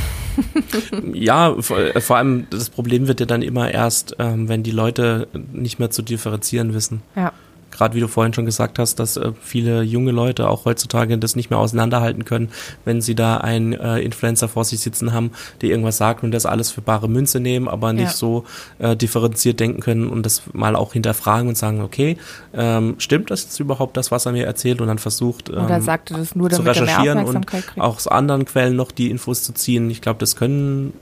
Ja, 1.13 1.53
vor, 1.61 1.77
äh, 1.79 2.01
vor 2.01 2.17
allem 2.17 2.47
das 2.49 2.69
Problem 2.71 3.07
wird 3.07 3.19
ja 3.19 3.25
dann 3.27 3.41
immer 3.43 3.69
erst, 3.69 4.15
ähm, 4.19 4.47
wenn 4.49 4.63
die 4.63 4.71
Leute 4.71 5.27
nicht 5.51 5.77
mehr 5.79 5.91
zu 5.91 6.01
differenzieren 6.01 6.73
wissen. 6.73 7.01
Ja. 7.15 7.33
Gerade 7.73 7.95
wie 7.95 7.99
du 7.99 8.07
vorhin 8.07 8.33
schon 8.33 8.45
gesagt 8.45 8.77
hast, 8.79 8.99
dass 8.99 9.17
äh, 9.17 9.31
viele 9.41 9.81
junge 9.81 10.11
Leute 10.11 10.47
auch 10.47 10.65
heutzutage 10.65 11.17
das 11.17 11.35
nicht 11.35 11.49
mehr 11.49 11.59
auseinanderhalten 11.59 12.23
können, 12.23 12.49
wenn 12.85 13.01
sie 13.01 13.15
da 13.15 13.37
einen 13.37 13.73
äh, 13.73 13.99
Influencer 13.99 14.47
vor 14.47 14.63
sich 14.63 14.79
sitzen 14.79 15.11
haben, 15.11 15.31
der 15.61 15.69
irgendwas 15.69 15.97
sagt 15.97 16.23
und 16.23 16.31
das 16.31 16.45
alles 16.45 16.71
für 16.71 16.81
bare 16.81 17.09
Münze 17.09 17.39
nehmen, 17.39 17.67
aber 17.67 17.91
nicht 17.93 18.03
Ja. 18.05 18.11
so 18.11 18.45
äh, 18.79 18.95
differenziert 18.95 19.59
denken 19.59 19.81
können 19.81 20.07
und 20.09 20.25
das 20.25 20.43
mal 20.53 20.75
auch 20.75 20.93
hinterfragen 20.93 21.47
und 21.49 21.57
sagen, 21.57 21.81
okay, 21.81 22.17
ähm, 22.53 22.95
stimmt 22.99 23.31
das 23.31 23.43
jetzt 23.43 23.59
überhaupt 23.59 23.97
das, 23.97 24.11
was 24.11 24.25
er 24.25 24.31
mir 24.33 24.45
erzählt 24.45 24.79
und 24.79 24.87
dann 24.87 24.99
versucht 24.99 25.49
Oder 25.49 25.75
ähm, 25.77 25.81
sagt 25.81 26.11
er 26.11 26.17
das 26.17 26.35
nur, 26.35 26.49
zu 26.49 26.57
damit 26.61 26.75
er 26.77 26.81
mehr 26.85 26.97
recherchieren 26.99 27.25
und 27.25 27.47
kriegt? 27.47 27.79
auch 27.79 27.95
aus 27.95 28.07
anderen 28.07 28.45
Quellen 28.45 28.75
noch 28.75 28.91
die 28.91 29.09
Infos 29.09 29.43
zu 29.43 29.53
ziehen. 29.53 29.89
Ich 29.89 30.01
glaube, 30.01 30.19
das 30.19 30.35
können 30.35 30.93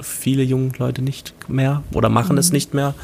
viele 0.00 0.42
junge 0.42 0.72
Leute 0.78 1.00
nicht 1.02 1.34
mehr 1.48 1.82
oder 1.92 2.08
machen 2.10 2.32
Mhm. 2.34 2.38
es 2.38 2.52
nicht 2.52 2.74
mehr 2.74 2.94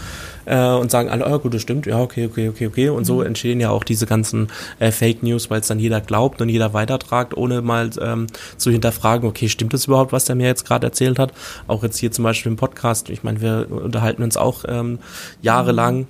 äh, 0.47 0.69
und 0.69 0.91
sagen 0.91 1.09
alle, 1.09 1.27
oh, 1.27 1.39
gut, 1.39 1.55
das 1.55 1.63
stimmt, 1.63 1.87
ja, 1.87 2.01
okay, 2.01 2.27
okay, 2.27 2.49
okay, 2.49 2.67
okay. 2.67 2.89
Und 2.89 3.01
Mhm. 3.01 3.05
so 3.05 3.23
entstehen 3.23 3.61
ja 3.61 3.71
auch 3.71 3.85
diese 3.85 4.07
ganzen 4.07 4.49
äh, 4.79 4.91
Fake 4.91 5.23
News, 5.23 5.51
weil 5.51 5.61
es 5.61 5.67
dann 5.69 5.79
jeder 5.79 6.01
glaubt 6.01 6.41
und 6.41 6.49
jeder 6.49 6.75
weitertragt, 6.75 7.37
ohne 7.37 7.63
mal 7.63 7.91
ähm, 8.01 8.27
zu 8.57 8.71
hinterfragen, 8.71 9.29
okay, 9.29 9.49
stimmt 9.49 9.73
das 9.73 9.87
überhaupt, 9.87 10.13
was 10.13 10.25
der 10.25 10.37
mir 10.37 10.47
jetzt 10.47 10.67
gerade 10.67 10.87
erzählt 10.87 11.19
hat? 11.19 11.33
Auch 11.67 11.83
jetzt 11.83 11.99
hier 11.99 12.13
zum 12.13 12.25
Beispiel 12.25 12.51
im 12.53 12.57
Podcast. 12.57 13.11
Ich 13.11 13.23
meine, 13.23 13.41
wir 13.41 13.67
unterhalten 13.71 14.23
uns 14.23 14.37
auch 14.37 14.65
ähm, 14.69 14.99
jahrelang, 15.43 16.07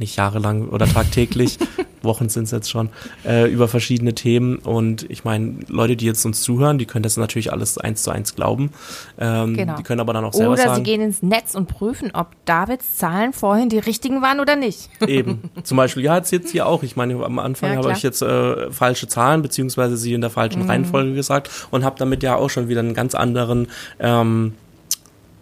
nicht 0.00 0.16
jahrelang 0.16 0.68
oder 0.68 0.86
tagtäglich, 0.86 1.58
Wochen 2.02 2.28
sind 2.28 2.44
es 2.44 2.50
jetzt 2.52 2.70
schon, 2.70 2.90
äh, 3.26 3.50
über 3.50 3.66
verschiedene 3.68 4.14
Themen. 4.14 4.56
Und 4.58 5.10
ich 5.10 5.24
meine, 5.24 5.56
Leute, 5.68 5.96
die 5.96 6.06
jetzt 6.06 6.24
uns 6.24 6.42
zuhören, 6.42 6.78
die 6.78 6.86
können 6.86 7.02
das 7.02 7.16
natürlich 7.16 7.52
alles 7.52 7.78
eins 7.78 8.02
zu 8.02 8.10
eins 8.10 8.34
glauben. 8.34 8.70
Ähm, 9.18 9.54
Genau. 9.56 9.76
Die 9.76 9.82
können 9.82 10.00
aber 10.00 10.12
dann 10.12 10.24
auch 10.24 10.32
selber 10.32 10.52
Oder 10.52 10.62
sie 10.62 10.68
sagen, 10.68 10.84
gehen 10.84 11.00
ins 11.00 11.22
Netz 11.22 11.54
und 11.54 11.66
prüfen, 11.66 12.10
ob 12.14 12.28
Davids 12.44 12.96
Zahlen 12.96 13.32
vorhin 13.32 13.68
die 13.68 13.78
richtigen 13.78 14.22
waren 14.22 14.38
oder 14.40 14.54
nicht. 14.56 14.88
Eben. 15.06 15.50
Zum 15.62 15.76
Beispiel, 15.76 16.04
ja, 16.04 16.16
jetzt 16.16 16.30
jetzt 16.30 16.50
hier 16.52 16.66
auch. 16.66 16.82
Ich 16.82 16.94
meine, 16.96 17.24
am 17.24 17.38
Anfang 17.38 17.72
Ja, 17.72 17.78
habe 17.78 17.92
ich 17.92 18.02
jetzt 18.02 18.22
äh, 18.22 18.70
falsche 18.70 19.08
Zahlen 19.08 19.42
beziehungsweise 19.42 19.96
sie 19.96 20.12
in 20.14 20.20
der 20.20 20.30
falschen 20.30 20.62
Mhm. 20.62 20.70
Reihenfolge 20.70 21.14
gesagt 21.14 21.50
und 21.70 21.84
habe 21.84 21.96
damit 21.98 22.22
ja 22.22 22.36
auch 22.36 22.50
schon 22.50 22.68
wieder 22.68 22.80
einen 22.80 22.94
ganz 22.94 23.14
anderen 23.14 23.66
ähm, 23.98 24.52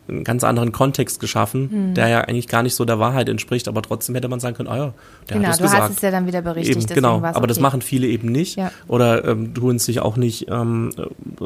einen 0.09 0.25
ganz 0.25 0.45
anderen 0.45 0.73
Kontext 0.73 1.21
geschaffen, 1.21 1.91
Mhm. 1.91 1.95
der 1.95 2.09
ja 2.09 2.21
eigentlich 2.23 2.49
gar 2.49 2.63
nicht 2.63 2.75
so 2.75 2.85
der 2.85 2.99
Wahrheit 2.99 3.29
entspricht, 3.29 3.69
aber 3.69 3.83
trotzdem 3.83 4.15
hätte 4.15 4.29
man 4.29 4.41
sagen 4.41 4.57
können, 4.57 4.69
ah 4.69 4.77
ja, 4.77 4.95
der 5.29 5.37
genau, 5.37 5.47
hat 5.49 5.53
es 5.55 5.59
du 5.59 5.65
gesagt. 5.65 5.83
hast 5.83 5.97
es 5.97 6.03
ja 6.03 6.11
dann 6.11 6.27
wieder 6.27 6.43
berichtigt. 6.43 6.77
Eben, 6.77 6.95
genau. 6.95 7.23
Aber 7.23 7.47
das 7.47 7.59
okay. 7.59 7.63
machen 7.63 7.83
viele 7.83 8.07
eben 8.07 8.31
nicht. 8.31 8.57
Ja. 8.57 8.71
Oder 8.87 9.25
ähm, 9.25 9.55
tun 9.55 9.79
sich 9.79 10.01
auch 10.01 10.17
nicht 10.17 10.47
ähm, 10.51 10.91
äh, 10.99 11.45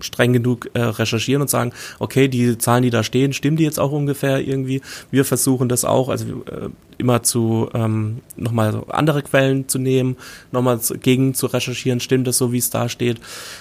streng 0.00 0.32
genug 0.32 0.70
äh, 0.74 0.80
recherchieren 0.80 1.42
und 1.42 1.50
sagen, 1.50 1.72
okay, 1.98 2.28
die 2.28 2.58
Zahlen, 2.58 2.82
die 2.82 2.90
da 2.90 3.02
stehen, 3.02 3.32
stimmen 3.32 3.56
die 3.56 3.64
jetzt 3.64 3.78
auch 3.78 3.92
ungefähr 3.92 4.40
irgendwie? 4.40 4.80
Wir 5.10 5.24
versuchen 5.24 5.68
das 5.68 5.84
auch, 5.84 6.08
also 6.08 6.24
äh, 6.24 6.68
immer 6.98 7.22
zu 7.22 7.68
ähm, 7.74 8.20
nochmal 8.36 8.82
andere 8.88 9.22
Quellen 9.22 9.68
zu 9.68 9.78
nehmen, 9.78 10.16
nochmal 10.52 10.80
gegen 11.02 11.34
zu 11.34 11.46
recherchieren, 11.46 12.00
stimmt 12.00 12.26
das 12.26 12.38
so, 12.38 12.52
wie 12.52 12.58
es 12.58 12.70
da 12.70 12.88
steht. 12.88 13.20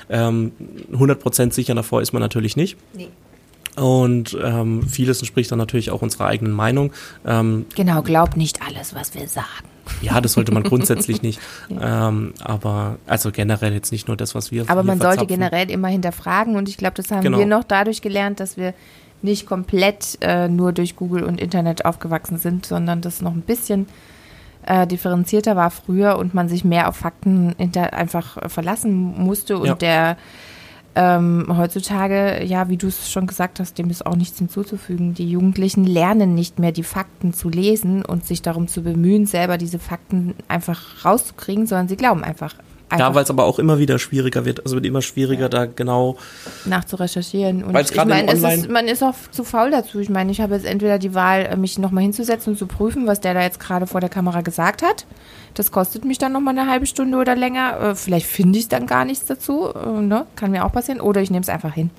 Ähm, 0.09 0.51
100% 0.93 1.53
sicher 1.53 1.75
davor 1.75 2.01
ist 2.01 2.13
man 2.13 2.21
natürlich 2.21 2.55
nicht. 2.55 2.77
Nee. 2.93 3.09
Und 3.75 4.37
ähm, 4.43 4.83
vieles 4.87 5.19
entspricht 5.19 5.51
dann 5.51 5.59
natürlich 5.59 5.91
auch 5.91 6.01
unserer 6.01 6.25
eigenen 6.25 6.53
Meinung. 6.53 6.91
Ähm, 7.25 7.65
Genau, 7.75 8.01
glaub 8.01 8.35
nicht 8.35 8.61
alles, 8.61 8.93
was 8.95 9.13
wir 9.15 9.27
sagen. 9.27 9.45
ja, 10.01 10.19
das 10.21 10.33
sollte 10.33 10.51
man 10.51 10.63
grundsätzlich 10.71 11.21
nicht. 11.21 11.39
Ähm, 11.69 12.33
aber 12.43 12.97
also 13.07 13.31
generell 13.31 13.73
jetzt 13.73 13.91
nicht 13.91 14.07
nur 14.07 14.17
das, 14.17 14.35
was 14.35 14.51
wir. 14.51 14.69
Aber 14.69 14.83
man 14.83 14.99
sollte 14.99 15.25
generell 15.25 15.69
immer 15.71 15.87
hinterfragen 15.87 16.55
und 16.55 16.67
ich 16.69 16.77
glaube, 16.77 16.95
das 16.95 17.09
haben 17.11 17.21
Genau. 17.21 17.37
wir 17.39 17.45
noch 17.45 17.63
dadurch 17.63 18.01
gelernt, 18.01 18.39
dass 18.39 18.57
wir 18.57 18.73
nicht 19.21 19.45
komplett 19.45 20.17
äh, 20.21 20.47
nur 20.47 20.71
durch 20.71 20.95
Google 20.95 21.23
und 21.23 21.41
Internet 21.41 21.83
aufgewachsen 21.85 22.37
sind, 22.37 22.65
sondern 22.65 23.01
das 23.01 23.21
noch 23.21 23.33
ein 23.33 23.41
bisschen 23.41 23.87
äh, 24.65 24.87
differenzierter 24.87 25.55
war 25.55 25.71
früher 25.71 26.17
und 26.17 26.33
man 26.33 26.47
sich 26.49 26.63
mehr 26.63 26.87
auf 26.89 26.97
Fakten 26.97 27.53
hinter 27.57 27.93
einfach 27.93 28.37
äh, 28.37 28.49
verlassen 28.49 28.93
musste 29.21 29.57
und 29.57 29.67
Ja. 29.67 29.73
der 29.75 30.17
ähm, 30.95 31.45
heutzutage, 31.55 32.43
ja, 32.43 32.69
wie 32.69 32.77
du 32.77 32.87
es 32.87 33.11
schon 33.11 33.27
gesagt 33.27 33.59
hast, 33.59 33.77
dem 33.77 33.89
ist 33.89 34.05
auch 34.05 34.15
nichts 34.15 34.39
hinzuzufügen. 34.39 35.13
Die 35.13 35.29
Jugendlichen 35.29 35.85
lernen 35.85 36.33
nicht 36.33 36.59
mehr, 36.59 36.71
die 36.71 36.83
Fakten 36.83 37.33
zu 37.33 37.49
lesen 37.49 38.03
und 38.03 38.25
sich 38.25 38.41
darum 38.41 38.67
zu 38.67 38.81
bemühen, 38.81 39.25
selber 39.25 39.57
diese 39.57 39.79
Fakten 39.79 40.33
einfach 40.47 41.05
rauszukriegen, 41.05 41.67
sondern 41.67 41.87
sie 41.87 41.95
glauben 41.95 42.23
einfach. 42.23 42.55
einfach 42.89 43.09
Ja, 43.09 43.15
weil 43.15 43.23
es 43.23 43.29
aber 43.29 43.45
auch 43.45 43.59
immer 43.59 43.77
wieder 43.77 43.99
schwieriger 43.99 44.45
wird. 44.45 44.63
Also 44.65 44.75
wird 44.75 44.85
immer 44.85 45.01
schwieriger, 45.01 45.47
da 45.47 45.65
genau. 45.67 46.17
nachzurecherchieren. 46.65 47.63
Und 47.63 47.79
ich 47.79 47.95
meine, 47.95 48.31
ist, 48.33 48.69
man 48.69 48.87
ist 48.87 49.03
auch 49.03 49.15
zu 49.31 49.43
faul 49.43 49.71
dazu. 49.71 49.99
Ich 49.99 50.09
meine, 50.09 50.31
ich 50.31 50.41
habe 50.41 50.55
jetzt 50.55 50.65
entweder 50.65 50.97
die 50.97 51.13
Wahl, 51.13 51.45
äh, 51.45 51.55
mich 51.55 51.77
nochmal 51.77 52.03
hinzusetzen 52.03 52.53
und 52.53 52.59
zu 52.59 52.65
prüfen, 52.65 53.05
was 53.05 53.19
der 53.19 53.35
da 53.35 53.43
jetzt 53.43 53.59
gerade 53.59 53.85
vor 53.85 54.01
der 54.01 54.09
Kamera 54.09 54.41
gesagt 54.41 54.81
hat. 54.81 55.05
Das 55.53 55.71
kostet 55.71 56.05
mich 56.05 56.17
dann 56.17 56.31
nochmal 56.31 56.57
eine 56.57 56.69
halbe 56.69 56.85
Stunde 56.85 57.17
oder 57.17 57.35
länger. 57.35 57.79
Äh, 57.81 57.95
Vielleicht 57.95 58.27
finde 58.27 58.59
ich 58.59 58.67
dann 58.67 58.85
gar 58.87 59.05
nichts 59.05 59.25
dazu. 59.25 59.69
Äh, 59.73 60.01
ne? 60.01 60.25
Kann 60.35 60.51
mir 60.51 60.65
auch 60.65 60.71
passieren. 60.71 61.01
Oder 61.01 61.21
ich 61.21 61.31
nehme 61.31 61.41
es 61.41 61.49
einfach 61.49 61.73
hin. 61.73 61.89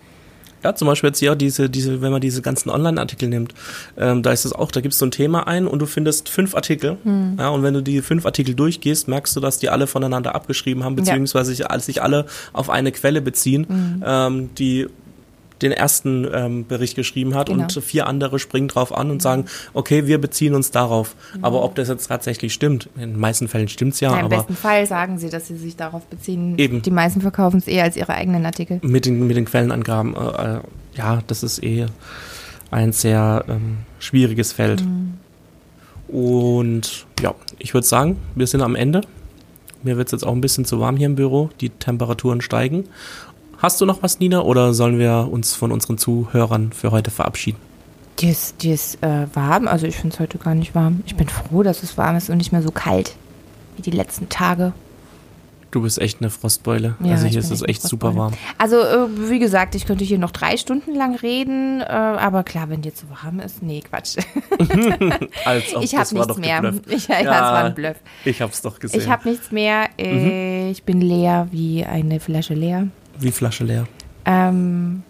Ja, 0.62 0.74
zum 0.74 0.88
Beispiel 0.88 1.08
jetzt 1.08 1.20
hier 1.20 1.34
diese, 1.36 1.70
diese, 1.70 2.02
wenn 2.02 2.12
man 2.12 2.20
diese 2.20 2.42
ganzen 2.42 2.68
Online-Artikel 2.68 3.30
nimmt, 3.30 3.54
ähm, 3.96 4.22
da 4.22 4.30
ist 4.30 4.44
es 4.44 4.52
auch, 4.52 4.70
da 4.70 4.82
gibst 4.82 5.00
du 5.00 5.06
ein 5.06 5.10
Thema 5.10 5.46
ein 5.46 5.66
und 5.66 5.78
du 5.78 5.86
findest 5.86 6.28
fünf 6.28 6.54
Artikel. 6.54 6.98
Hm. 7.02 7.36
Ja, 7.38 7.48
und 7.48 7.62
wenn 7.62 7.72
du 7.72 7.82
die 7.82 8.02
fünf 8.02 8.26
Artikel 8.26 8.54
durchgehst, 8.54 9.08
merkst 9.08 9.34
du, 9.34 9.40
dass 9.40 9.58
die 9.58 9.70
alle 9.70 9.86
voneinander 9.86 10.34
abgeschrieben 10.34 10.84
haben, 10.84 10.96
beziehungsweise 10.96 11.54
sich, 11.54 11.64
sich 11.78 12.02
alle 12.02 12.26
auf 12.52 12.68
eine 12.68 12.92
Quelle 12.92 13.22
beziehen, 13.22 13.66
Hm. 13.68 14.04
ähm, 14.06 14.50
die 14.58 14.86
den 15.62 15.72
ersten 15.72 16.26
ähm, 16.32 16.66
Bericht 16.66 16.96
geschrieben 16.96 17.34
hat 17.34 17.48
Genau. 17.48 17.62
und 17.64 17.72
vier 17.72 18.06
andere 18.06 18.38
springen 18.38 18.68
drauf 18.68 18.96
an 18.96 19.10
und 19.10 19.20
sagen, 19.22 19.44
okay, 19.74 20.06
wir 20.06 20.20
beziehen 20.20 20.54
uns 20.54 20.70
darauf. 20.70 21.14
Aber 21.42 21.62
ob 21.62 21.74
das 21.74 21.88
jetzt 21.88 22.06
tatsächlich 22.08 22.52
stimmt, 22.54 22.88
in 22.96 23.12
den 23.12 23.18
meisten 23.18 23.48
Fällen 23.48 23.68
stimmt's 23.68 24.00
ja, 24.00 24.10
Ja, 24.12 24.18
Im 24.20 24.24
aber 24.26 24.36
besten 24.38 24.56
Fall 24.56 24.86
sagen 24.86 25.18
sie, 25.18 25.30
dass 25.30 25.46
sie 25.48 25.56
sich 25.56 25.76
darauf 25.76 26.04
beziehen. 26.06 26.58
Eben. 26.58 26.82
Die 26.82 26.90
meisten 26.90 27.20
verkaufen 27.20 27.58
es 27.58 27.66
eher 27.68 27.84
als 27.84 27.96
ihre 27.96 28.14
eigenen 28.14 28.44
Artikel. 28.46 28.80
mit 28.82 29.06
den, 29.06 29.26
mit 29.26 29.36
den 29.36 29.44
Quellenangaben, 29.44 30.14
äh, 30.14 30.56
äh, 30.56 30.60
ja, 30.94 31.20
das 31.26 31.42
ist 31.42 31.62
eh 31.62 31.86
ein 32.70 32.92
sehr 32.92 33.44
ähm, 33.48 33.78
schwieriges 33.98 34.52
Feld. 34.52 34.84
Und 36.08 37.06
ja, 37.20 37.34
ich 37.58 37.74
würde 37.74 37.86
sagen, 37.86 38.16
wir 38.34 38.46
sind 38.46 38.62
am 38.62 38.74
Ende. 38.74 39.02
Mir 39.82 39.96
wird 39.96 40.08
es 40.08 40.12
jetzt 40.12 40.24
auch 40.24 40.32
ein 40.32 40.40
bisschen 40.40 40.64
zu 40.64 40.80
warm 40.80 40.96
hier 40.96 41.06
im 41.06 41.14
Büro. 41.14 41.50
Die 41.60 41.70
Temperaturen 41.70 42.40
steigen. 42.40 42.84
Hast 43.60 43.80
du 43.80 43.86
noch 43.86 44.02
was, 44.02 44.18
Nina, 44.20 44.40
oder 44.42 44.72
sollen 44.72 44.98
wir 44.98 45.28
uns 45.30 45.54
von 45.54 45.70
unseren 45.70 45.98
Zuhörern 45.98 46.72
für 46.72 46.90
heute 46.90 47.10
verabschieden? 47.10 47.58
Die 48.18 48.28
ist, 48.30 48.62
die 48.62 48.70
ist 48.72 49.02
äh, 49.02 49.26
warm. 49.34 49.68
Also 49.68 49.86
ich 49.86 49.96
finde 49.96 50.14
es 50.14 50.20
heute 50.20 50.38
gar 50.38 50.54
nicht 50.54 50.74
warm. 50.74 51.02
Ich 51.06 51.14
bin 51.14 51.28
froh, 51.28 51.62
dass 51.62 51.82
es 51.82 51.96
warm 51.98 52.16
ist 52.16 52.30
und 52.30 52.38
nicht 52.38 52.52
mehr 52.52 52.62
so 52.62 52.70
kalt 52.70 53.16
wie 53.76 53.82
die 53.82 53.90
letzten 53.90 54.28
Tage. 54.28 54.72
Du 55.70 55.82
bist 55.82 56.00
echt 56.00 56.20
eine 56.20 56.30
Frostbeule. 56.30 56.96
Ja, 57.02 57.12
also 57.12 57.26
hier 57.26 57.38
ist 57.38 57.50
es 57.52 57.62
echt 57.62 57.82
super 57.82 58.16
warm. 58.16 58.32
Also, 58.58 58.80
äh, 58.80 59.30
wie 59.30 59.38
gesagt, 59.38 59.76
ich 59.76 59.86
könnte 59.86 60.04
hier 60.04 60.18
noch 60.18 60.32
drei 60.32 60.56
Stunden 60.56 60.96
lang 60.96 61.14
reden, 61.14 61.80
äh, 61.80 61.84
aber 61.84 62.42
klar, 62.42 62.68
wenn 62.70 62.82
dir 62.82 62.92
zu 62.92 63.06
warm 63.08 63.38
ist, 63.38 63.62
nee, 63.62 63.80
Quatsch. 63.80 64.16
Als 65.44 65.74
ob, 65.76 65.84
ich 65.84 65.94
habe 65.94 66.14
nichts 66.14 66.38
mehr. 66.38 66.74
Ich, 66.88 67.06
ja, 67.08 67.22
das 67.22 67.40
war 67.40 67.64
ein 67.64 67.74
Bluff. 67.74 67.96
Ich 68.24 68.42
hab's 68.42 68.62
doch 68.62 68.80
gesehen. 68.80 69.00
Ich 69.00 69.08
habe 69.08 69.28
nichts 69.28 69.52
mehr. 69.52 69.88
Äh, 69.96 70.70
Ich 70.72 70.82
bin 70.82 71.00
leer 71.00 71.46
wie 71.52 71.84
eine 71.84 72.18
Flasche 72.18 72.54
leer. 72.54 72.88
Wie 73.20 73.30
Flasche 73.30 73.64
leer. 73.64 73.86
Ähm, 74.24 75.02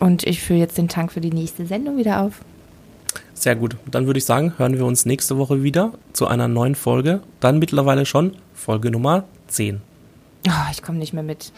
und 0.00 0.24
ich 0.24 0.42
fülle 0.42 0.58
jetzt 0.58 0.78
den 0.78 0.88
Tank 0.88 1.12
für 1.12 1.20
die 1.20 1.30
nächste 1.30 1.66
Sendung 1.66 1.96
wieder 1.96 2.20
auf. 2.20 2.40
Sehr 3.34 3.56
gut. 3.56 3.76
Dann 3.90 4.06
würde 4.06 4.18
ich 4.18 4.24
sagen, 4.24 4.54
hören 4.56 4.76
wir 4.76 4.86
uns 4.86 5.06
nächste 5.06 5.36
Woche 5.36 5.62
wieder 5.62 5.92
zu 6.12 6.26
einer 6.26 6.48
neuen 6.48 6.74
Folge. 6.74 7.20
Dann 7.40 7.58
mittlerweile 7.58 8.06
schon 8.06 8.34
Folge 8.54 8.90
Nummer 8.90 9.24
10. 9.48 9.80
Oh, 10.48 10.50
ich 10.70 10.82
komme 10.82 10.98
nicht 10.98 11.12
mehr 11.12 11.22
mit. 11.22 11.52